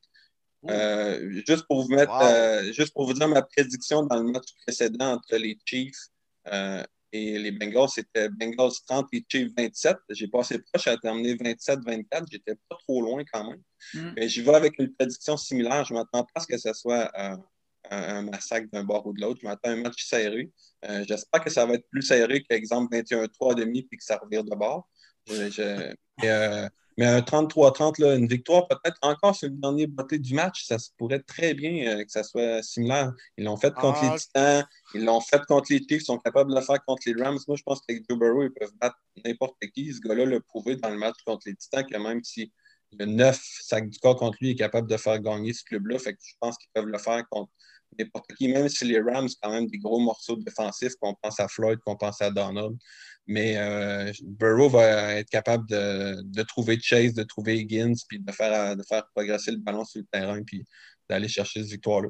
[0.70, 4.46] Euh, juste, pour vous mettre, euh, juste pour vous dire ma prédiction dans le match
[4.62, 6.08] précédent entre les Chiefs
[6.52, 6.82] euh,
[7.12, 9.96] et les Bengals, c'était Bengals 30 et Chiefs 27.
[10.10, 12.26] J'ai passé proche à terminer 27-24.
[12.30, 13.62] J'étais pas trop loin quand même.
[13.94, 14.12] Mm.
[14.16, 15.84] Mais j'y vais avec une prédiction similaire.
[15.84, 17.36] Je m'attends pas à ce que ce soit euh,
[17.90, 19.40] un, massacre d'un bord ou de l'autre.
[19.42, 20.50] Je m'attends à un match serré.
[20.84, 24.44] Euh, j'espère que ça va être plus serré qu'exemple 21-3 demi puis que ça revire
[24.44, 24.88] de bord.
[25.30, 26.68] Euh,
[26.98, 30.90] mais un 33-30, une victoire peut-être encore sur le dernier botté du match, ça se
[30.98, 33.12] pourrait très bien euh, que ça soit similaire.
[33.36, 34.18] Ils l'ont fait contre les ah.
[34.18, 34.64] Titans,
[34.94, 37.38] ils l'ont fait contre les Chiefs, ils sont capables de le faire contre les Rams.
[37.46, 39.94] Moi, je pense qu'avec Joe Burrow, ils peuvent battre n'importe qui.
[39.94, 42.52] Ce gars-là l'a prouvé dans le match contre les Titans que même si
[42.98, 46.14] le 9 sac du corps contre lui est capable de faire gagner ce club-là, fait
[46.14, 47.52] que je pense qu'ils peuvent le faire contre
[47.98, 51.48] n'importe qui, même si les Rams, quand même des gros morceaux défensifs, qu'on pense à
[51.48, 52.76] Floyd, qu'on pense à Donald.
[53.26, 58.76] Mais euh, Burrow va être capable de, trouver Chase, de trouver Higgins, puis de faire,
[58.76, 60.64] de faire progresser le ballon sur le terrain, puis
[61.08, 62.08] d'aller chercher cette victoire-là.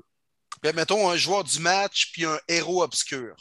[0.74, 3.34] mettons un joueur du match, puis un héros obscur.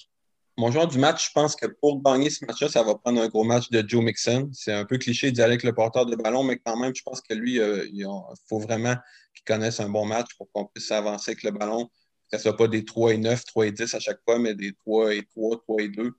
[0.59, 3.27] Mon joueur du match, je pense que pour gagner ce match-là, ça va prendre un
[3.27, 4.49] gros match de Joe Mixon.
[4.53, 7.03] C'est un peu cliché d'y aller avec le porteur de ballon, mais quand même, je
[7.03, 8.07] pense que lui, euh, il
[8.49, 8.95] faut vraiment
[9.35, 11.87] qu'il connaisse un bon match pour qu'on puisse avancer avec le ballon.
[12.31, 14.39] Que ce ne soit pas des 3 et 9, 3 et 10 à chaque fois,
[14.39, 16.11] mais des 3 et 3, 3 et 2.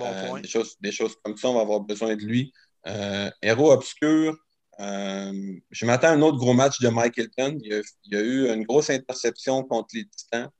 [0.00, 2.52] Euh, des, choses, des, choses, comme ça, on va avoir besoin de lui.
[2.86, 4.36] Euh, héros obscur,
[4.78, 7.58] Euh, je m'attends à un autre gros match de Mike Hilton.
[7.62, 7.82] Il
[8.12, 10.50] y a, eu une grosse interception contre les Titans.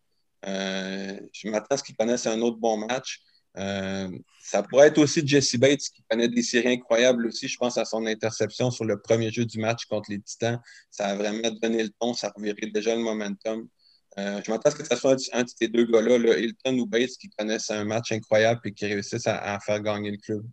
[0.42, 3.20] Je m'attends à ce qu'il connaisse un autre bon match.
[3.54, 7.46] Ça pourrait être aussi Jesse Bates qui connaît des séries incroyables aussi.
[7.46, 10.62] Je pense à son interception sur le premier jeu du match contre les Titans.
[10.90, 13.68] Ça a vraiment donné le ton, ça revirait déjà le momentum.
[14.16, 17.16] Je m'attends à ce que ce soit un de ces deux gars-là, Hilton ou Bates,
[17.20, 20.44] qui connaissent un match incroyable et qui réussissent à faire gagner le club.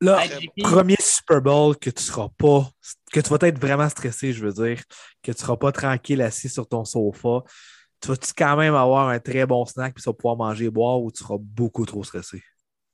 [0.00, 0.22] Là,
[0.62, 2.70] premier Super Bowl que tu seras pas,
[3.12, 4.82] que tu vas être vraiment stressé, je veux dire,
[5.22, 7.42] que tu seras pas tranquille assis sur ton sofa.
[8.00, 10.70] Tu vas-tu quand même avoir un très bon snack puis tu vas pouvoir manger et
[10.70, 12.42] boire ou tu seras beaucoup trop stressé?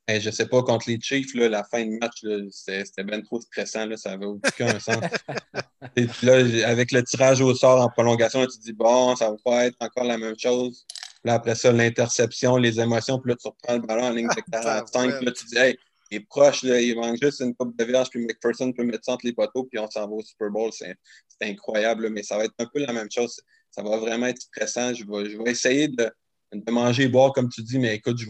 [0.06, 3.40] Je je sais pas, contre les Chiefs, là, la fin de match, c'était bien trop
[3.40, 3.86] stressant.
[3.86, 4.96] Là, ça n'avait aucun sens.
[5.96, 9.30] Et puis là, avec le tirage au sort en prolongation, tu te dis, bon, ça
[9.30, 10.84] va pas être encore la même chose.
[11.24, 14.42] Là, après ça, l'interception, les émotions, puis là, tu reprends le ballon en ligne de
[14.52, 15.78] 45, puis là, tu dis, hey,
[16.10, 19.04] il est proche, là, il manque juste une coupe de verge, puis McPherson peut mettre
[19.04, 20.70] ça entre les poteaux, puis on s'en va au Super Bowl.
[20.72, 20.96] C'est
[21.40, 23.40] incroyable, mais ça va être un peu la même chose.
[23.70, 24.92] Ça va vraiment être stressant.
[24.92, 26.10] Je vais, je vais essayer de,
[26.54, 28.26] de, manger et boire, comme tu dis, mais écoute, je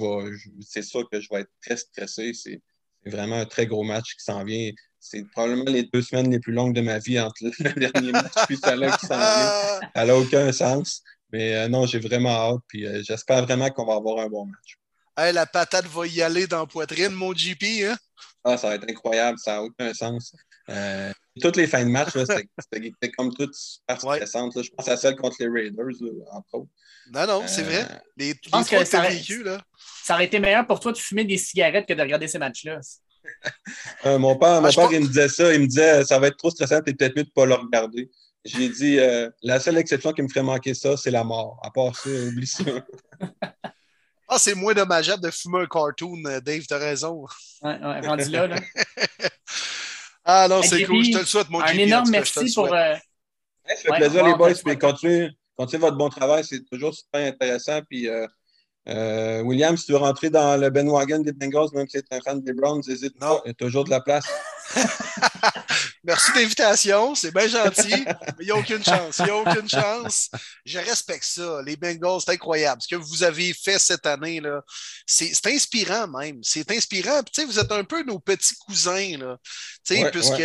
[0.66, 2.32] c'est sûr que je vais être très stressé.
[2.34, 2.60] C'est
[3.06, 4.70] vraiment un très gros match qui s'en vient.
[4.98, 7.50] C'est probablement les deux semaines les plus longues de ma vie entre le
[7.92, 9.90] dernier match puis celle-là qui s'en vient.
[9.94, 11.02] Ça n'a aucun sens.
[11.32, 12.60] Mais euh, non, j'ai vraiment hâte.
[12.68, 14.78] Puis euh, j'espère vraiment qu'on va avoir un bon match
[15.16, 17.84] la patate va y aller dans la poitrine, mon GP.
[17.84, 17.96] Hein?
[18.42, 20.34] Ah, ça va être incroyable, ça n'a aucun sens.
[20.70, 24.62] Euh, toutes les fins de match, c'était comme toutes super stressantes.
[24.62, 25.86] Je pense à celle contre les Raiders,
[26.32, 26.70] entre autres.
[27.12, 27.82] Non, non, c'est vrai.
[27.82, 29.60] Euh, les, je pense que ça, vécu, là.
[30.02, 32.80] ça aurait été meilleur pour toi de fumer des cigarettes que de regarder ces matchs-là.
[34.04, 35.54] Euh, mon père, mon père il me disait ça.
[35.54, 37.54] Il me disait ça va être trop stressant, t'es peut-être mieux de ne pas le
[37.54, 38.10] regarder.
[38.44, 38.98] J'ai dit
[39.42, 41.58] la seule exception qui me ferait manquer ça, c'est la mort.
[41.62, 42.64] À part ça, oublie ça.
[44.28, 47.24] Ah, c'est moins dommageable de fumer un cartoon, Dave, t'as raison.
[47.62, 48.56] Ouais, ouais, rendu là, là.
[50.24, 52.72] Ah non, c'est cool, je te le souhaite, mon Un énorme merci pour.
[52.72, 52.94] Euh...
[53.66, 57.80] ça fait plaisir, les boys, puis continuez, continuez votre bon travail, c'est toujours super intéressant.
[57.88, 58.26] Puis, euh,
[58.88, 62.06] euh, William, si tu veux rentrer dans le Ben Wagon des Bengals, même si tu
[62.10, 64.26] es un fan des Browns, n'hésite pas, il y a toujours de la place.
[66.04, 69.18] Merci d'invitation, c'est bien gentil, mais il n'y a aucune chance.
[69.18, 70.30] Il n'y a aucune chance.
[70.64, 71.60] Je respecte ça.
[71.64, 72.82] Les Bengals, c'est incroyable.
[72.82, 74.62] Ce que vous avez fait cette année, là,
[75.06, 76.40] c'est, inspirant même.
[76.42, 77.22] C'est inspirant.
[77.22, 79.36] Puis, vous êtes un peu nos petits cousins, là.
[79.90, 80.42] Ouais, puisque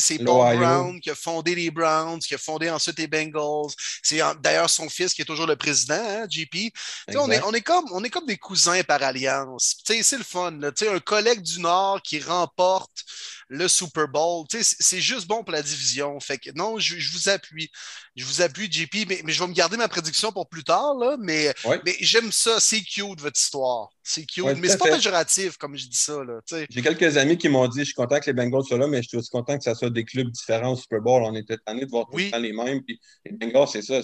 [0.00, 3.72] c'est Paul Brown qui a fondé les Browns, qui a fondé ensuite les Bengals.
[4.02, 6.72] C'est d'ailleurs son fils qui est toujours le président, hein, JP.
[7.14, 9.76] On est, on, est comme, on est comme des cousins par alliance.
[9.84, 10.52] C'est le fun.
[10.52, 10.70] Là.
[10.92, 13.04] Un collègue du Nord qui remporte
[13.50, 14.46] le Super Bowl.
[14.48, 16.18] C'est juste bon pour la division.
[16.20, 17.68] Fait que non, je, vous appuie.
[18.14, 21.16] Je vous appuie, JP, mais, je vais me garder ma prédiction pour plus tard, là,
[21.18, 21.52] mais,
[21.84, 22.60] mais j'aime ça.
[22.60, 23.90] C'est cute, votre histoire.
[24.04, 24.44] C'est cute.
[24.58, 26.22] mais c'est pas péjoratif, comme je dis ça.
[26.70, 29.02] J'ai quelques amis qui m'ont dit je suis content que les Bengals soient là, mais
[29.02, 31.22] je suis aussi content que ça soit des clubs différents au Super Bowl.
[31.24, 32.82] On était tanné de voir tout le temps les mêmes.
[32.84, 34.00] Puis les Bengals, c'est ça.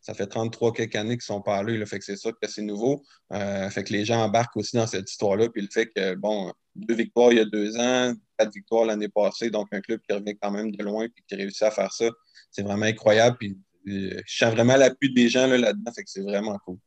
[0.00, 1.84] ça fait 33 quelques années qu'ils sont pas allés.
[1.84, 3.02] fait que c'est ça que c'est nouveau.
[3.34, 5.50] Euh, fait que les gens embarquent aussi dans cette histoire-là.
[5.50, 9.08] Puis le fait que, bon, deux victoires il y a deux ans, quatre victoires l'année
[9.08, 11.92] passée, donc un club qui revient quand même de loin et qui réussit à faire
[11.92, 12.06] ça,
[12.50, 13.36] c'est vraiment incroyable.
[13.38, 13.58] Puis
[13.88, 16.78] euh, je sens vraiment l'appui des gens là-dedans, fait que c'est vraiment cool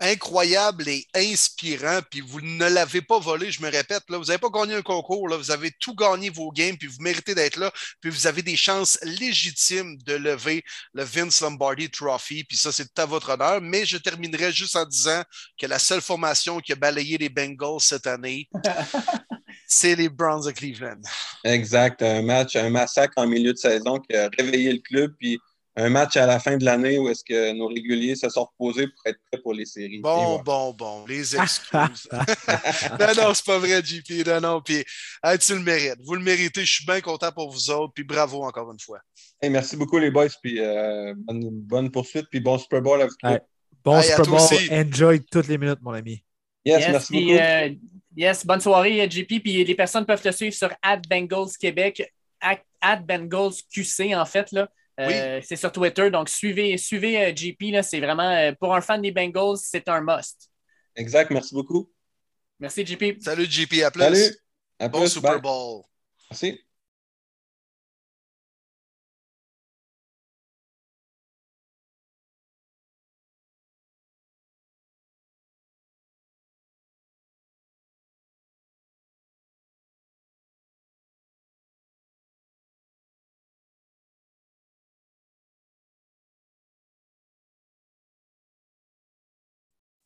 [0.00, 4.38] incroyable et inspirant, puis vous ne l'avez pas volé, je me répète, là, vous n'avez
[4.38, 7.56] pas gagné un concours, là, vous avez tout gagné vos games, puis vous méritez d'être
[7.56, 10.62] là, puis vous avez des chances légitimes de lever
[10.92, 14.84] le Vince Lombardi Trophy, puis ça, c'est à votre honneur, mais je terminerai juste en
[14.84, 15.22] disant
[15.58, 18.48] que la seule formation qui a balayé les Bengals cette année,
[19.74, 21.00] c'est les Browns de Cleveland.
[21.44, 25.38] Exact, un match, un massacre en milieu de saison qui a réveillé le club, puis
[25.76, 28.86] un match à la fin de l'année où est-ce que nos réguliers se sont reposés
[28.86, 30.00] pour être prêts pour les séries.
[30.00, 32.08] Bon, bon, bon, les excuses.
[32.12, 34.24] non, non, c'est pas vrai, JP.
[34.26, 34.84] Non, non, puis
[35.40, 35.98] tu le mérites.
[36.04, 36.64] Vous le méritez.
[36.64, 39.00] Je suis bien content pour vous autres, puis bravo encore une fois.
[39.42, 43.38] merci beaucoup, les boys, puis euh, bonne, poursuite, puis bon Super Bowl à vous.
[43.82, 44.40] bon Super Bowl.
[44.70, 46.22] Enjoy toutes les minutes, mon ami.
[46.64, 47.32] Yes, merci beaucoup.
[47.32, 47.70] Euh,
[48.16, 49.42] yes, bonne soirée, JP.
[49.42, 50.70] Puis les personnes peuvent te suivre sur
[51.08, 52.12] Bengals Québec,
[53.06, 54.68] Bengals QC, en fait, là.
[55.00, 57.82] Euh, c'est sur Twitter, donc suivez, suivez euh, JP.
[57.82, 60.50] C'est vraiment, euh, pour un fan des Bengals, c'est un must.
[60.94, 61.90] Exact, merci beaucoup.
[62.60, 63.20] Merci JP.
[63.20, 64.02] Salut JP, à plus.
[64.02, 64.90] Salut.
[64.90, 65.82] bon Super Bowl.
[66.30, 66.60] Merci.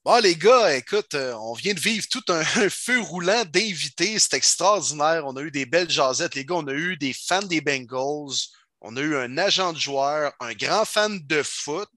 [0.08, 4.18] Bon, les gars, écoute, euh, on vient de vivre tout un, feu roulant d'invités.
[4.18, 5.26] C'est extraordinaire.
[5.26, 6.34] On a eu des belles jasettes.
[6.34, 8.32] Les gars, on a eu des fans des Bengals,
[8.80, 11.90] on a eu un agent de joueur, un grand fan de foot,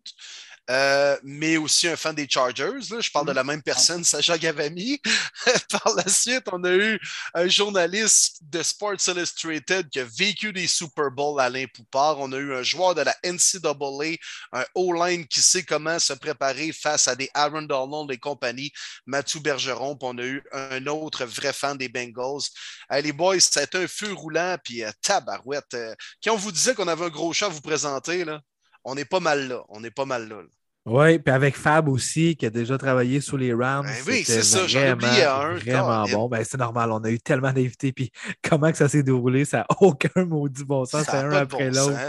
[0.70, 2.90] euh, mais aussi un fan des Chargers.
[2.90, 3.00] Là.
[3.00, 5.02] Je parle de la même personne, Sacha Gavami.
[5.72, 7.00] Par la suite, on a eu
[7.34, 12.20] un journaliste de Sports Illustrated qui a vécu des Super Bowls, Alain Poupard.
[12.20, 14.18] On a eu un joueur de la NCAA,
[14.54, 18.72] un O-line qui sait comment se préparer face à des Aaron Donald et compagnie,
[19.06, 19.96] Mathieu Bergeron.
[19.96, 22.44] Puis on a eu un autre vrai fan des Bengals.
[22.92, 25.74] les boys, été un feu roulant, puis euh, tabarouette.
[25.74, 28.42] Euh, quand on vous disait qu'on avait un gros chat à vous présenter, là,
[28.84, 29.64] on est pas mal là.
[29.70, 30.38] On est pas mal là.
[30.38, 30.48] là.
[30.86, 33.86] Oui, puis avec Fab aussi, qui a déjà travaillé sous les Rams.
[33.86, 35.53] Ben oui, c'est ça, j'en oublié un.
[35.53, 36.28] Vraiment bon.
[36.28, 39.60] Ben, c'est normal, on a eu tellement d'invités, puis comment que ça s'est déroulé, ça
[39.60, 41.99] n'a aucun maudit bon sens, c'est un après l'autre.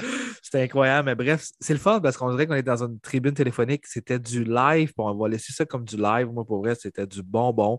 [0.53, 3.33] C'était incroyable, mais bref, c'est le fun parce qu'on dirait qu'on est dans une tribune
[3.33, 6.31] téléphonique, c'était du live, on va laisser ça comme du live.
[6.31, 7.79] Moi, pour vrai, c'était du bonbon.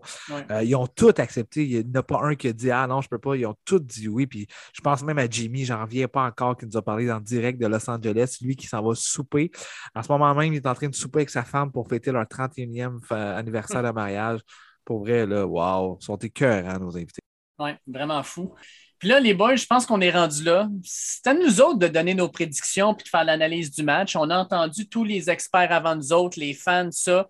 [0.50, 2.88] Euh, ils ont tout accepté, il n'y en a pas un qui a dit Ah
[2.88, 5.64] non, je peux pas, ils ont tous dit oui, puis je pense même à Jimmy,
[5.64, 8.66] j'en reviens pas encore, qui nous a parlé en direct de Los Angeles, lui qui
[8.66, 9.52] s'en va souper.
[9.94, 12.10] En ce moment même, il est en train de souper avec sa femme pour fêter
[12.10, 14.40] leur 31e anniversaire de mariage.
[14.84, 17.22] Pour vrai, là, wow, ils sont écœurants, nos invités.
[17.56, 18.52] Oui, vraiment fou.
[19.04, 20.66] Puis là, les boys, je pense qu'on est rendu là.
[20.82, 24.16] C'est à nous autres de donner nos prédictions puis de faire l'analyse du match.
[24.16, 27.28] On a entendu tous les experts avant nous autres, les fans, ça.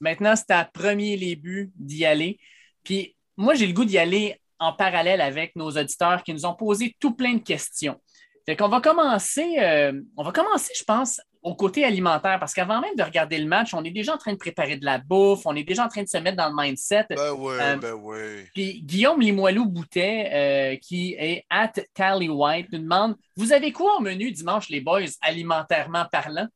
[0.00, 2.40] Maintenant, c'est à premier les buts d'y aller.
[2.82, 6.54] Puis moi, j'ai le goût d'y aller en parallèle avec nos auditeurs qui nous ont
[6.54, 8.00] posé tout plein de questions.
[8.44, 12.80] Fait qu'on va commencer, euh, on va commencer, je pense, au côté alimentaire, parce qu'avant
[12.80, 15.42] même de regarder le match, on est déjà en train de préparer de la bouffe,
[15.44, 17.06] on est déjà en train de se mettre dans le mindset.
[17.10, 18.44] Ben oui, euh, ben oui.
[18.54, 24.00] Puis Guillaume Limoilou-Boutet, euh, qui est at Tally White, nous demande Vous avez quoi au
[24.00, 26.46] menu dimanche, les boys, alimentairement parlant?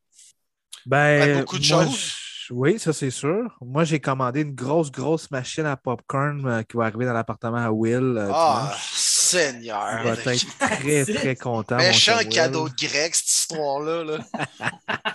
[0.85, 2.13] Ben, ben beaucoup de choses.
[2.49, 3.57] Oui, ça c'est sûr.
[3.59, 7.71] Moi, j'ai commandé une grosse, grosse machine à popcorn qui va arriver dans l'appartement à
[7.71, 8.17] Will.
[8.31, 8.73] ah,
[9.27, 9.99] Seigneur.
[9.99, 11.77] Il va être très, très content.
[11.77, 14.03] Méchant cadeau de grec, cette histoire-là.
[14.03, 14.17] Là.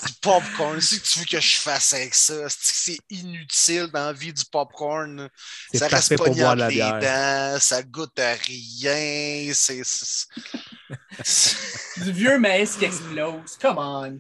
[0.07, 0.81] du popcorn.
[0.81, 2.49] C'est que tu veux que je fasse avec ça.
[2.49, 5.29] C'est c'est inutile dans la vie du popcorn?
[5.73, 7.59] Ça reste pas dans les dents.
[7.61, 9.53] Ça goûte à rien.
[9.55, 9.83] C'est.
[11.99, 13.57] du vieux maïs qui explose.
[13.61, 14.19] Come on.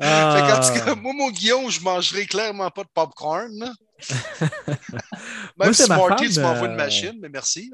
[0.00, 0.60] Ah.
[0.62, 3.74] Fait cas, moi, mon Guillaume, je mangerai clairement pas de popcorn.
[5.58, 7.70] Même si Marty, tu m'envoies une euh, machine, mais merci.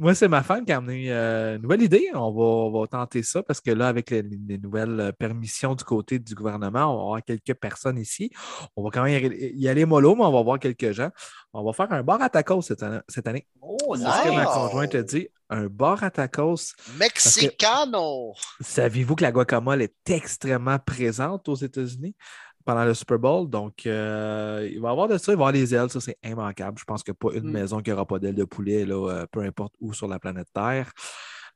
[0.00, 2.10] Moi, c'est ma femme qui a amené euh, une nouvelle idée.
[2.14, 4.22] On va, tenter ça parce que là, avec les,
[4.56, 8.30] nouvelles euh, permissions du côté du gouvernement, on va avoir quelques personnes ici.
[8.76, 11.10] On va quand même y aller mollo, mais on va voir quelques gens.
[11.52, 13.46] On va faire un bar à tacos cette, année.
[13.60, 15.28] Oh, C'est ce que ma conjointe a dit.
[15.50, 16.74] Un bar à tacos.
[16.96, 18.32] Mexicano!
[18.62, 22.16] Saviez-vous que la guacamole est extrêmement présente aux États-Unis?
[22.64, 23.48] Pendant le Super Bowl.
[23.48, 26.00] Donc, euh, il va y avoir de ça, il va y avoir les ailes, ça
[26.00, 26.78] c'est immanquable.
[26.78, 27.52] Je pense qu'il n'y a pas une mm.
[27.52, 30.48] maison qui n'aura pas d'ailes de poulet, là, euh, peu importe où sur la planète
[30.52, 30.92] Terre.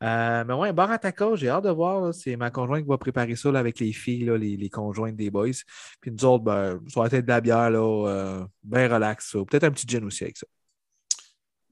[0.03, 2.13] Euh, mais ouais, bar à tacos, j'ai hâte de voir.
[2.13, 5.51] C'est ma conjointe qui va préparer ça avec les filles, les, les, conjointes des boys.
[6.01, 9.33] Puis nous autres, ben, ça va être de la bière, là, bien relax.
[9.33, 10.47] Peut-être un petit gin aussi avec ça.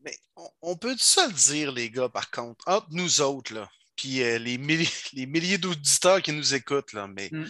[0.05, 0.17] Mais
[0.63, 4.57] on, peut ça le dire, les gars, par contre, entre nous autres, là, puis les,
[4.57, 7.45] milliers, les milliers d'auditeurs qui nous écoutent, là, mais mm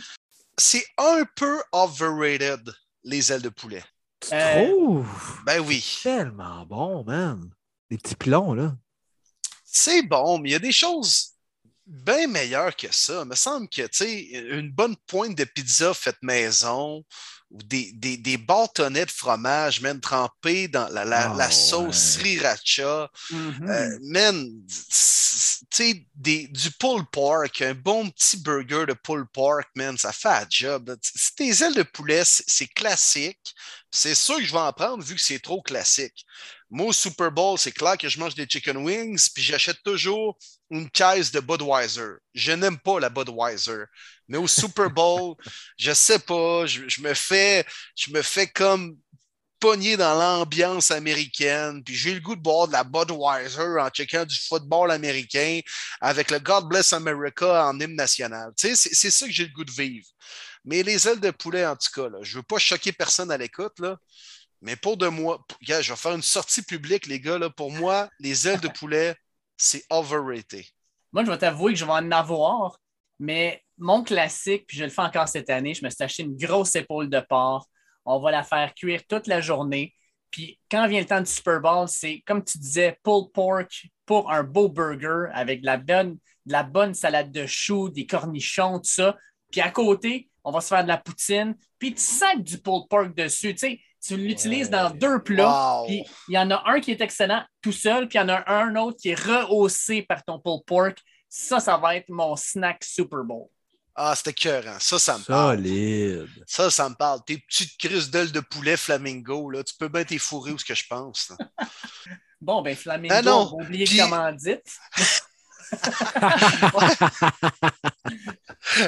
[0.59, 2.73] c'est un peu overrated,
[3.05, 3.85] les ailes de poulet.
[4.21, 5.43] Tu trouves?
[5.45, 5.85] Ben oui.
[6.03, 7.51] Tellement bon, man.
[7.91, 8.77] Les petits plombs, là.
[9.65, 11.31] C'est bon, mais il y a des choses
[11.87, 13.23] bien meilleures que ça.
[13.23, 17.05] Il me semble que, tu sais, une bonne pointe de pizza faite maison
[17.53, 23.11] ou des, des, des bâtonnets de fromage, même trempés dans la, la, ah, sauce sriracha.
[23.31, 23.71] Mm-hmm.
[23.71, 23.99] Euh,
[25.71, 30.29] tu sais, du pulled pork, un bon petit burger de pulled pork, man, ça fait
[30.29, 30.97] un job.
[31.03, 33.55] C'est des ailes de poulet, c'est classique.
[33.91, 36.25] C'est sûr que je vais en prendre vu que c'est trop classique.
[36.71, 40.39] Moi, au Super Bowl, c'est clair que je mange des chicken wings, puis j'achète toujours
[40.71, 42.13] une caisse de Budweiser.
[42.35, 43.85] Je n'aime pas la Budweiser.
[44.33, 45.35] Mais au Super Bowl,
[45.77, 48.97] je sais pas, je, me fais, je me fais comme
[49.61, 54.25] pogner dans l'ambiance américaine, puis j'ai le goût de boire de la Budweiser en checkant
[54.25, 55.61] du football américain
[56.01, 58.55] avec le God Bless America en hymne national.
[58.57, 60.09] Tu sais, c'est ça que j'ai le goût de vivre.
[60.65, 63.37] Mais les ailes de poulet, en tout cas, là, je veux pas choquer personne à
[63.37, 63.99] l'écoute, là.
[64.63, 67.37] Mais pour de moi, je vais faire une sortie publique, les gars.
[67.37, 69.15] Là, pour moi, les ailes de poulet,
[69.59, 70.65] c'est overrated.
[71.13, 72.79] Moi, je vais t'avouer que je vais en avoir,
[73.19, 76.37] mais mon classique, puis je le fais encore cette année, je me suis acheté une
[76.37, 77.67] grosse épaule de porc.
[78.05, 79.93] On va la faire cuire toute la journée.
[80.31, 84.31] Puis quand vient le temps du Super Bowl, c'est comme tu disais, pulled pork pour
[84.31, 86.13] un beau burger avec de la bonne,
[86.47, 89.17] de la bonne salade de choux, des cornichons, tout ça.
[89.51, 91.57] Puis à côté, on va se faire de la poutine.
[91.79, 93.53] Puis tu sacs du pulled pork dessus.
[93.55, 95.83] Tu sais, tu l'utilises dans deux plats.
[95.87, 98.29] Puis il y en a un qui est excellent tout seul, puis il y en
[98.29, 100.99] a un autre qui est rehaussé par ton pulled pork.
[101.29, 103.49] Ça, ça va être mon snack Super Bowl.
[103.95, 105.57] Ah, c'était cœur, Ça, ça me parle.
[105.59, 106.29] Solide.
[106.47, 107.21] Ça, ça me parle.
[107.27, 110.75] Tes petites crises d'ailes de poulet flamingo, là, tu peux bien t'effourrer où ce que
[110.75, 111.31] je pense.
[111.31, 111.37] là.
[112.41, 114.57] Bon, ben Flamingo, Ah non, on va oublier puis- comment dit.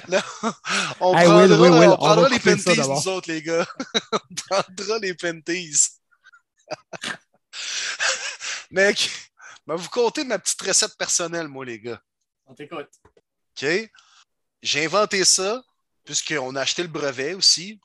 [0.09, 0.21] Non,
[1.01, 3.67] on Hey, prendra, Will, Will, Will, on prendra les penties, nous autres, les gars.
[4.13, 4.19] on
[4.49, 5.89] prendra les penties.
[8.71, 9.11] Mec,
[9.67, 12.01] ben vous comptez ma petite recette personnelle, moi, les gars.
[12.47, 12.89] On t'écoute.
[13.63, 13.91] OK?
[14.65, 15.63] J'ai inventé ça,
[16.05, 17.79] puisqu'on a acheté le brevet aussi,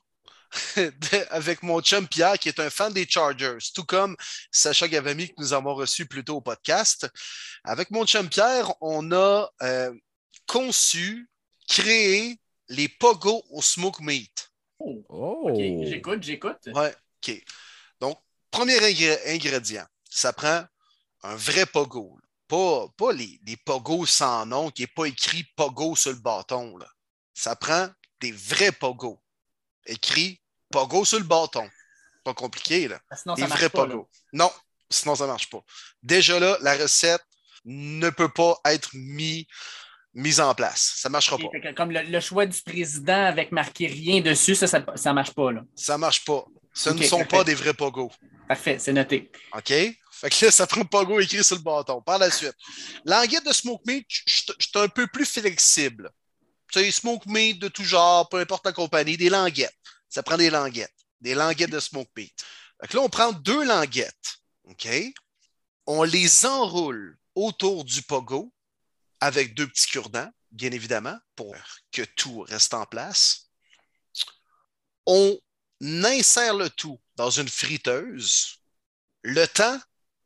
[1.30, 4.16] avec mon chum Pierre, qui est un fan des Chargers, tout comme
[4.50, 7.06] Sacha Gavami, que nous avons reçu plus tôt au podcast.
[7.64, 9.92] Avec mon chum Pierre, on a euh,
[10.46, 11.28] conçu,
[11.68, 14.50] créé les pogos au smoke meat.
[14.78, 15.50] Oh, Oh.
[15.84, 16.56] J'écoute, j'écoute.
[16.74, 17.44] Ouais, OK.
[18.00, 18.18] Donc,
[18.50, 20.64] premier ingré- ingrédient, ça prend
[21.22, 22.18] un vrai pogo.
[22.50, 26.76] Pas, pas les, les pogos sans nom, qui n'est pas écrit pogo sur le bâton.
[26.78, 26.88] là.
[27.32, 27.88] Ça prend
[28.20, 29.20] des vrais pogos.
[29.86, 31.68] Écrit pogo sur le bâton.
[32.24, 33.00] Pas compliqué, là.
[33.14, 33.86] Sinon, Des ça vrais pas.
[33.86, 33.92] là.
[33.92, 34.08] pogos.
[34.32, 34.50] Non,
[34.90, 35.62] sinon ça ne marche pas.
[36.02, 37.22] Déjà là, la recette
[37.64, 39.46] ne peut pas être mis,
[40.12, 40.94] mise en place.
[40.96, 41.72] Ça ne marchera pas.
[41.76, 45.52] comme le, le choix du président avec marqué rien dessus, ça, ça, ça marche pas.
[45.52, 45.62] Là.
[45.76, 46.44] Ça ne marche pas.
[46.74, 48.10] Ce ne sont pas des vrais pogos.
[48.50, 49.30] Parfait, c'est noté.
[49.52, 49.68] OK?
[49.68, 49.96] Fait
[50.28, 52.02] que là, ça prend Pogo écrit sur le bâton.
[52.02, 52.56] Par la suite,
[53.04, 56.10] languette de smoke meat, je suis un peu plus flexible.
[56.72, 59.78] Tu sais, smoke meat de tout genre, peu importe la compagnie, des languettes.
[60.08, 60.92] Ça prend des languettes.
[61.20, 62.34] Des languettes de smoke meat.
[62.92, 64.38] Là, on prend deux languettes.
[64.64, 64.88] OK?
[65.86, 68.52] On les enroule autour du pogo
[69.20, 71.54] avec deux petits cure-dents, bien évidemment, pour
[71.92, 73.48] que tout reste en place.
[75.06, 75.38] On
[75.80, 78.56] insère le tout dans une friteuse
[79.20, 79.78] le temps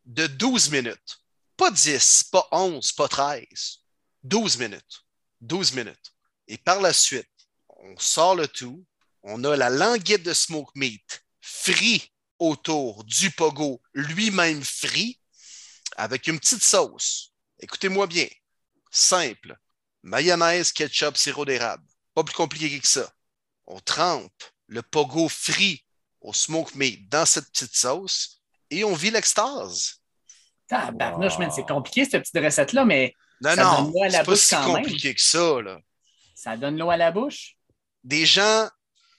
[0.04, 1.18] de 12 minutes.
[1.56, 3.80] Pas 10, pas 11, pas 13.
[4.22, 5.04] 12 minutes.
[5.40, 6.14] 12 minutes.
[6.46, 7.28] Et par la suite,
[7.66, 8.86] on sort le tout.
[9.24, 15.20] On a la languette de smoke meat frit autour du pogo, lui-même frit,
[15.96, 17.32] avec une petite sauce.
[17.58, 18.28] Écoutez-moi bien.
[18.92, 19.58] Simple.
[20.04, 21.88] Mayonnaise, ketchup, sirop d'érable.
[22.14, 23.12] Pas plus compliqué que ça.
[23.66, 25.84] On trempe le pogo frit
[26.24, 28.40] au smoke meat dans cette petite sauce
[28.70, 30.00] et on vit l'extase.
[30.68, 34.24] C'est compliqué, cette petite recette-là, mais Non, Ça non, donne l'eau à la c'est pas
[34.24, 34.82] bouche si quand même.
[34.82, 35.62] compliqué que ça.
[35.62, 35.78] Là.
[36.34, 37.56] ça donne l'eau à la bouche?
[38.02, 38.68] Des gens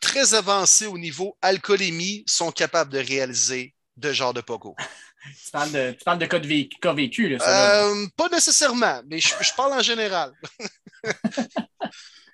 [0.02, 4.76] très avancés au niveau alcoolémie sont capables de réaliser de genre de pogo.
[5.44, 7.86] Tu parles de, tu parles de cas, de vécu, cas vécu, là, ça, là.
[7.86, 10.32] Euh, pas nécessairement, mais je, je parle en général.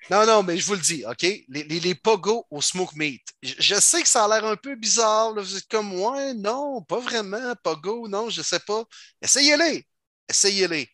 [0.09, 1.21] non, non, mais je vous le dis, OK?
[1.21, 3.21] Les, les, les pogos au smoke meat.
[3.41, 5.33] Je, je sais que ça a l'air un peu bizarre.
[5.33, 5.41] là.
[5.41, 7.53] Vous êtes comme, ouais, non, pas vraiment.
[7.63, 8.83] Pogo, non, je sais pas.
[9.21, 9.85] Essayez-les.
[10.27, 10.89] Essayez-les.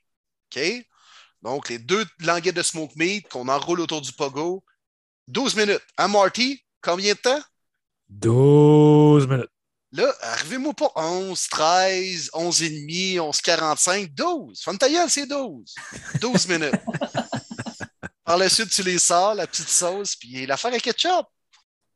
[0.55, 0.85] OK?
[1.41, 4.63] Donc, les deux languettes de smoke meat qu'on enroule autour du pogo.
[5.27, 5.84] 12 minutes.
[5.95, 7.41] À Marty, combien de temps?
[8.09, 9.49] 12 minutes.
[9.93, 14.61] Là, arrivez-moi pas 11, 13, 11 et demi, 11, 45, 12.
[14.61, 14.77] Femme
[15.07, 15.75] c'est 12.
[16.19, 16.73] 12 minutes.
[18.28, 21.26] Par la suite, tu les sors, la petite sauce, puis l'affaire à ketchup.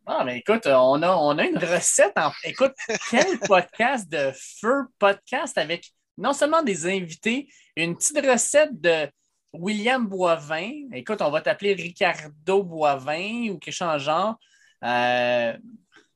[0.05, 2.13] Ah, mais écoute, on a, on a une recette.
[2.17, 2.31] En...
[2.45, 2.71] Écoute,
[3.09, 9.09] quel podcast de feu podcast avec non seulement des invités, une petite recette de
[9.51, 10.71] William Boivin.
[10.93, 14.39] Écoute, on va t'appeler Ricardo Boivin ou quelque chose en genre.
[14.85, 15.51] Euh,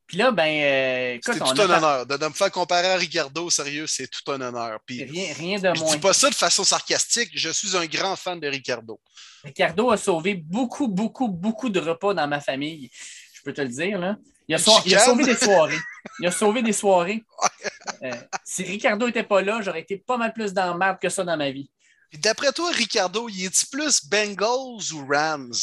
[0.08, 2.06] Puis là, ben, euh, C'est tout un honneur.
[2.06, 4.80] De, de me faire comparer à Ricardo, sérieux, c'est tout un honneur.
[4.86, 5.96] Puis, rien, rien de je moins.
[5.96, 7.32] dis pas ça de façon sarcastique.
[7.34, 9.00] Je suis un grand fan de Ricardo.
[9.44, 12.92] Ricardo a sauvé beaucoup, beaucoup, beaucoup de repas dans ma famille.
[13.34, 14.18] Je peux te le dire, là.
[14.48, 15.80] Il a, il sauvé des soirées.
[16.20, 17.24] Il a sauvé des soirées.
[18.02, 18.12] Euh,
[18.44, 21.38] si Ricardo n'était pas là, j'aurais été pas mal plus dans le que ça dans
[21.38, 21.70] ma vie.
[22.10, 25.54] Puis d'après toi, Ricardo, il est-il plus Bengals ou Rams?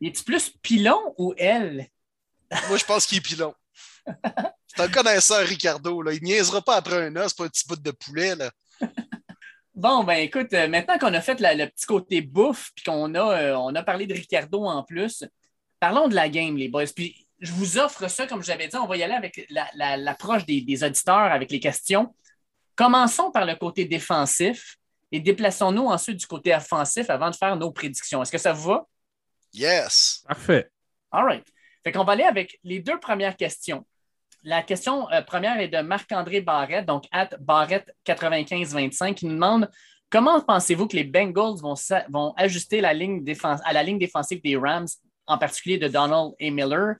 [0.00, 1.88] Il est-tu plus pilon ou elle?
[2.68, 3.54] Moi, je pense qu'il est pilon.
[4.66, 6.02] C'est un connaisseur, Ricardo.
[6.02, 6.12] Là.
[6.12, 8.34] Il niaisera pas après un os, pas un petit bout de poulet.
[8.36, 8.50] Là.
[9.74, 13.14] Bon, ben écoute, euh, maintenant qu'on a fait la- le petit côté bouffe, puis qu'on
[13.14, 15.24] a, euh, on a parlé de Ricardo en plus,
[15.80, 16.84] parlons de la game, les boys.
[16.94, 19.96] Puis je vous offre ça, comme j'avais dit, on va y aller avec la- la-
[19.96, 22.14] l'approche des, des auditeurs avec les questions.
[22.74, 24.76] Commençons par le côté défensif
[25.12, 28.22] et déplaçons-nous ensuite du côté offensif avant de faire nos prédictions.
[28.22, 28.86] Est-ce que ça vous va?
[29.52, 30.22] Yes.
[30.26, 30.68] Parfait.
[31.10, 31.46] All right.
[31.84, 33.86] Fait qu'on va aller avec les deux premières questions.
[34.48, 39.68] La question euh, première est de Marc-André Barrette, donc at Barrette9525, qui nous demande
[40.08, 44.86] comment pensez-vous que les Bengals vont, ajuster la ligne à la ligne défensive des Rams,
[45.26, 46.94] en particulier de Donald et Miller?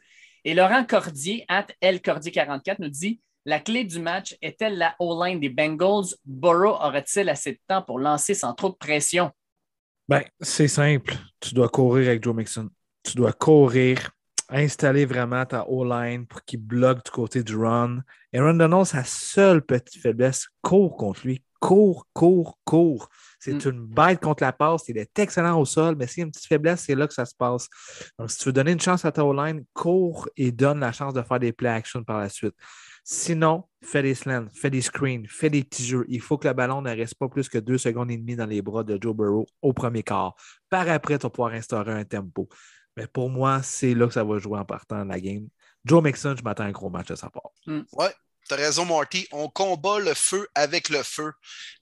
[0.44, 5.48] Et Laurent Cordier, at Cordier44, nous dit La clé du match est-elle la O-line des
[5.48, 6.16] Bengals?
[6.26, 9.30] Burrow aura-t-il assez de temps pour lancer sans trop de pression?
[10.06, 11.14] Ben, c'est simple.
[11.40, 12.68] Tu dois courir avec Joe Mixon.
[13.02, 14.10] Tu dois courir,
[14.48, 17.98] installer vraiment ta O-line pour qu'il bloque du côté du run.
[18.34, 21.42] Aaron Donald, sa seule petite faiblesse, court contre lui.
[21.60, 23.08] Cours, cours, cours.
[23.40, 23.70] C'est Mm.
[23.70, 24.88] une bête contre la passe.
[24.88, 27.14] Il est excellent au sol, mais s'il y a une petite faiblesse, c'est là que
[27.14, 27.68] ça se passe.
[28.16, 31.14] Donc, si tu veux donner une chance à ta O-line, cours et donne la chance
[31.14, 32.54] de faire des play action par la suite.
[33.02, 36.04] Sinon, fais des slants, fais des screens, fais des petits jeux.
[36.08, 38.46] Il faut que le ballon ne reste pas plus que deux secondes et demie dans
[38.46, 40.34] les bras de Joe Burrow au premier quart.
[40.70, 42.48] Par après, tu vas pouvoir instaurer un tempo.
[42.98, 45.46] Mais pour moi, c'est là que ça va jouer en partant de la game.
[45.84, 47.52] Joe Mixon, je m'attends à un gros match de sa part.
[47.92, 48.12] Ouais,
[48.48, 49.28] t'as raison, Marty.
[49.30, 51.30] On combat le feu avec le feu.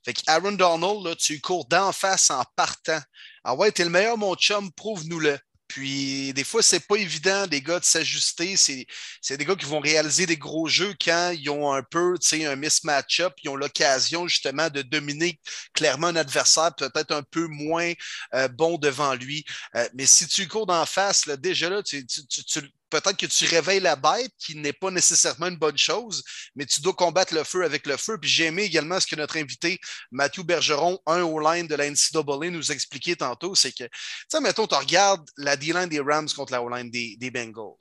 [0.05, 2.99] Fait que Aaron Donald, là, tu cours d'en face en partant.
[3.43, 5.39] Ah ouais, t'es le meilleur, mon chum, prouve-nous-le.
[5.67, 8.55] Puis des fois, c'est pas évident des gars de s'ajuster.
[8.57, 12.55] C'est, des gars qui vont réaliser des gros jeux quand ils ont un peu, un
[12.55, 15.39] mismatch-up, ils ont l'occasion justement de dominer
[15.73, 17.93] clairement un adversaire peut-être un peu moins
[18.33, 19.45] euh, bon devant lui.
[19.75, 23.25] Euh, mais si tu cours d'en face, là, déjà là, tu- tu- tu- peut-être que
[23.25, 26.23] tu réveilles la bête, qui n'est pas nécessairement une bonne chose,
[26.55, 28.17] mais tu dois combattre le feu avec le feu.
[28.19, 29.79] Puis j'ai aimé également ce que notre invité
[30.11, 33.89] Mathieu Bergeron, un au line de la NCAA, nous expliquait tantôt, c'est que, tu
[34.29, 37.75] sais, mettons, tu regardes la D-line des Rams contre la O-line des, des Bengals.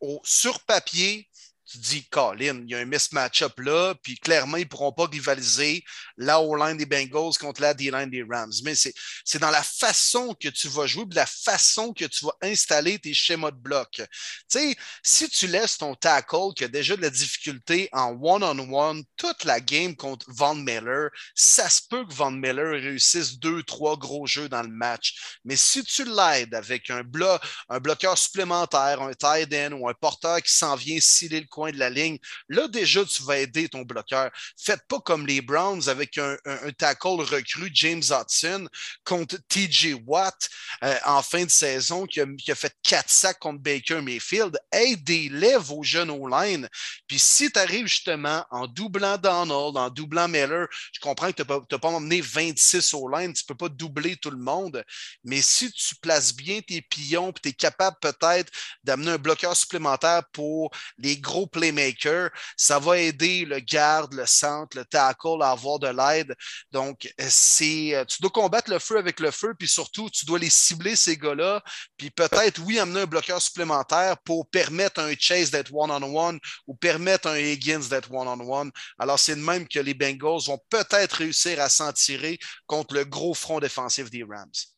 [0.00, 1.28] Au- sur papier,
[1.66, 5.06] tu dis, Colin, il y a un mismatch-up là, puis clairement, ils ne pourront pas
[5.06, 5.84] rivaliser
[6.16, 8.52] la O-line des Bengals contre la D-line des Rams.
[8.62, 8.94] Mais c'est
[9.24, 12.98] c'est dans la façon que tu vas jouer, de la façon que tu vas installer
[12.98, 13.88] tes schémas de bloc.
[13.92, 14.04] Tu
[14.48, 19.44] sais, si tu laisses ton tackle qui a déjà de la difficulté en one-on-one toute
[19.44, 24.26] la game contre Von Miller, ça se peut que Von Miller réussisse deux, trois gros
[24.26, 25.38] jeux dans le match.
[25.44, 27.26] Mais si tu l'aides avec un, blo
[27.68, 31.72] un bloqueur supplémentaire, un tight end ou un porteur qui s'en vient sciller le coin
[31.72, 32.18] de la ligne,
[32.50, 34.30] là déjà tu vas aider ton bloqueur.
[34.58, 36.36] Faites pas comme les Browns avec un,
[36.76, 38.68] tackle recru, James Hudson,
[39.04, 40.50] contre TJ Watt
[40.84, 44.58] euh, en fin de saison qui a, fait quatre sacs contre Baker Mayfield.
[44.70, 46.68] Aidez-les vos jeunes O-line.
[47.06, 51.48] Puis si tu arrives justement en doublant Donald, en doublant Miller, je comprends que tu
[51.48, 54.84] n'as pas emmené 26 O-line, tu ne peux pas doubler tout le monde,
[55.24, 58.52] mais si tu places bien tes pions, tu es capable peut-être
[58.84, 64.76] d'amener un bloqueur supplémentaire pour les gros playmakers, ça va aider le garde, le centre,
[64.76, 66.34] le tackle à avoir de l'aide.
[66.72, 70.38] Donc, c'est, euh, tu dois combattre le feu avec le feu, puis surtout, tu dois
[70.38, 71.62] les cibler, ces gars-là,
[71.96, 77.28] puis peut-être, oui, amener un bloqueur supplémentaire pour permettre un Chase d'être one-on-one ou permettre
[77.28, 78.70] un Higgins d'être one-on-one.
[78.98, 83.04] Alors, c'est de même que les Bengals vont peut-être réussir à s'en tirer contre le
[83.04, 84.75] gros front défensif des Rams.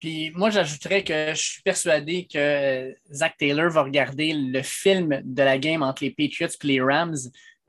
[0.00, 5.42] Puis moi, j'ajouterais que je suis persuadé que Zach Taylor va regarder le film de
[5.42, 7.16] la game entre les Patriots et les Rams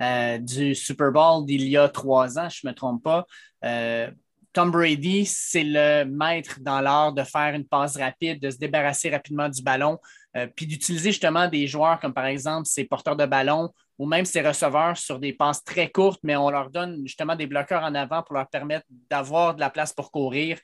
[0.01, 3.25] euh, du Super Bowl d'il y a trois ans, je ne me trompe pas.
[3.65, 4.09] Euh,
[4.53, 9.09] Tom Brady, c'est le maître dans l'art de faire une passe rapide, de se débarrasser
[9.09, 9.99] rapidement du ballon,
[10.37, 14.25] euh, puis d'utiliser justement des joueurs comme par exemple ses porteurs de ballon ou même
[14.25, 17.93] ses receveurs sur des passes très courtes, mais on leur donne justement des bloqueurs en
[17.93, 20.57] avant pour leur permettre d'avoir de la place pour courir.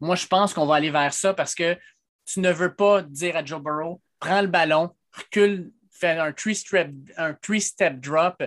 [0.00, 1.76] Moi, je pense qu'on va aller vers ça parce que
[2.26, 8.00] tu ne veux pas dire à Joe Burrow, prends le ballon, recule, fais un three-step
[8.00, 8.42] drop,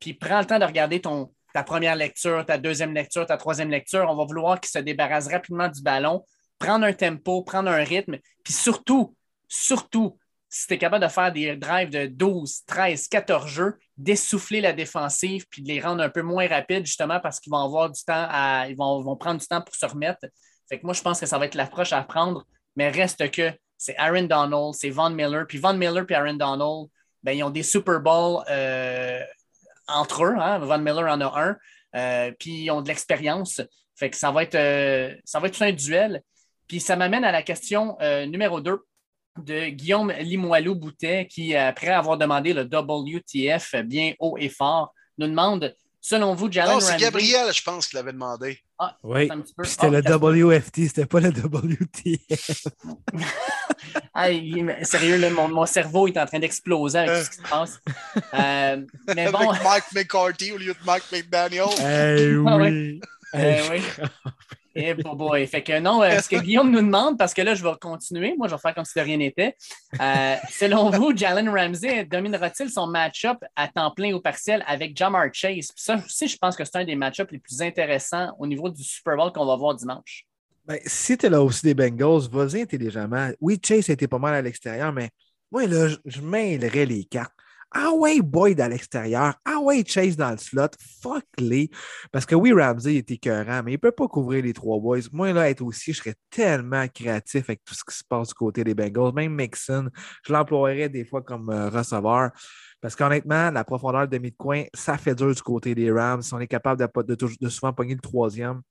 [0.00, 3.70] puis prends le temps de regarder ton, ta première lecture, ta deuxième lecture, ta troisième
[3.70, 4.06] lecture.
[4.08, 6.24] On va vouloir qu'il se débarrasse rapidement du ballon,
[6.58, 9.16] prendre un tempo, prendre un rythme, puis surtout,
[9.48, 10.18] surtout,
[10.48, 14.72] si tu es capable de faire des drives de 12, 13, 14 jeux, d'essouffler la
[14.72, 18.02] défensive puis de les rendre un peu moins rapides, justement, parce qu'ils vont avoir du
[18.02, 18.66] temps à.
[18.68, 20.26] Ils vont, vont prendre du temps pour se remettre.
[20.68, 22.44] Fait que moi, je pense que ça va être l'approche à prendre,
[22.74, 25.46] mais reste que c'est Aaron Donald, c'est Von Miller.
[25.46, 26.88] Puis Von Miller et Aaron Donald,
[27.22, 29.20] ben, ils ont des Super Bowls euh,
[29.88, 30.34] entre eux.
[30.38, 30.58] Hein?
[30.58, 31.56] Von Miller en a un.
[31.94, 33.60] Euh, puis ils ont de l'expérience.
[33.94, 36.22] Fait que ça va être, euh, ça va être tout un duel.
[36.68, 38.78] Puis ça m'amène à la question euh, numéro 2
[39.38, 45.74] de Guillaume Limoilou-Boutet, qui, après avoir demandé le WTF bien haut et fort, nous demande
[46.00, 47.04] Selon vous, Jalen Non, c'est Ramsey...
[47.04, 48.60] Gabriel, je pense, qui l'avait demandé.
[48.78, 49.28] Ah, Oui.
[49.64, 50.02] C'était Ah, le.
[50.44, 52.66] WFT, c'était pas le WTF.
[54.14, 57.42] Ah, il- sérieux, là, mon, mon cerveau est en train d'exploser avec ce qui se
[57.48, 57.80] passe.
[58.34, 58.84] Euh,
[59.14, 61.64] mais bon, Avec Mike McCarthy au lieu de Mike McDaniel.
[61.80, 63.00] Eh Ah oui.
[63.34, 63.82] Euh, Eh, oui.
[64.76, 65.46] Eh, boy, boy.
[65.46, 68.34] Fait que non, euh, ce que Guillaume nous demande, parce que là, je vais continuer,
[68.36, 69.56] moi, je vais faire comme si de rien n'était.
[70.00, 75.24] Euh, selon vous, Jalen Ramsey dominera-t-il son match-up à temps plein ou partiel avec Jamar
[75.32, 75.72] Chase?
[75.72, 78.68] Puis ça aussi, je pense que c'est un des match-ups les plus intéressants au niveau
[78.68, 80.24] du Super Bowl qu'on va voir dimanche.
[80.66, 83.30] Ben, si tu es là aussi des Bengals, vas-y intelligemment.
[83.40, 85.10] Oui, Chase a été pas mal à l'extérieur, mais
[85.52, 87.32] moi, là, je- je mêlerais les cartes.
[87.72, 89.34] Ah ouais, Boyd à l'extérieur.
[89.44, 90.68] Ah ouais, Chase dans le slot.
[91.02, 91.68] Fuck les.
[92.12, 95.00] Parce que oui, Ramsey est écœurant, mais il ne peut pas couvrir les trois boys.
[95.12, 98.34] Moi, là, être aussi, je serais tellement créatif avec tout ce qui se passe du
[98.34, 99.12] côté des Bengals.
[99.14, 99.90] Même Mixon,
[100.24, 102.30] je l'emploierais des fois comme euh, receveur.
[102.80, 106.22] Parce qu'honnêtement, la profondeur de mi-coin, ça fait dur du côté des Rams.
[106.22, 108.62] Si on est capable de, souvent pogner le troisième,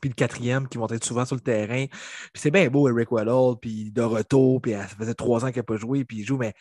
[0.00, 1.86] puis le quatrième qui vont être souvent sur le terrain.
[2.34, 5.62] C'est bien beau, Eric Weddle, puis de retour, puis ça faisait trois ans qu'il n'a
[5.62, 6.52] pas joué, puis il joue, mais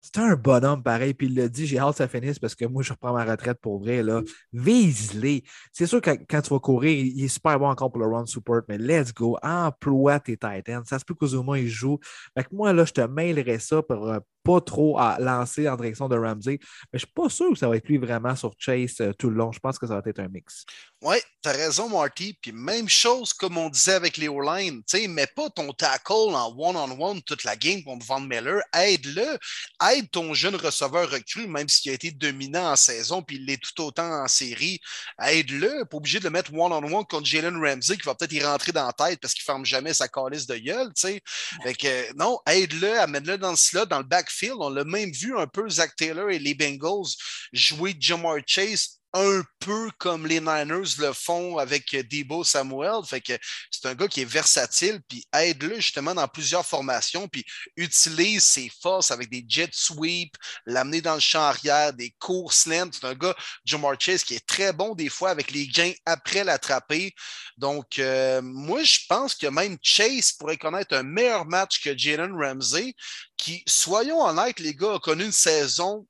[0.00, 1.14] c'est un bonhomme pareil.
[1.14, 3.24] Puis il l'a dit, j'ai hâte que ça finisse parce que moi, je reprends ma
[3.24, 4.02] retraite pour vrai.
[4.02, 4.22] Là.
[4.52, 5.44] Vise-les.
[5.72, 8.26] C'est sûr que quand tu vas courir, il est super bon encore pour le run
[8.26, 9.36] support, mais let's go.
[9.42, 10.84] Emploie tes Titans.
[10.84, 11.98] Ça se peut qu'Ozuma il joue.
[12.36, 14.18] Fait que moi, là, je te mailerais ça pour euh,
[14.48, 16.58] pas trop à lancer en direction de Ramsey.
[16.90, 19.28] Mais je suis pas sûr que ça va être lui vraiment sur Chase euh, tout
[19.28, 19.52] le long.
[19.52, 20.64] Je pense que ça va être un mix.
[21.02, 22.36] Oui, tu as raison, Marty.
[22.40, 24.82] Puis même chose comme on disait avec les O-line.
[24.88, 28.62] Tu sais, mets pas ton tackle en one-on-one toute la game pour Van Miller.
[28.74, 29.38] Aide-le.
[29.92, 33.62] Aide ton jeune receveur recru, même s'il a été dominant en saison, puis il l'est
[33.62, 34.80] tout autant en série.
[35.22, 35.84] Aide-le.
[35.84, 38.86] Pas obligé de le mettre one-on-one contre Jalen Ramsey qui va peut-être y rentrer dans
[38.86, 40.88] la tête parce qu'il ferme jamais sa calice de gueule.
[40.94, 41.22] Tu sais.
[41.62, 45.36] Fait que non, aide-le, amène-le dans le slot, dans le backfield on l'a même vu
[45.36, 47.14] un peu, Zach Taylor et les Bengals
[47.52, 53.02] jouer Jamar Chase un peu comme les Niners le font avec Debo Samuel.
[53.70, 57.44] C'est un gars qui est versatile, puis aide-le justement dans plusieurs formations, puis
[57.76, 62.94] utilise ses forces avec des jet sweeps, l'amener dans le champ arrière, des courses lentes.
[63.00, 63.34] C'est un gars,
[63.64, 67.14] Jamar Chase, qui est très bon des fois avec les gains après l'attraper.
[67.56, 72.32] Donc, euh, moi, je pense que même Chase pourrait connaître un meilleur match que Jalen
[72.32, 72.94] Ramsey,
[73.36, 76.06] qui, soyons honnêtes, les gars, a connu une saison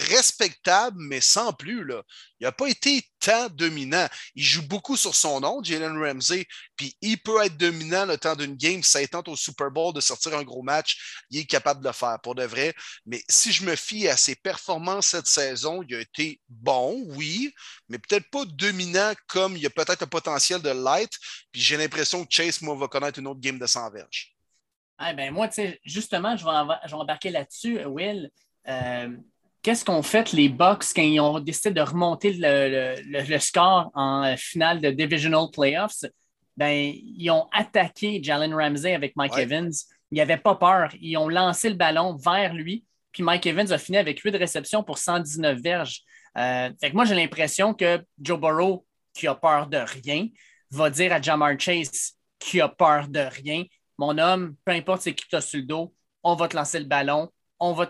[0.00, 1.84] respectable, mais sans plus.
[1.84, 2.02] Là.
[2.40, 4.08] Il n'a pas été tant dominant.
[4.34, 6.46] Il joue beaucoup sur son nom, Jalen Ramsey,
[6.76, 8.82] puis il peut être dominant le temps d'une game.
[8.82, 11.92] Ça tente au Super Bowl de sortir un gros match, il est capable de le
[11.92, 12.74] faire pour de vrai.
[13.06, 17.52] Mais si je me fie à ses performances cette saison, il a été bon, oui,
[17.88, 21.18] mais peut-être pas dominant comme il a peut-être le potentiel de l'être.
[21.52, 24.34] Puis j'ai l'impression que Chase, moi, va connaître une autre game de 100 verges.
[25.02, 25.48] Ah ben moi,
[25.82, 28.30] justement, je vais embarquer là-dessus, Will.
[28.68, 29.16] Euh,
[29.62, 34.80] qu'est-ce qu'ont fait les Bucks quand ils ont décidé de remonter le, score en finale
[34.80, 36.04] de Divisional Playoffs?
[36.56, 39.72] Ben, ils ont attaqué Jalen Ramsey avec Mike Evans.
[40.10, 40.90] Ils n'avaient pas peur.
[41.00, 42.84] Ils ont lancé le ballon vers lui.
[43.12, 46.02] Puis Mike Evans a fini avec 8 réceptions pour 119 verges.
[46.36, 50.28] Euh, fait que moi, j'ai l'impression que Joe Burrow, qui a peur de rien,
[50.70, 53.64] va dire à Jamar Chase, qui a peur de rien,
[53.98, 56.78] mon homme, peu importe c'est qui tu as sur le dos, on va te lancer
[56.78, 57.86] le ballon, on va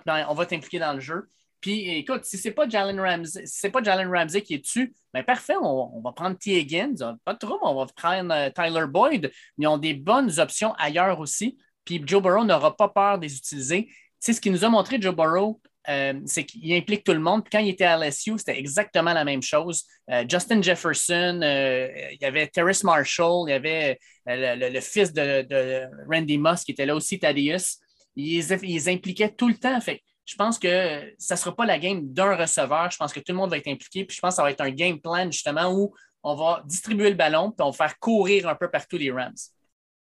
[0.46, 1.28] t'impliquer dans le jeu.
[1.60, 4.94] Puis écoute, si c'est pas Jalen Ramsey, si c'est pas Jalen Ramsey qui est dessus,
[5.12, 6.58] ben parfait, on, va prendre T.
[6.58, 9.30] Higgins, pas de trouble, on va prendre euh, Tyler Boyd.
[9.58, 11.58] Ils ont des bonnes options ailleurs aussi.
[11.84, 13.88] Puis Joe Burrow n'aura pas peur de les utiliser.
[14.18, 17.42] C'est ce qui nous a montré Joe Burrow, euh, c'est qu'il implique tout le monde.
[17.44, 19.84] Puis quand il était à LSU, c'était exactement la même chose.
[20.10, 26.38] Euh, Justin Jefferson, il y avait Terrace Marshall, il y avait le, fils de, Randy
[26.38, 27.78] Moss qui était là aussi, Thaddeus.
[28.16, 29.78] Ils, ils impliquaient tout le temps.
[29.80, 32.88] Fait je pense que ça ne sera pas la game d'un receveur.
[32.88, 34.04] Je pense que tout le monde va être impliqué.
[34.04, 35.92] Puis je pense que ça va être un game plan justement où
[36.22, 39.34] on va distribuer le ballon puis on va faire courir un peu partout les Rams.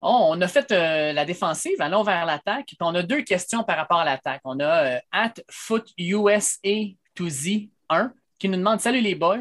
[0.02, 2.68] Oh, on a fait euh, la défensive, allons vers l'attaque.
[2.68, 4.40] Puis on a deux questions par rapport à l'attaque.
[4.46, 9.40] On a euh, at FootUSA to Z1 qui nous demande Salut les boys,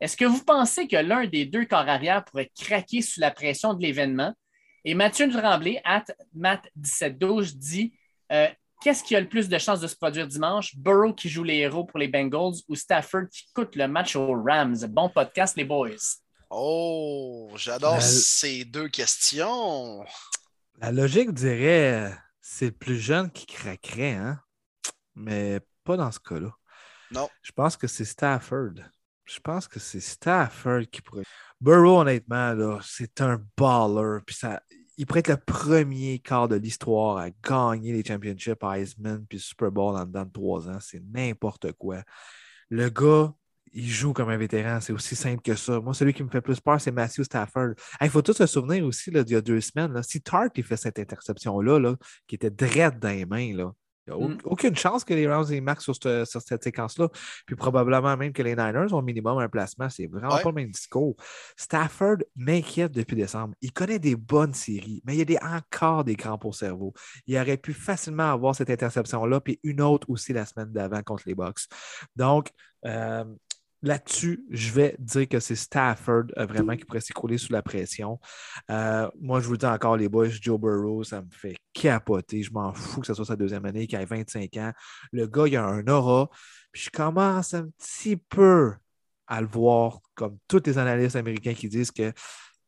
[0.00, 3.74] est-ce que vous pensez que l'un des deux corps arrière pourrait craquer sous la pression
[3.74, 4.34] de l'événement?
[4.84, 6.04] Et Mathieu Tremblay, at
[6.36, 7.92] Matt1712, dit
[8.32, 8.48] euh,
[8.82, 10.76] Qu'est-ce qui a le plus de chances de se produire dimanche?
[10.76, 14.40] Burrow qui joue les héros pour les Bengals ou Stafford qui coûte le match aux
[14.42, 14.76] Rams?
[14.88, 15.96] Bon podcast, les boys.
[16.50, 20.04] Oh, j'adore ces deux questions.
[20.78, 24.40] La logique dirait c'est le plus jeune qui craquerait, hein?
[25.16, 26.54] Mais pas dans ce cas-là.
[27.10, 27.28] Non.
[27.42, 28.74] Je pense que c'est Stafford.
[29.24, 31.24] Je pense que c'est Stafford qui pourrait.
[31.60, 34.20] Burrow, honnêtement, c'est un baller.
[34.24, 34.62] Puis ça,
[34.96, 39.70] il pourrait être le premier quart de l'histoire à gagner les championships Heisman puis Super
[39.70, 40.78] Bowl en dedans de trois ans.
[40.80, 42.02] C'est n'importe quoi.
[42.70, 43.32] Le gars,
[43.72, 44.80] il joue comme un vétéran.
[44.80, 45.80] C'est aussi simple que ça.
[45.80, 47.74] Moi, celui qui me fait plus peur, c'est Matthew Stafford.
[48.00, 50.02] Il faut tout se souvenir aussi là, d'il y a deux semaines.
[50.02, 51.96] Si Tart fait cette interception-là, là,
[52.26, 53.72] qui était drette dans les mains, là,
[54.06, 54.38] il n'y a mm.
[54.44, 57.08] aucune chance que les Rams marquent sur, sur cette séquence-là.
[57.46, 59.88] Puis probablement même que les Niners ont au minimum un placement.
[59.88, 61.16] C'est vraiment pas le même discours.
[61.56, 63.54] Stafford m'inquiète depuis décembre.
[63.60, 66.92] Il connaît des bonnes séries, mais il y a des, encore des grands pour cerveau.
[67.26, 71.24] Il aurait pu facilement avoir cette interception-là, puis une autre aussi la semaine d'avant contre
[71.26, 71.60] les Bucks.
[72.14, 72.50] Donc,
[72.84, 73.24] euh,
[73.86, 78.18] Là-dessus, je vais dire que c'est Stafford euh, vraiment qui pourrait s'écrouler sous la pression.
[78.68, 82.42] Euh, moi, je vous dis encore, les boys, Joe Burrow, ça me fait capoté.
[82.42, 84.72] Je m'en fous que ce soit sa deuxième année, qu'il ait 25 ans.
[85.12, 86.28] Le gars, il a un aura.
[86.72, 88.74] Puis je commence un petit peu
[89.28, 92.12] à le voir, comme tous les analystes américains qui disent que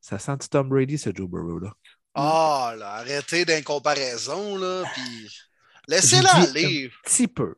[0.01, 1.59] ça sent Tom Brady, ce Joe Burrow.
[1.59, 1.73] Là.
[2.15, 5.29] Ah, là, arrêtez d'incomparaison, là, puis
[5.89, 6.87] laissez-la aller.
[6.87, 7.57] Un petit peu.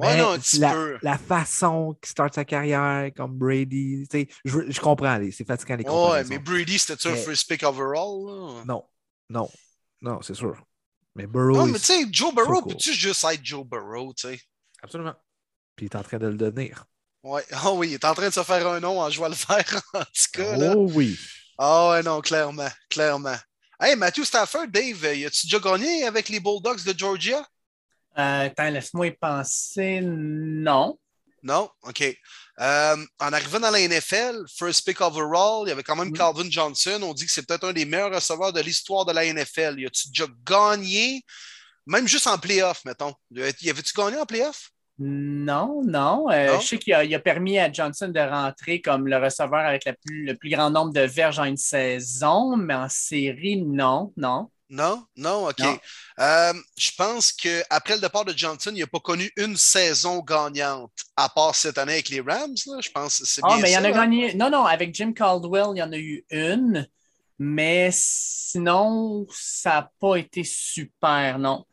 [0.00, 0.98] Ouais, non, la, peu.
[1.02, 5.84] la façon qu'il start sa carrière, comme Brady, tu sais, je, comprends, c'est fatigant les
[5.84, 6.28] Ouais, comparaisons.
[6.30, 8.26] mais Brady, c'était-tu un first pick overall?
[8.26, 8.64] Là?
[8.66, 8.84] Non,
[9.28, 9.48] non,
[10.00, 10.56] non, c'est sûr.
[11.14, 14.40] Mais Burrow, Non, mais tu sais, Joe Burrow, peux-tu juste être Joe Burrow, tu sais?
[14.82, 15.14] absolument.
[15.76, 16.84] Puis il est en train de le devenir.
[17.22, 17.44] Ouais.
[17.52, 19.64] Ah oui, il est en train de se faire un nom en jouant le fer,
[19.94, 20.56] en tout cas.
[20.56, 20.74] Là.
[20.76, 21.18] Oh oui.
[21.58, 23.36] Ah ouais, non, clairement, clairement.
[23.78, 27.46] Hey, Matthew Stafford, Dave, y a-tu déjà gagné avec les Bulldogs de Georgia?
[28.20, 30.00] Euh, attends, laisse-moi y penser.
[30.02, 30.98] Non.
[31.42, 31.70] Non?
[31.84, 32.02] OK.
[32.60, 36.18] Euh, en arrivant dans la NFL, first pick overall, il y avait quand même Oui.
[36.18, 37.00] Calvin Johnson.
[37.02, 39.76] On dit que c'est peut-être un des meilleurs receveurs de l'histoire de la NFL.
[39.80, 41.22] Y a-tu déjà gagné,
[41.86, 43.14] même juste en playoff, mettons?
[43.34, 44.70] Y avait-tu gagné en playoff?
[44.98, 46.30] Non, non.
[46.30, 46.60] Euh, Non?
[46.60, 50.26] Je sais qu'il a, permis à Johnson de rentrer comme le receveur avec la plus-
[50.26, 54.50] le plus grand nombre de verges en une saison, mais en série, non, non.
[54.70, 55.04] Non?
[55.16, 55.48] Non?
[55.48, 55.58] OK.
[55.58, 55.78] Non.
[56.20, 60.92] Euh, je pense qu'après le départ de Johnson, il n'a pas connu une saison gagnante,
[61.16, 62.54] à part cette année avec les Rams.
[62.66, 62.78] Là.
[62.80, 63.90] Je pense que c'est Ah, bien mais il y en a hein?
[63.92, 64.34] gagné.
[64.34, 66.86] Non, non, avec Jim Caldwell, il y en a eu une,
[67.38, 71.64] mais sinon, ça n'a pas été super, non.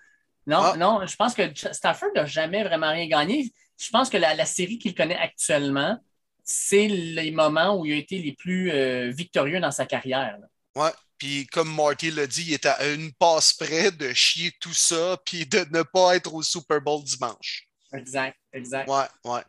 [0.48, 0.78] Non, Ah.
[0.78, 3.52] non, je pense que Stafford n'a jamais vraiment rien gagné.
[3.78, 5.98] Je pense que la, la série qu'il connaît actuellement,
[6.44, 10.38] c'est les moments où il a été les plus euh, victorieux dans sa carrière.
[10.40, 10.84] là.
[10.84, 10.92] Ouais.
[11.18, 15.18] Puis comme Marty l'a dit, il était à une passe près de chier tout ça
[15.26, 17.68] puis de ne pas être au Super Bowl dimanche.
[17.94, 18.90] Exact, exact.
[18.90, 19.42] Ouais, ouais.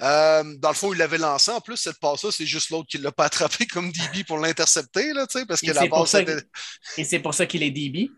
[0.00, 1.50] Euh, dans le fond, il l'avait lancé.
[1.50, 4.38] En plus, cette passe-là, c'est juste l'autre qui ne l'a pas attrapé comme DB pour
[4.38, 6.42] l'intercepter, là, parce que Et la c'est pour passe ça était...
[6.96, 8.10] Et c'est pour ça qu'il est DB.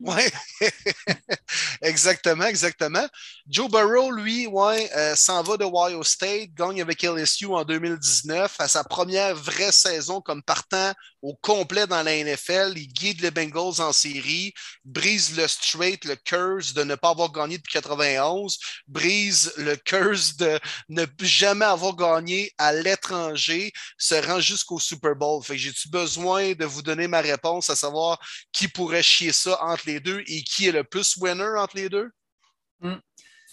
[0.00, 0.30] Ouais,
[1.82, 3.06] exactement, exactement.
[3.48, 8.54] Joe Burrow, lui, ouais, euh, s'en va de Ohio State, gagne avec LSU en 2019,
[8.58, 10.92] à sa première vraie saison comme partant
[11.22, 12.74] au complet dans la NFL.
[12.76, 14.54] Il guide les Bengals en série,
[14.84, 20.36] brise le straight, le curse de ne pas avoir gagné depuis 91, brise le curse
[20.36, 20.58] de
[20.88, 25.42] ne jamais avoir gagné à l'étranger, se rend jusqu'au Super Bowl.
[25.42, 28.18] Fait que j'ai-tu besoin de vous donner ma réponse à savoir
[28.52, 31.88] qui pourrait chier ça entre les deux et qui est le plus winner entre les
[31.88, 32.10] deux?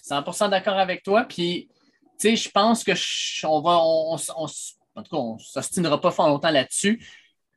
[0.08, 1.24] 100% d'accord avec toi.
[1.24, 1.70] Puis,
[2.20, 2.92] tu sais, je pense que
[3.46, 4.16] on va, on,
[4.96, 7.06] en tout cas, on ne s'ostinera pas fort longtemps là-dessus.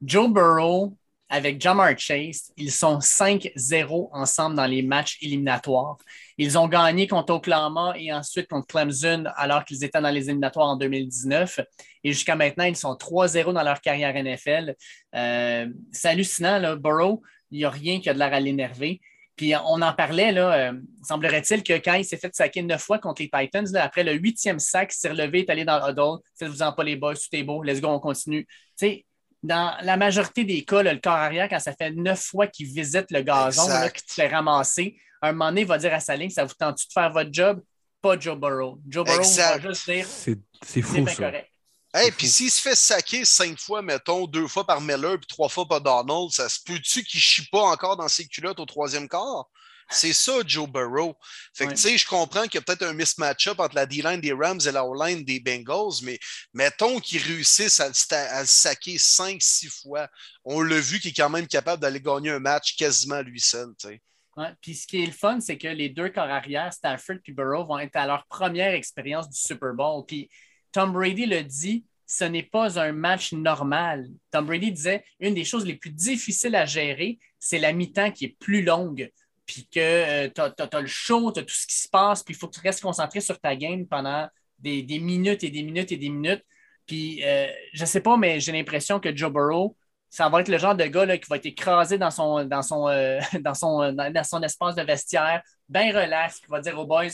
[0.03, 0.97] Joe Burrow
[1.29, 5.97] avec Jamar Chase, ils sont 5-0 ensemble dans les matchs éliminatoires.
[6.39, 10.69] Ils ont gagné contre Oklahoma et ensuite contre Clemson alors qu'ils étaient dans les éliminatoires
[10.69, 11.61] en 2019.
[12.05, 14.77] Et jusqu'à maintenant, ils sont 3-0 dans leur carrière NFL.
[15.15, 16.77] Euh, c'est hallucinant, là.
[16.77, 19.01] Burrow, il n'y a rien qui a de l'air à l'énerver.
[19.37, 20.73] Puis on en parlait, là, euh,
[21.03, 24.59] semblerait-il que quand il s'est fait saquer neuf fois contre les Titans, après le huitième
[24.59, 27.43] sac, il s'est relevé, est allé dans le huddle, faites-vous-en pas les boys, tout est
[27.43, 28.47] beau, let's go, on continue.
[28.47, 29.06] Tu sais,
[29.47, 32.67] dans la majorité des cas, là, le corps arrière, quand ça fait neuf fois qu'il
[32.67, 36.01] visite le gazon, là, qu'il se fait ramasser, un moment donné, il va dire à
[36.01, 37.61] sa ligne, ça vous tente de faire votre job?
[38.03, 38.79] Pas Joe Burrow.
[38.89, 39.63] Joe Burrow Exact.
[39.63, 41.25] va juste dire, C'est c'est c'est fou, bien ça.
[41.31, 41.51] correct.
[41.95, 45.27] Hey, C'est puis s'il se fait saquer cinq fois, mettons, deux fois par Miller puis
[45.27, 48.67] trois fois par Donald, ça se peut-tu qu'il chie pas encore dans ses culottes au
[48.67, 49.47] troisième quart?
[49.89, 51.15] C'est ça, Joe Burrow.
[51.55, 51.75] Fait que, Ouais.
[51.75, 54.61] tu sais, je comprends qu'il y a peut-être un mismatch-up entre la D-line des Rams
[54.67, 56.19] et la O-line des Bengals, mais
[56.53, 60.09] mettons qu'ils réussissent à à le saquer cinq, six fois.
[60.45, 63.69] On l'a vu qu'il est quand même capable d'aller gagner un match quasiment lui seul,
[63.79, 64.03] tu sais.
[64.37, 64.53] Ouais.
[64.61, 67.65] Puis ce qui est le fun, c'est que les deux corps arrière, Stafford et Burrow,
[67.65, 70.05] vont être à leur première expérience du Super Bowl.
[70.07, 70.29] Puis
[70.73, 74.07] Tom Brady le dit, ce n'est pas un match normal.
[74.31, 78.27] Tom Brady disait, une des choses les plus difficiles à gérer, c'est la mi-temps qui
[78.27, 79.11] est plus longue.
[79.47, 82.37] Puis que tu as, le show, tu as tout ce qui se passe, puis il
[82.37, 84.29] faut que tu restes concentré sur ta game pendant
[84.59, 86.45] des, des minutes et des minutes et des minutes.
[86.87, 89.77] Puis euh, je sais pas, mais j'ai l'impression que Joe Burrow,
[90.11, 92.63] ça va être le genre de gars là, qui va être écrasé dans son, dans
[92.63, 96.79] son, euh, dans son, euh, dans son espace de vestiaire, bien relax, qui va dire
[96.79, 97.09] aux boys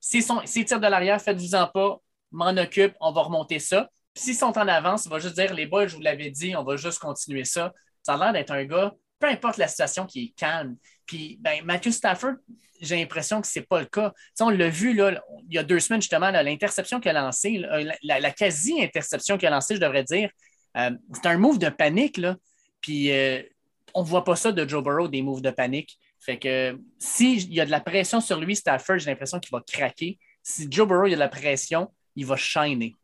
[0.00, 1.98] s'ils tirent de l'arrière, faites-vous-en pas,
[2.32, 3.88] m'en occupe, on va remonter ça.
[4.14, 6.56] Puis s'ils sont en avance, il va juste dire les boys, je vous l'avais dit,
[6.56, 7.72] on va juste continuer ça.
[8.02, 10.76] Ça a l'air d'être un gars, peu importe la situation, qui est calme.
[11.06, 12.34] Puis ben, Matthew Stafford,
[12.80, 14.12] j'ai l'impression que ce n'est pas le cas.
[14.36, 17.62] Tu on l'a vu là, il y a deux semaines, justement, l'interception qu'il a lancée,
[18.02, 20.30] la- la quasi-interception qu'il a lancée, je devrais dire,
[20.76, 22.16] euh, c'est un move de panique.
[22.16, 22.36] Là.
[22.80, 23.42] Puis euh,
[23.92, 25.98] on ne voit pas ça de Joe Burrow, des moves de panique.
[26.18, 29.62] Fait que s'il y a de la pression sur lui, Stafford, j'ai l'impression qu'il va
[29.66, 30.18] craquer.
[30.42, 32.94] Si Joe Burrow il y a de la pression, il va shiner.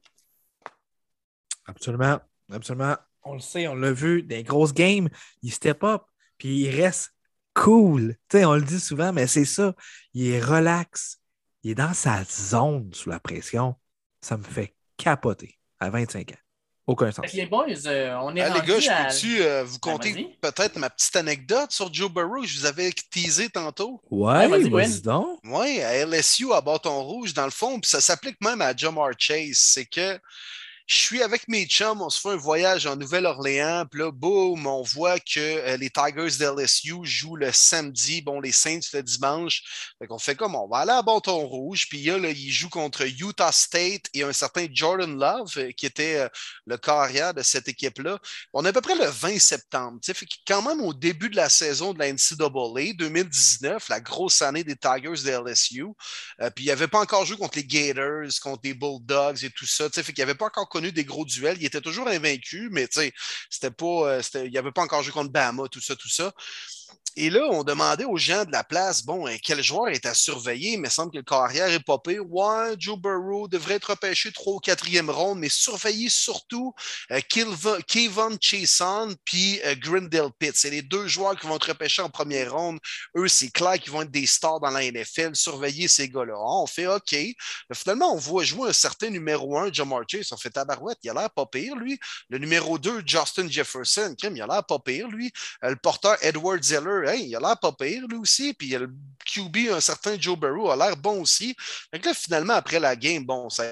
[1.67, 2.19] Absolument.
[2.51, 2.97] Absolument.
[3.29, 5.09] On le sait, on l'a vu, des grosses games,
[5.43, 6.03] il step up,
[6.39, 7.13] puis il reste
[7.55, 8.17] cool.
[8.29, 9.75] Tu sais, on le dit souvent, mais c'est ça.
[10.15, 11.19] Il est relax.
[11.63, 13.75] Il est dans sa zone sous la pression.
[14.21, 16.35] Ça me fait capoter à 25 ans.
[16.87, 17.33] Aucun sens.
[17.33, 20.13] Les boys, euh, on est Ah, les gars, je à- peux-tu euh, vous Ben, conter
[20.13, 20.37] vas-y.
[20.41, 24.01] peut-être ma petite anecdote sur Joe Burrow que je vous avais teasé tantôt?
[24.09, 25.01] Ouais, vas-y, vas-y Gwen.
[25.01, 25.41] donc.
[25.43, 29.11] Oui, à LSU, à bâton rouge, dans le fond, puis ça s'applique même à Jamar
[29.19, 29.57] Chase.
[29.57, 30.21] C'est que
[30.87, 34.69] je suis avec mes chums, on se fait un voyage en Nouvelle-Orléans, puis là, boum,
[34.69, 39.93] on voit que euh, les Tigers d'LSU jouent le samedi, bon, les Saints le dimanche.
[39.99, 42.69] Fait qu'on fait comme, on va aller à bâton rouge, puis là, là, ils jouent
[42.69, 46.29] contre Utah State et un certain Jordan Love, euh, qui était euh,
[46.67, 48.21] le carrière de cette équipe-là.
[48.53, 49.99] On est à peu près le 20 septembre.
[50.01, 54.41] tu sais, quand même au début de la saison de la NCAA 2019, la grosse
[54.41, 55.87] année des Tigers de LSU,
[56.55, 59.91] puis il n'avait pas encore joué contre les Gators, contre les Bulldogs et tout ça.
[59.91, 61.57] tu sais, Fait qu'il n'avait pas encore connu des gros duels.
[61.61, 63.13] Il était toujours invaincu, mais tu pas.
[64.07, 66.33] euh, il n'avait pas encore joué contre Bama, tout ça, tout ça.
[67.19, 70.13] Et là, on demandait aux gens de la place, bon, hein, quel joueur est à
[70.13, 70.73] surveiller?
[70.73, 72.31] Il me semble que le carrière est pire.
[72.31, 76.75] Ouais, Joe Burrow devrait être repêché 3 ou 4e ronde, mais surveillez surtout
[77.11, 80.53] euh, Kevon Chason puis euh, Grindel Pitt.
[80.57, 82.79] C'est les deux joueurs qui vont être repêchés en première ronde.
[83.17, 85.35] Eux, c'est clair qu'ils vont être des stars dans la NFL.
[85.35, 86.35] Surveillez ces gars-là.
[86.37, 87.17] Ah, on fait OK.
[87.73, 90.33] Finalement, on voit jouer un certain numéro 1, Jamar Chase.
[90.33, 90.99] On fait tabarouette.
[91.03, 91.99] Il a l'air pas pire, lui.
[92.29, 94.15] Le numéro 2, Justin Jefferson.
[94.19, 95.33] Crime, il a l'air pas pire, lui.
[95.65, 96.86] Euh, le porteur, Edward Zeller.
[97.07, 98.55] Hey, il a l'air pas pire, lui aussi.
[98.55, 98.93] Puis il y a le
[99.25, 101.55] QB, un certain Joe Burrow, a l'air bon aussi.
[101.91, 103.65] Fait que là, finalement, après la game, bon, ça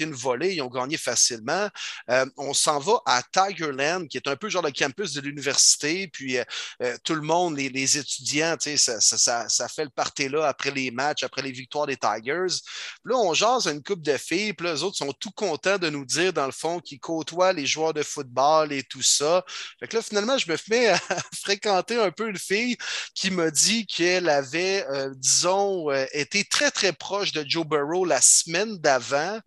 [0.00, 1.68] une volée, ils ont gagné facilement.
[2.10, 6.08] Euh, on s'en va à Tigerland, qui est un peu genre le campus de l'université,
[6.08, 6.44] puis euh,
[6.82, 10.90] euh, tout le monde, les, étudiants, ça, ça, ça, fait le party là après les
[10.90, 12.56] matchs, après les victoires des Tigers.
[13.04, 15.88] Là, on jase une coupe de filles, puis là, les autres sont tout contents de
[15.90, 19.44] nous dire, dans le fond, qu'ils côtoient les joueurs de football et tout ça.
[19.78, 20.98] Fait que là, finalement, je me mets à
[21.34, 22.76] fréquenter un peu une fille
[23.14, 24.84] qui m'a dit qu'elle avait,
[25.16, 29.40] disons, été très, très proche de Joe Burrow la semaine d'avant.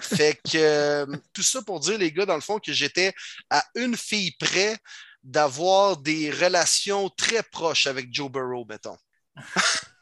[0.00, 3.14] Fait que euh, tout ça pour dire, les gars, dans le fond, que j'étais
[3.50, 4.76] à une fille près
[5.22, 8.96] d'avoir des relations très proches avec Joe Burrow, mettons.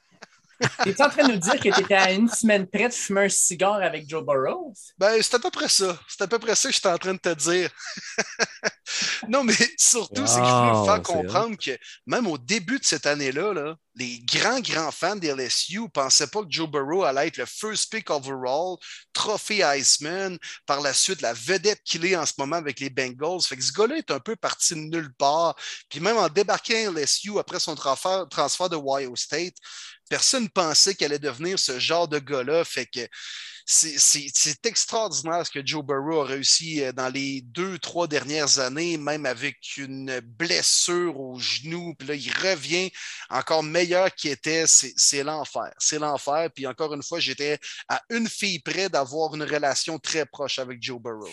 [0.84, 3.22] T'es-tu en train de nous dire que tu étais à une semaine près de fumer
[3.22, 4.72] un cigare avec Joe Burrow?
[4.98, 5.98] Ben, c'est à peu près ça.
[6.08, 7.70] C'est à peu près ça que j'étais en train de te dire.
[9.28, 11.76] non, mais surtout, c'est que je voulais Wow, vous faire comprendre que
[12.06, 16.26] même au début de cette année-là, là, les grands, grands fans des LSU ne pensaient
[16.26, 18.76] pas que Joe Burrow allait être le first pick overall,
[19.12, 23.42] trophée Iceman, par la suite, la vedette qu'il est en ce moment avec les Bengals.
[23.42, 25.54] Fait que ce gars-là est un peu parti de nulle part.
[25.88, 29.54] Puis même en débarquant à LSU après son transfert, transfert de Ohio State,
[30.12, 32.64] personne ne pensait qu'elle allait devenir ce genre de gars-là.
[32.64, 33.00] Fait que
[33.64, 38.98] c'est- extraordinaire ce que Joe Burrow a réussi euh, dans les deux, trois dernières années,
[38.98, 41.94] même avec une blessure au genou.
[41.98, 42.90] Puis là, il revient
[43.30, 44.64] encore meilleur qu'il était.
[44.66, 45.72] C'est l'enfer.
[45.78, 46.50] C'est l'enfer.
[46.54, 47.58] Puis encore une fois, j'étais
[47.88, 51.32] à une fille près d'avoir une relation très proche avec Joe Burrow.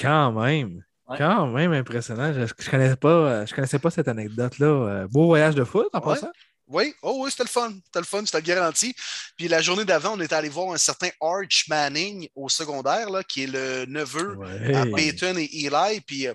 [0.00, 0.82] Quand même.
[1.08, 1.18] Ouais.
[1.18, 2.32] Quand même impressionnant.
[2.32, 4.66] Je ne connaissais, pas, euh, je connaissais pas cette anecdote-là.
[4.66, 6.14] Euh, Beau voyage de foot en Ouais.
[6.14, 6.30] passant.
[6.68, 7.72] Oui, oh oui, c'était le fun.
[7.84, 8.94] C'était le fun, c'était garanti.
[9.36, 13.22] Puis la journée d'avant, on est allé voir un certain Arch Manning au secondaire, là,
[13.22, 14.74] qui est le neveu Ouais.
[14.74, 16.00] à Peyton et Eli.
[16.00, 16.34] Puis, euh,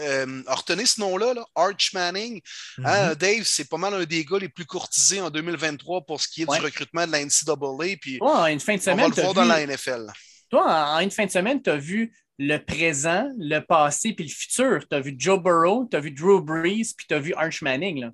[0.00, 2.40] euh, retenez ce nom-là, là, Arch Manning.
[2.82, 6.28] Hein, Dave, c'est pas mal un des gars les plus courtisés en 2023 pour ce
[6.28, 6.58] qui est Ouais.
[6.58, 7.96] du recrutement de la NCAA.
[8.00, 9.34] Puis, en une fin de on va semaine, le voir vu...
[9.36, 10.06] dans la NFL.
[10.48, 14.24] Toi, en en une fin de semaine, tu as vu le présent, le passé puis
[14.26, 14.80] le futur.
[14.90, 17.60] Tu as vu Joe Burrow, tu as vu Drew Brees, puis tu as vu Arch
[17.60, 18.00] Manning.
[18.00, 18.10] Là.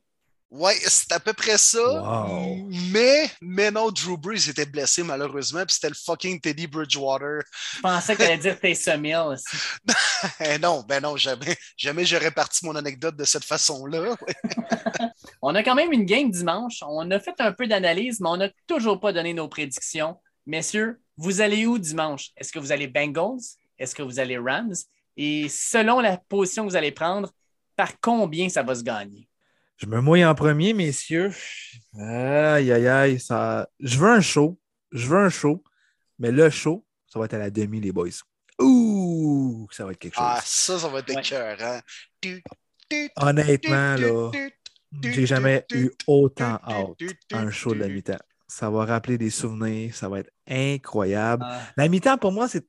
[0.51, 1.79] Oui, c'est à peu près ça.
[1.79, 2.69] Wow.
[2.91, 5.65] Mais, mais non, Drew Brees était blessé malheureusement.
[5.67, 7.43] Puis c'était le fucking Teddy Bridgewater.
[7.77, 9.25] Je pensais que allais dire Taysom Hill.
[9.33, 9.57] aussi.
[10.41, 14.17] Eh non, ben non, jamais, jamais j'aurais parti mon anecdote de cette façon-là.
[15.43, 16.83] On a quand même une game dimanche.
[16.83, 20.17] On a fait un peu d'analyse, mais on n'a toujours pas donné nos prédictions.
[20.47, 22.31] Messieurs, vous allez où dimanche?
[22.37, 23.39] Est-ce que vous allez Bengals?
[23.79, 24.75] Est-ce que vous allez Rams?
[25.17, 27.31] Et selon la position que vous allez prendre,
[27.77, 29.29] par combien ça va se gagner?
[29.79, 31.31] Je me mouille en premier, messieurs.
[31.99, 33.21] Aïe, aïe, aïe.
[33.21, 33.69] Ça...
[33.81, 34.59] Je veux un show.
[34.93, 35.63] Je veux un show.
[36.19, 38.09] Mais le show, ça va être à la demi, les boys.
[38.61, 40.25] Ouh, ça va être quelque chose.
[40.27, 41.21] Ah, ça, ça va être Ouais.
[41.23, 41.81] écœurant.
[42.21, 42.43] Tu,
[43.17, 44.31] Honnêtement, là,
[45.03, 47.03] j'ai jamais eu autant hâte
[47.33, 48.19] à un show de la mi-temps.
[48.49, 49.95] Ça va rappeler des souvenirs.
[49.95, 51.45] Ça va être incroyable.
[51.47, 52.67] Ah, La mi-temps, pour moi, c'est.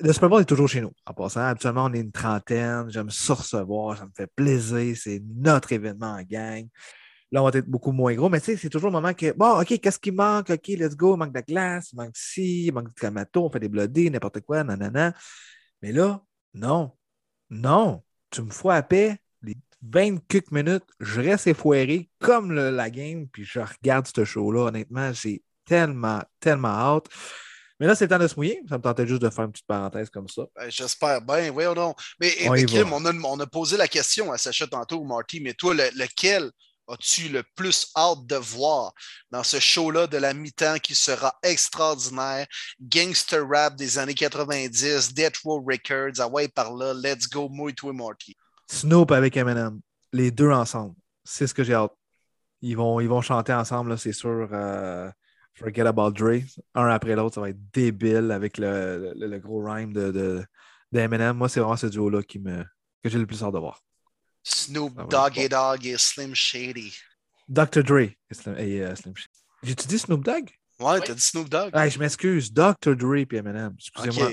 [0.00, 0.92] Le Super Bowl est toujours chez nous.
[1.04, 2.88] En passant, habituellement, on est une trentaine.
[2.88, 3.98] J'aime ça recevoir.
[3.98, 4.96] Ça me fait plaisir.
[4.96, 6.68] C'est notre événement en gang.
[7.32, 9.32] Là, on va être beaucoup moins gros, mais tu sais, c'est toujours le moment que,
[9.32, 10.50] bon, OK, qu'est-ce qui manque?
[10.50, 11.14] OK, let's go.
[11.14, 13.68] Il manque de la glace, il manque ci, il manque du clamato, on fait des
[13.68, 15.14] bloodés, n'importe quoi, nanana.
[15.80, 16.22] Mais là,
[16.54, 16.92] non.
[17.50, 18.02] Non.
[18.30, 19.18] Tu me fous à paix.
[19.42, 24.66] Les 20 quelques minutes, je reste effoiré comme la game, puis je regarde ce show-là.
[24.66, 27.06] Honnêtement, j'ai tellement, tellement hâte.
[27.80, 28.60] Mais là, c'est le temps de se mouiller.
[28.68, 30.42] Ça me tentait juste de faire une petite parenthèse comme ça.
[30.54, 31.98] Ben, J'espère bien, voyons donc.
[32.20, 35.02] Mais, On mais y Kim, on a, on a posé la question à Sacha tantôt,
[35.02, 36.50] Marty, mais toi, le- lequel
[36.88, 38.92] as-tu le plus hâte de voir
[39.30, 42.46] dans ce show-là de la mi-temps qui sera extraordinaire?
[42.80, 47.92] Gangster rap des années 90, Death Row Records, ah ouais, par là, let's go, mouille-toi,
[47.92, 48.36] Marty.
[48.70, 49.80] Snoop avec Eminem,
[50.12, 50.94] les deux ensemble.
[51.24, 51.92] C'est ce que j'ai hâte.
[52.60, 54.48] Ils vont, ils vont chanter ensemble, c'est sûr.
[54.52, 55.10] euh,
[55.60, 56.40] Forget About Dre.
[56.74, 60.44] Un après l'autre, ça va être débile avec le, le- le gros rhyme de, de,
[60.90, 61.36] d'Eminem.
[61.36, 62.64] Moi, c'est vraiment ce duo-là qui me,
[63.02, 63.80] que j'ai le plus hâte de voir.
[64.42, 66.94] Snoop ouais, Doggy Dogg et Slim Shady.
[67.48, 67.82] Dr.
[67.84, 69.28] Dre et Slim, et, euh, Slim Shady.
[69.62, 70.48] J'ai-tu dit Snoop Dogg?
[70.78, 71.70] Ouais, t'as dit Snoop Dogg?
[71.74, 72.52] Ah, je m'excuse.
[72.52, 72.96] Dr.
[72.96, 73.74] Dre et Eminem.
[73.78, 74.30] Excusez-moi.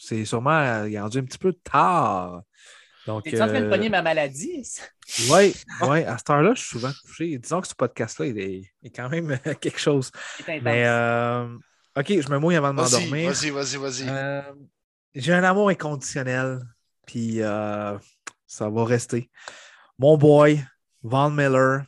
[0.00, 2.42] C'est sûrement euh, il est rendu un petit peu tard.
[3.08, 4.62] Donc, T'es-tu en train de euh, pogner ma maladie?
[5.30, 7.38] Oui, ouais, à cette heure-là, je suis souvent touché.
[7.38, 10.12] Disons que ce podcast-là, il est, il est quand même quelque chose.
[10.46, 11.48] Mais, euh,
[11.96, 13.30] OK, je me mouille avant de m'endormir.
[13.30, 14.06] vas-y, vas-y, vas-y.
[14.06, 14.42] Euh,
[15.14, 16.60] J'ai un amour inconditionnel,
[17.06, 17.96] puis euh,
[18.46, 19.30] ça va rester.
[19.98, 20.62] Mon boy,
[21.02, 21.84] Von Miller,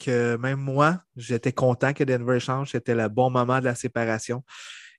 [0.00, 2.72] que même moi, j'étais content que Denver échange.
[2.72, 4.42] C'était le bon moment de la séparation.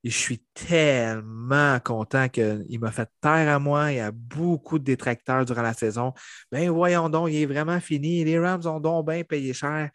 [0.05, 3.91] Et je suis tellement content qu'il m'a fait taire à moi.
[3.91, 6.13] Y a beaucoup de détracteurs durant la saison.
[6.51, 8.23] Ben voyons donc, il est vraiment fini.
[8.23, 9.89] Les Rams ont donc bien payé cher.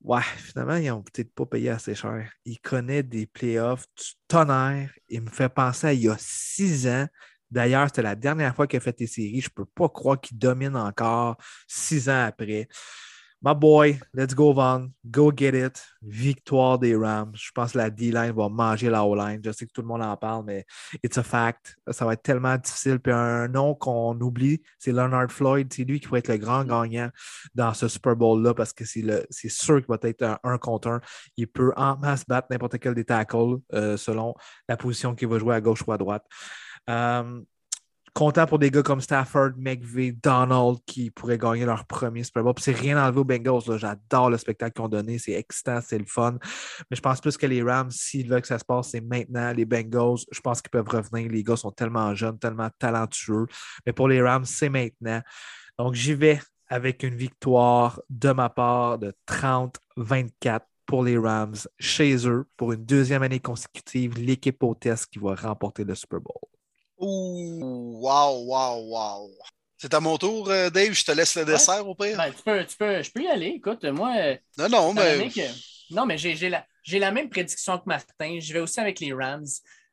[0.00, 2.30] Ouais, finalement, ils n'ont peut-être pas payé assez cher.
[2.44, 4.92] Il connaît des playoffs du tonnerre.
[5.08, 7.08] Il me fait penser à il y a six ans.
[7.50, 9.40] D'ailleurs, c'était la dernière fois qu'il a fait des séries.
[9.40, 11.36] Je ne peux pas croire qu'il domine encore
[11.66, 12.68] six ans après.
[13.42, 14.88] My boy, let's go, Van.
[15.10, 15.80] Go get it.
[16.02, 17.32] Victoire des Rams.
[17.34, 19.40] Je pense que la D-line va manger la O-line.
[19.44, 20.64] Je sais que tout le monde en parle, mais
[21.02, 21.76] it's a fact.
[21.90, 22.98] Ça va être tellement difficile.
[22.98, 25.70] Puis un nom qu'on oublie, c'est Leonard Floyd.
[25.72, 27.10] C'est lui qui va être le grand gagnant
[27.54, 31.00] dans ce Super Bowl-là parce que c'est sûr qu'il va être un, un contre un.
[31.36, 34.34] Il peut en masse battre n'importe quel des tackles euh, selon
[34.66, 36.24] la position qu'il va jouer à gauche ou à droite.
[36.88, 37.42] Euh,
[38.16, 42.54] content pour des gars comme Stafford, McVay, Donald qui pourraient gagner leur premier Super Bowl.
[42.58, 43.76] C'est rien enlevé aux Bengals.
[43.76, 45.18] J'adore le spectacle qu'ils ont donné.
[45.18, 46.38] C'est excitant, c'est le fun.
[46.90, 49.52] Mais je pense plus que les Rams, s'ils veulent que ça se passe, c'est maintenant.
[49.52, 51.30] Les Bengals, je pense qu'ils peuvent revenir.
[51.30, 53.46] Les gars sont tellement jeunes, tellement talentueux.
[53.84, 55.20] Mais pour les Rams, c'est maintenant.
[55.78, 62.26] Donc j'y vais avec une victoire de ma part de 30-24 pour les Rams chez
[62.26, 66.55] eux pour une deuxième année consécutive, l'équipe hôtesse qui va remporter le Super Bowl.
[66.98, 69.30] Ouh, wow, wow, wow.
[69.78, 70.92] C'est à mon tour, euh, Dave.
[70.92, 72.16] Je te laisse le dessert au pire.
[72.16, 73.48] Ben, tu peux, tu peux, je peux y aller.
[73.56, 75.28] Écoute, moi, euh, non, non, mais.
[75.28, 78.38] que- non, mais j'ai j'ai la, j'ai la même prédiction que Martin.
[78.40, 79.44] Je vais aussi avec les Rams.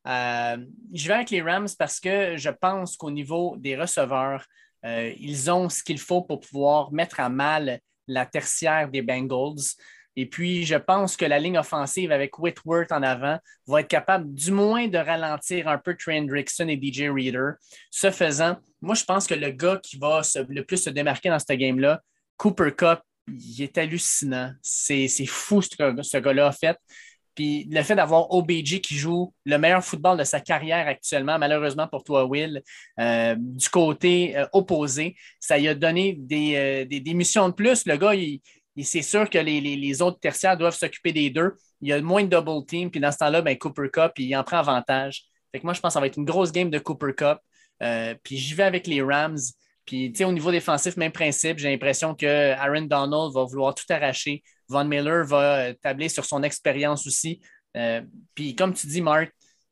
[0.08, 0.58] Euh,
[0.94, 4.46] je vais avec les Rams parce que je pense qu'au niveau des receveurs,
[4.86, 9.62] euh, ils ont ce qu'il faut pour pouvoir mettre à mal la tertiaire des Bengals.
[10.16, 14.34] Et puis, je pense que la ligne offensive avec Whitworth en avant va être capable
[14.34, 17.54] du moins de ralentir un peu Trey Hendrickson et DJ Reader.
[17.90, 21.40] Ce faisant, moi, je pense que le gars qui va le plus se démarquer dans
[21.40, 22.02] ce game-là,
[22.38, 24.52] Cooper Cup, il est hallucinant.
[24.62, 25.70] C'est fou ce
[26.02, 26.78] ce gars-là a fait.
[27.36, 31.88] Puis le fait d'avoir OBJ qui joue le meilleur football de sa carrière actuellement, malheureusement
[31.88, 32.62] pour toi, Will,
[33.00, 37.54] euh, du côté euh, opposé, ça lui a donné des, euh, des, des missions de
[37.54, 37.86] plus.
[37.88, 38.42] Le gars, il,
[38.76, 41.54] il- c'est sûr que les, autres tertiaires doivent s'occuper des deux.
[41.82, 42.90] Il y a moins de double team.
[42.92, 45.24] Puis dans ce temps-là, ben, Cooper Cup, il en prend avantage.
[45.52, 47.38] Fait moi, je pense que ça va être une grosse game de Cooper Cup.
[47.82, 49.38] Euh, puis j'y vais avec les Rams.
[49.86, 54.42] Puis, au niveau défensif, même principe, j'ai l'impression que Aaron Donald va vouloir tout arracher.
[54.70, 57.42] Von Miller va euh, tabler sur son expérience aussi.
[57.76, 58.02] Euh,
[58.34, 59.04] puis, comme tu dis,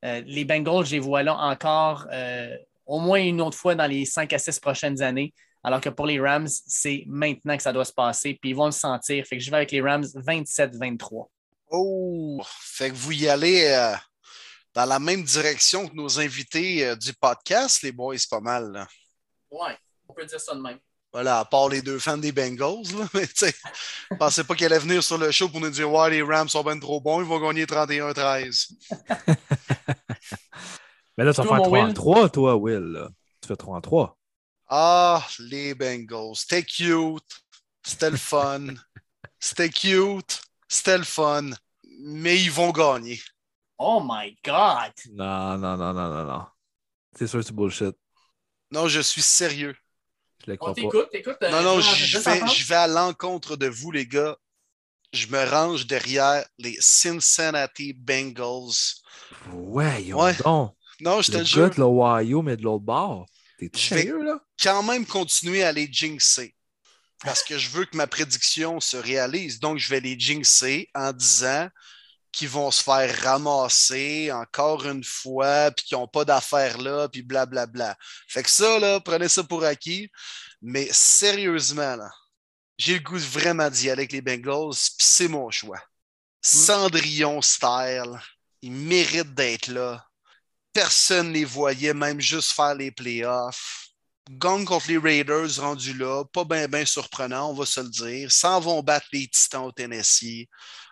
[0.03, 2.07] euh, les Bengals, je les vois là encore
[2.85, 5.33] au moins une autre fois dans les 5 à 6 prochaines années.
[5.63, 8.37] Alors que pour les Rams, c'est maintenant que ça doit se passer.
[8.41, 9.25] Puis, ils vont le sentir.
[9.25, 11.27] Fait que je vais avec les Rams 27-23.
[11.69, 13.95] Oh, fait que vous y allez euh,
[14.73, 18.71] dans la même direction que nos invités euh, du podcast, les boys, pas mal.
[18.71, 18.87] là.
[19.51, 19.77] Ouais,
[20.07, 20.79] on peut dire ça de même.
[21.13, 22.83] Voilà, à part les deux fans des Bengals.
[22.97, 23.53] Là, mais tu sais,
[24.09, 26.47] je pensais pas qu'elle allait venir sur le show pour nous dire Ouais, les Rams
[26.49, 28.71] sont bien trop bons, ils vont gagner 31-13.
[31.17, 31.93] Mais là, tu vas faire mon 3 en Will?
[31.93, 32.79] 3, toi, Will.
[32.79, 33.09] là.
[33.41, 34.17] Tu fais 3 en 3.
[34.73, 36.35] Ah, les Bengals.
[36.35, 37.43] C'était cute.
[37.83, 38.67] C'était le fun.
[39.39, 40.41] C'était cute.
[40.69, 41.49] C'était le fun.
[42.03, 43.21] Mais ils vont gagner.
[43.77, 44.93] Oh my God!
[45.11, 46.45] Non, non, non, non, non, non.
[47.17, 47.95] C'est sûr, c'est bullshit.
[48.71, 49.75] Non, je suis sérieux.
[50.45, 50.73] Je le pas.
[50.73, 51.09] t'écoutes.
[51.43, 54.37] euh, Non, non, je vais, à l'encontre de vous, les gars.
[55.13, 59.01] Je me range derrière les Cincinnati Bengals.
[59.51, 60.33] Ouais, Ouais.
[60.45, 60.73] donc.
[61.01, 63.25] Non, je te Le jure, de l'Ohio, mais de l'autre bord.
[63.69, 64.39] T'es Je vais- sérieux, là?
[64.61, 66.55] quand même continuer à les jinxer.
[67.23, 69.59] parce que je veux que ma prédiction se réalise.
[69.59, 71.69] Donc, je vais les jinxer en disant
[72.31, 77.21] qu'ils vont se faire ramasser encore une fois, puis qu'ils n'ont pas d'affaires là, puis
[77.21, 77.95] blablabla.
[78.27, 80.09] Fait que ça, là, prenez ça pour acquis.
[80.63, 82.09] Mais sérieusement, là,
[82.79, 85.79] j'ai le goût vraiment d'y aller avec les Bengals, puis c'est mon choix.
[86.41, 88.19] Cendrillon style,
[88.63, 90.03] ils méritent d'être là.
[90.73, 93.87] Personne ne les voyait, même juste faire les playoffs.
[94.29, 98.31] Gang contre les Raiders rendus là, pas bien surprenant, on va se le dire.
[98.31, 100.47] S'en vont battre les Titans au Tennessee.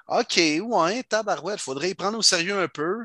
[0.08, 2.96] OK, ouais, tabarouette, faudrait y prendre au sérieux un peu.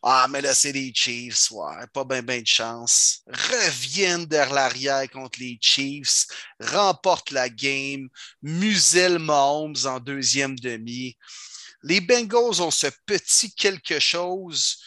[0.00, 3.22] Ah, mais là, c'est les Chiefs, ouais, pas bien de chance.
[3.26, 6.26] Reviennent vers l'arrière contre les Chiefs,
[6.60, 8.08] remportent la game,
[8.42, 11.16] muselle Mahomes en deuxième demi.
[11.82, 14.78] Les Bengals ont ce petit quelque chose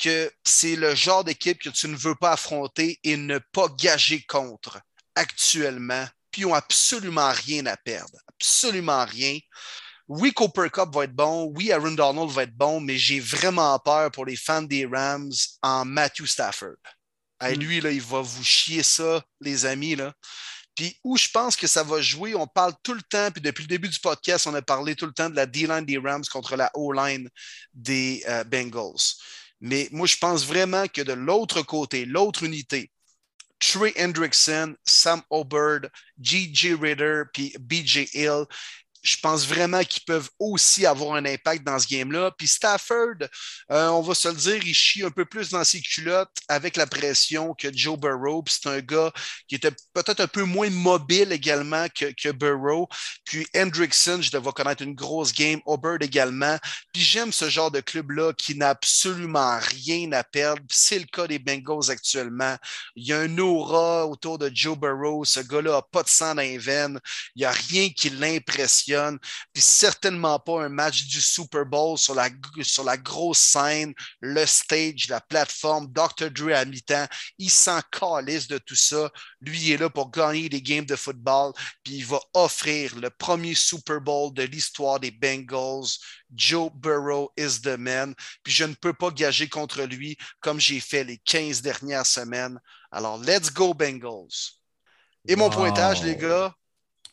[0.00, 4.22] que c'est le genre d'équipe que tu ne veux pas affronter et ne pas gager
[4.22, 4.80] contre
[5.14, 8.16] actuellement, puis ils n'ont absolument rien à perdre.
[8.28, 9.38] Absolument rien.
[10.08, 11.52] Oui, Cooper Cup va être bon.
[11.54, 15.30] Oui, Aaron Donald va être bon, mais j'ai vraiment peur pour les fans des Rams
[15.62, 16.78] en Matthew Stafford.
[17.40, 19.94] Hey, lui, là, il va vous chier ça, les amis.
[19.94, 20.12] Là.
[20.74, 23.62] Puis où je pense que ça va jouer, on parle tout le temps, puis depuis
[23.62, 26.24] le début du podcast, on a parlé tout le temps de la D-line des Rams
[26.32, 27.28] contre la O-line
[27.72, 29.14] des euh, Bengals.
[29.60, 32.90] Mais moi, je pense vraiment que de l'autre côté, l'autre unité,
[33.58, 36.74] Trey Hendrickson, Sam Oberd, G.J.
[36.74, 38.08] Ritter, puis B.J.
[38.14, 38.46] Hill,
[39.02, 42.32] je pense vraiment qu'ils peuvent aussi avoir un impact dans ce game-là.
[42.36, 43.16] Puis Stafford,
[43.70, 46.76] euh, on va se le dire, il chie un peu plus dans ses culottes avec
[46.76, 48.42] la pression que Joe Burrow.
[48.42, 49.10] Puis c'est un gars
[49.48, 52.88] qui était peut-être un peu moins mobile également que, Burrow.
[53.24, 55.60] Puis Hendrickson, je devrais connaître une grosse game.
[55.66, 56.58] Hubbard également.
[56.92, 60.62] Puis j'aime ce genre de club-là qui n'a absolument rien à perdre.
[60.70, 62.56] C'est le cas des Bengals actuellement.
[62.94, 65.24] Il y a un aura autour de Joe Burrow.
[65.24, 67.00] Ce gars-là n'a pas de sang dans les veines.
[67.34, 68.89] Il n'y a rien qui l'impressionne
[69.52, 72.28] puis certainement pas un match du Super Bowl sur la,
[72.62, 76.30] sur la grosse scène, le stage, la plateforme, Dr.
[76.30, 77.06] Dre à mi-temps.
[77.38, 79.10] Il s'en calisse de tout ça.
[79.40, 81.52] Lui, il est là pour gagner des games de football,
[81.82, 85.98] puis il va offrir le premier Super Bowl de l'histoire des Bengals.
[86.34, 88.14] Joe Burrow is the man.
[88.42, 92.58] Puis je ne peux pas gager contre lui comme j'ai fait les 15 dernières semaines.
[92.90, 94.60] Alors, let's go Bengals.
[95.28, 96.54] Et mon pointage, les gars,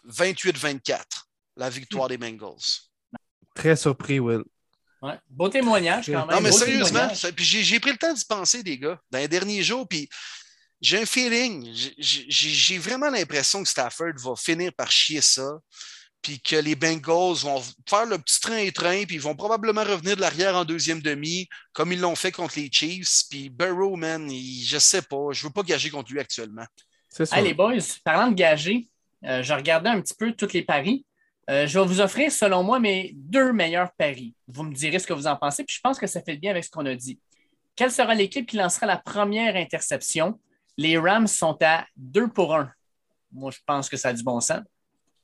[0.07, 1.26] 28-24
[1.57, 2.55] la victoire des Bengals.
[3.55, 4.43] Très surpris, Will.
[5.01, 5.19] Ouais.
[5.29, 6.35] Beau témoignage quand même.
[6.35, 9.63] Non, mais Beau sérieusement, j'ai pris le temps d'y penser, les gars, dans les derniers
[9.63, 10.09] jours, puis
[10.81, 15.59] j'ai un feeling, j'ai- vraiment l'impression que Stafford va finir par chier ça,
[16.21, 19.84] puis que les Bengals vont faire le petit train et train, puis ils vont probablement
[19.84, 23.95] revenir de l'arrière en deuxième demi, comme ils l'ont fait contre les Chiefs, puis Burrow,
[23.95, 26.65] man, il- je sais pas, je veux pas gager contre lui actuellement.
[27.09, 27.38] C'est ça.
[27.38, 28.88] Hey, les boys, parlant de gager,
[29.25, 31.05] euh, je regardais un petit peu tous les paris.
[31.49, 34.35] Euh, je vais vous offrir, selon moi, mes deux meilleurs paris.
[34.47, 36.39] Vous me direz ce que vous en pensez, puis je pense que ça fait le
[36.39, 37.19] bien avec ce qu'on a dit.
[37.75, 40.39] Quelle sera l'équipe qui lancera la première interception?
[40.77, 42.71] Les Rams sont à 2 pour 1.
[43.31, 44.61] Moi, je pense que ça a du bon sens.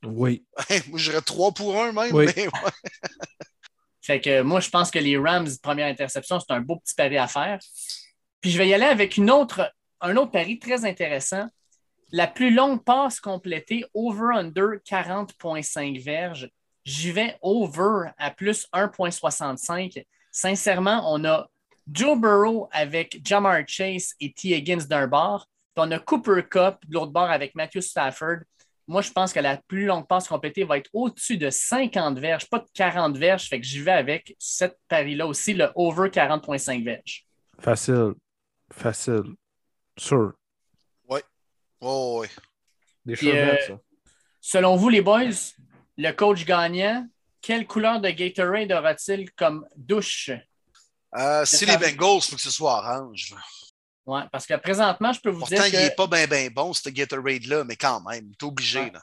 [0.05, 0.45] Oui.
[0.87, 2.25] Moi, je dirais 3 pour 1 même, Oui.
[2.35, 2.51] mais ouais.
[4.01, 7.17] Fait que moi, je pense que les Rams, première interception, c'est un beau petit pari
[7.17, 7.57] à faire.
[8.41, 11.47] Puis je vais y aller avec une autre, un autre pari très intéressant.
[12.15, 16.47] La plus longue passe complétée, over-under 40,5 verges.
[16.85, 20.05] J'y vais over à plus 1,65.
[20.31, 21.49] Sincèrement, on a
[21.91, 24.49] Joe Burrow avec Jamar Chase et T.
[24.49, 25.47] Higgins d'un bord.
[25.73, 28.41] Puis on a Cooper Cup de l'autre bord avec Matthew Stafford.
[28.87, 32.47] Moi, je pense que la plus longue passe complétée va être au-dessus de 50 verges,
[32.47, 33.49] pas de 40 verges.
[33.49, 37.25] Fait que j'y vais avec cette pari-là aussi, le over 40,5 verges.
[37.59, 38.13] Facile.
[38.69, 39.33] Facile.
[39.97, 40.33] Sûr.
[41.85, 42.29] Oh, ouais.
[43.05, 43.79] Des euh, ça.
[44.39, 45.23] Selon vous, les boys,
[45.97, 47.05] le coach gagnant,
[47.41, 50.31] quelle couleur de Gatorade aura-t-il comme douche?
[51.17, 53.35] Euh, si les Bengals, il faut que ce soit orange.
[54.05, 56.49] Ouais, parce que présentement, je peux vous Pourtant, dire il que n'est pas bien ben
[56.53, 58.79] bon, ce Gatorade-là, mais quand même, il est obligé.
[58.79, 58.91] Ouais.
[58.91, 59.01] Là.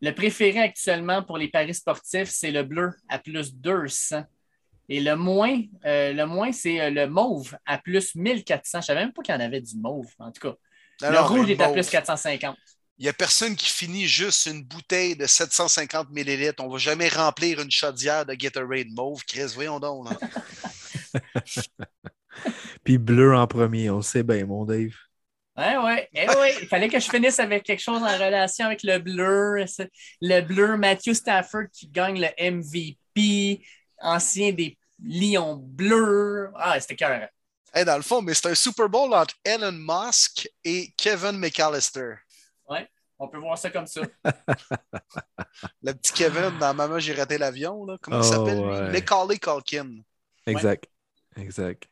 [0.00, 4.24] le préféré actuellement pour les paris sportifs, c'est le bleu à plus 200.
[4.88, 8.70] Et le moins, euh, le moins c'est le mauve à plus 1400.
[8.72, 10.56] Je ne savais même pas qu'il y en avait du mauve, en tout cas.
[11.02, 12.56] Non, le non, rouge est à plus 450.
[12.98, 16.54] Il n'y a personne qui finit juste une bouteille de 750 ml.
[16.58, 19.24] On ne va jamais remplir une chaudière de Gatorade mauve.
[19.24, 20.08] Chris, voyons donc.
[20.10, 20.18] là.
[22.84, 24.92] Puis bleu en premier, on le sait bien, mon Dave.
[25.56, 26.08] Ouais, ouais.
[26.12, 26.54] Eh ouais.
[26.62, 29.64] Il fallait que je finisse avec quelque chose en relation avec le bleu.
[30.20, 33.64] Le bleu, Matthew Stafford qui gagne le MVP,
[34.00, 36.50] ancien des Lions bleus.
[36.56, 37.28] Ah, c'était cœur.
[37.74, 42.14] Hey, dans le fond, mais c'est un Super Bowl entre Elon Musk et Kevin McAllister.
[42.68, 42.88] Ouais.
[43.18, 44.02] On peut voir ça comme ça.
[45.82, 47.84] Le petit Kevin dans Maman, j'ai raté l'avion.
[47.84, 47.96] là.
[48.00, 48.64] Comment il Oh, s'appelle, lui?
[48.64, 48.90] ouais.
[48.92, 49.96] Macaulay Culkin.
[50.46, 50.84] Exact.
[51.36, 51.84] Exact.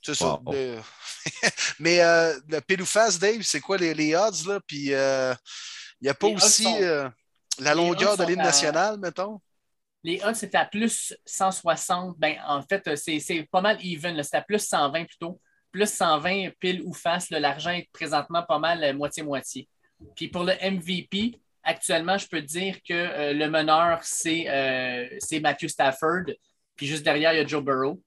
[0.00, 0.40] C'est ça.
[0.44, 0.52] Wow.
[0.52, 0.80] Le-
[1.78, 4.46] Mais euh, le Pélouface, Dave, c'est quoi les, les odds?
[4.48, 4.60] Là?
[4.66, 5.34] Puis euh,
[6.00, 7.08] il n'y a pas Les aussi sont- euh,
[7.58, 9.40] la longueur de l'île à- nationale, mettons?
[10.04, 12.18] Les odds, c'est à plus 160.
[12.18, 14.20] Ben, en fait, c'est pas mal even.
[14.22, 15.40] C'est à plus 120 plutôt.
[15.70, 17.30] Plus 120 pile ou face.
[17.30, 19.68] L'argent est présentement pas mal euh, moitié-moitié.
[20.16, 25.40] Puis pour le MVP, actuellement, je peux dire que euh, le meneur, c'est euh, c'est
[25.40, 26.24] Matthew Stafford.
[26.74, 28.02] Puis juste derrière, il y a Joe Burrow.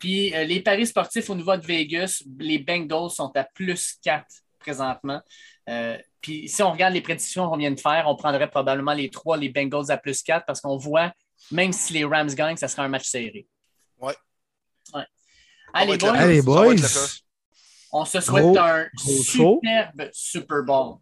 [0.00, 4.24] Puis les paris sportifs au niveau de Vegas, les Bengals sont à plus 4
[4.58, 5.20] présentement.
[5.68, 9.10] Euh, puis si on regarde les prédictions qu'on vient de faire, on prendrait probablement les
[9.10, 11.12] trois, les Bengals à plus 4 parce qu'on voit,
[11.50, 13.46] même si les Rams gagnent, ça sera un match serré.
[14.00, 14.14] Ouais.
[14.94, 15.04] Ouais.
[15.72, 16.12] Allez, boys.
[16.12, 16.74] Allez, boys.
[17.92, 19.60] on se souhaite Gros- un gros show.
[19.62, 20.96] superbe Super Bowl.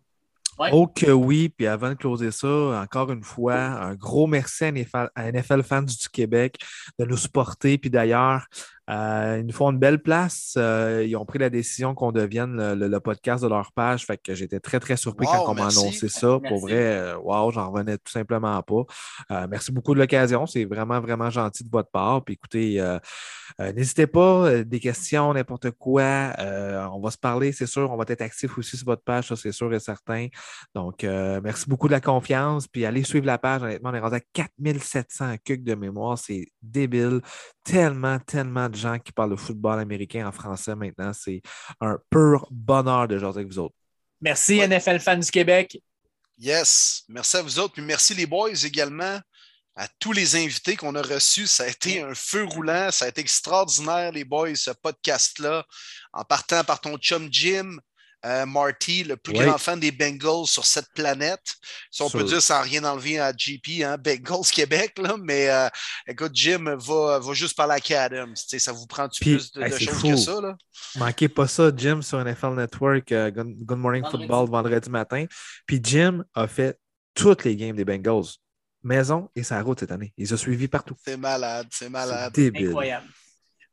[0.59, 0.71] Ouais.
[0.73, 4.69] Oh que oui, puis avant de closer ça, encore une fois, un gros merci à
[4.73, 6.57] NFL, à NFL Fans du Québec
[6.99, 7.77] de nous supporter.
[7.77, 8.47] Puis d'ailleurs,
[8.89, 10.55] euh, ils nous font une belle place.
[10.57, 14.07] Euh, ils ont pris la décision qu'on devienne le, le- le podcast de leur page.
[14.07, 16.39] Fait que j'étais très, très surpris Wow, quand on m'a annoncé ça.
[16.41, 16.49] Merci.
[16.49, 18.83] Pour vrai, wow, j'en revenais tout simplement pas.
[19.33, 20.47] Euh, merci beaucoup de l'occasion.
[20.47, 22.25] C'est vraiment, vraiment gentil de votre part.
[22.25, 22.81] Puis écoutez,
[23.75, 26.33] n'hésitez pas, des questions, n'importe quoi.
[26.93, 27.91] On va se parler, c'est sûr.
[27.91, 30.29] On va être actif aussi sur votre page, ça, c'est sûr et certain.
[30.75, 32.69] Donc, merci beaucoup de la confiance.
[32.69, 33.63] Puis allez suivre la page.
[33.63, 36.19] Honnêtement, on est rendu à 4700 cucs de mémoire.
[36.19, 37.21] C'est débile.
[37.65, 41.13] Tellement, tellement de gens qui parlent de football américain en français maintenant.
[41.13, 41.41] C'est
[41.81, 43.75] un pur bonheur de jaser avec vous autres.
[44.21, 44.69] Merci, Ouais.
[44.69, 45.81] NFL Fans du Québec.
[46.39, 47.03] Yes.
[47.09, 47.75] Merci à vous autres.
[47.75, 49.19] Puis merci les boys également.
[49.79, 53.09] À tous les invités qu'on a reçus, ça a été un feu roulant, ça a
[53.09, 55.67] été extraordinaire, les boys, ce podcast-là.
[56.15, 57.77] En partant par ton chum Jim,
[58.27, 59.45] euh, Marty, le plus Oui.
[59.45, 61.55] grand fan des Bengals sur cette planète.
[61.91, 65.69] Si on peut dire sans rien enlever à GP, hein, Bengals Québec, là, mais euh,
[66.09, 68.35] écoute, Jim va, va juste parler à Kat Adams.
[68.37, 70.11] Ça vous Puis, plus de, hey, de c'est choses fou.
[70.11, 70.41] que ça?
[70.41, 70.57] Là?
[70.97, 74.25] Manquez pas ça, Jim sur NFL Network, euh, Good, Good Morning Vendredi.
[74.27, 75.25] Football vendredi matin.
[75.67, 76.79] Puis Jim a fait
[77.15, 78.25] toutes les games des Bengals,
[78.83, 80.13] maison et sa route cette année.
[80.17, 80.95] Il les a suivis partout.
[81.05, 82.33] C'est malade, c'est C'est malade.
[82.33, 82.69] débile.
[82.69, 83.07] Incroyable.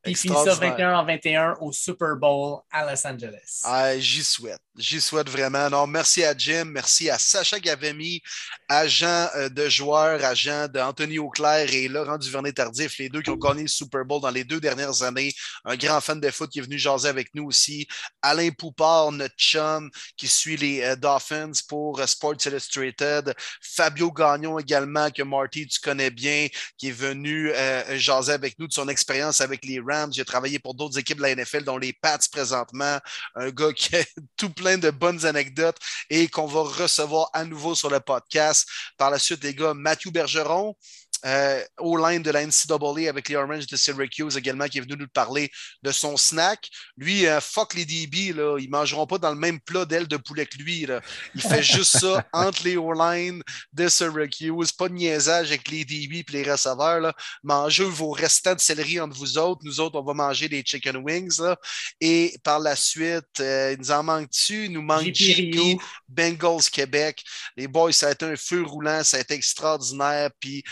[0.03, 0.71] Puis finit ça Extraordinaire.
[0.71, 3.61] 21 en 21 au Super Bowl à Los Angeles.
[3.63, 4.59] Ah, j'y souhaite.
[4.77, 5.69] J'y souhaite vraiment.
[5.69, 8.21] Non, merci à Jim, merci à Sacha Gavemi,
[8.67, 13.61] agent euh, de joueur, agent d'Anthony Auclair et Laurent Duvernay-Tardif, les deux qui ont gagné
[13.61, 15.31] le Super Bowl dans les deux dernières années.
[15.63, 17.87] Un grand fan de foot qui est venu jaser avec nous aussi.
[18.21, 23.33] Alain Poupard, notre chum, qui suit les euh, Dolphins pour euh, Sports Illustrated.
[23.61, 26.47] Fabio Gagnon également, que Marty, tu connais bien,
[26.77, 29.92] qui est venu euh, jaser avec nous de son expérience avec les Rams.
[29.93, 32.99] A travaillé pour d'autres équipes de la NFL, dont les Pats présentement.
[33.35, 34.03] Un gars qui a
[34.37, 35.77] tout plein de bonnes anecdotes
[36.09, 38.67] et qu'on va recevoir à nouveau sur le podcast.
[38.97, 40.75] Par la suite, les gars, Mathieu Bergeron.
[41.25, 44.97] Euh, au line de la NCAA avec les Orange de Syracuse également qui est venu
[44.97, 45.49] nous parler
[45.81, 46.69] de son snack.
[46.97, 50.17] Lui, euh, fuck les DB, là, ils mangeront pas dans le même plat d'ailes de
[50.17, 50.85] poulet que lui.
[50.85, 51.01] Là.
[51.33, 53.41] Il fait juste ça entre les O-line
[53.71, 54.71] de Syracuse.
[54.73, 56.99] Pas de niaisage avec les DB et les receveurs.
[56.99, 57.13] Là.
[57.41, 59.61] Mangez vos restants de céleri entre vous autres.
[59.63, 61.39] Nous autres, on va manger des chicken wings.
[61.39, 61.57] Là.
[62.01, 64.67] Et par la suite, euh, il nous en manque-tu?
[64.67, 65.79] Nous manque JP.
[66.07, 67.23] Bengals Québec.
[67.57, 70.29] Les boys, ça a été un feu roulant, ça a été extraordinaire.
[70.39, 70.63] Puis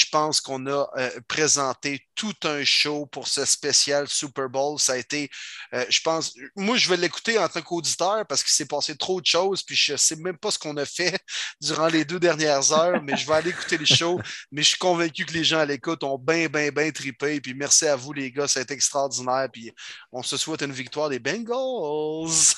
[0.00, 4.78] je pense qu'on a euh, présenté tout un show pour ce spécial Super Bowl.
[4.78, 5.30] Ça a été,
[5.74, 9.20] euh, je pense, moi, je vais l'écouter en tant qu'auditeur parce qu'il s'est passé trop
[9.20, 9.62] de choses.
[9.62, 11.18] Puis je sais même pas ce qu'on a fait
[11.60, 14.20] durant les deux dernières heures, mais je vais aller écouter le show.
[14.52, 17.40] Mais je suis convaincu que les gens à l'écoute ont bien, bien, bien trippé.
[17.40, 19.48] Puis merci à vous, les gars, ça a été extraordinaire.
[19.52, 19.72] Puis
[20.12, 22.54] on se souhaite une victoire des Bengals.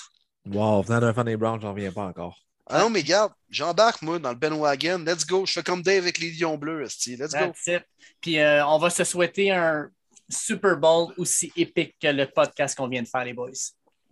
[0.46, 2.36] Wow, venant d'un fan des Browns, j'en reviens pas encore.
[2.72, 5.04] Ah non, mais garde, j'embarque, moi, dans le Ben Wagon.
[5.06, 5.44] Let's go.
[5.46, 6.82] Je fais comme Dave avec les Lions Bleus.
[6.84, 7.16] esti.
[7.16, 7.38] Let's go.
[7.38, 7.82] That's it.
[8.20, 9.90] Puis euh, on va se souhaiter un
[10.28, 13.50] Super Bowl aussi épique que le podcast qu'on vient de faire, les boys.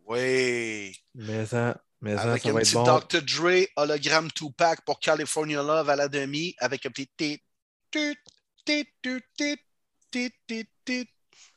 [0.07, 0.95] Oui.
[1.15, 2.82] Mais ça, mais ça, Avec ça un va être petit bon.
[2.82, 3.23] Dr.
[3.23, 7.43] Dre hologramme Tupac pour California Love à la demi avec un petit tit,
[7.91, 8.16] tit,
[8.65, 9.59] tit, tit, tit,
[10.11, 11.09] tit, tit, tit,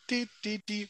[0.07, 0.89] tit, tit, tit.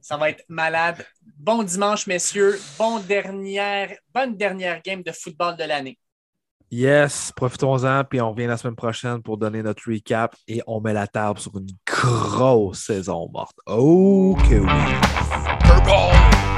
[0.00, 1.04] Ça va être malade.
[1.38, 2.60] Bon dimanche, messieurs.
[2.78, 5.98] Bon dernière, bonne dernière game de football de l'année.
[6.72, 10.92] Yes, profitons-en, puis on revient la semaine prochaine pour donner notre recap et on met
[10.92, 13.58] la table sur une grosse saison morte.
[13.66, 14.68] Oh que oui!
[15.64, 16.49] Purple.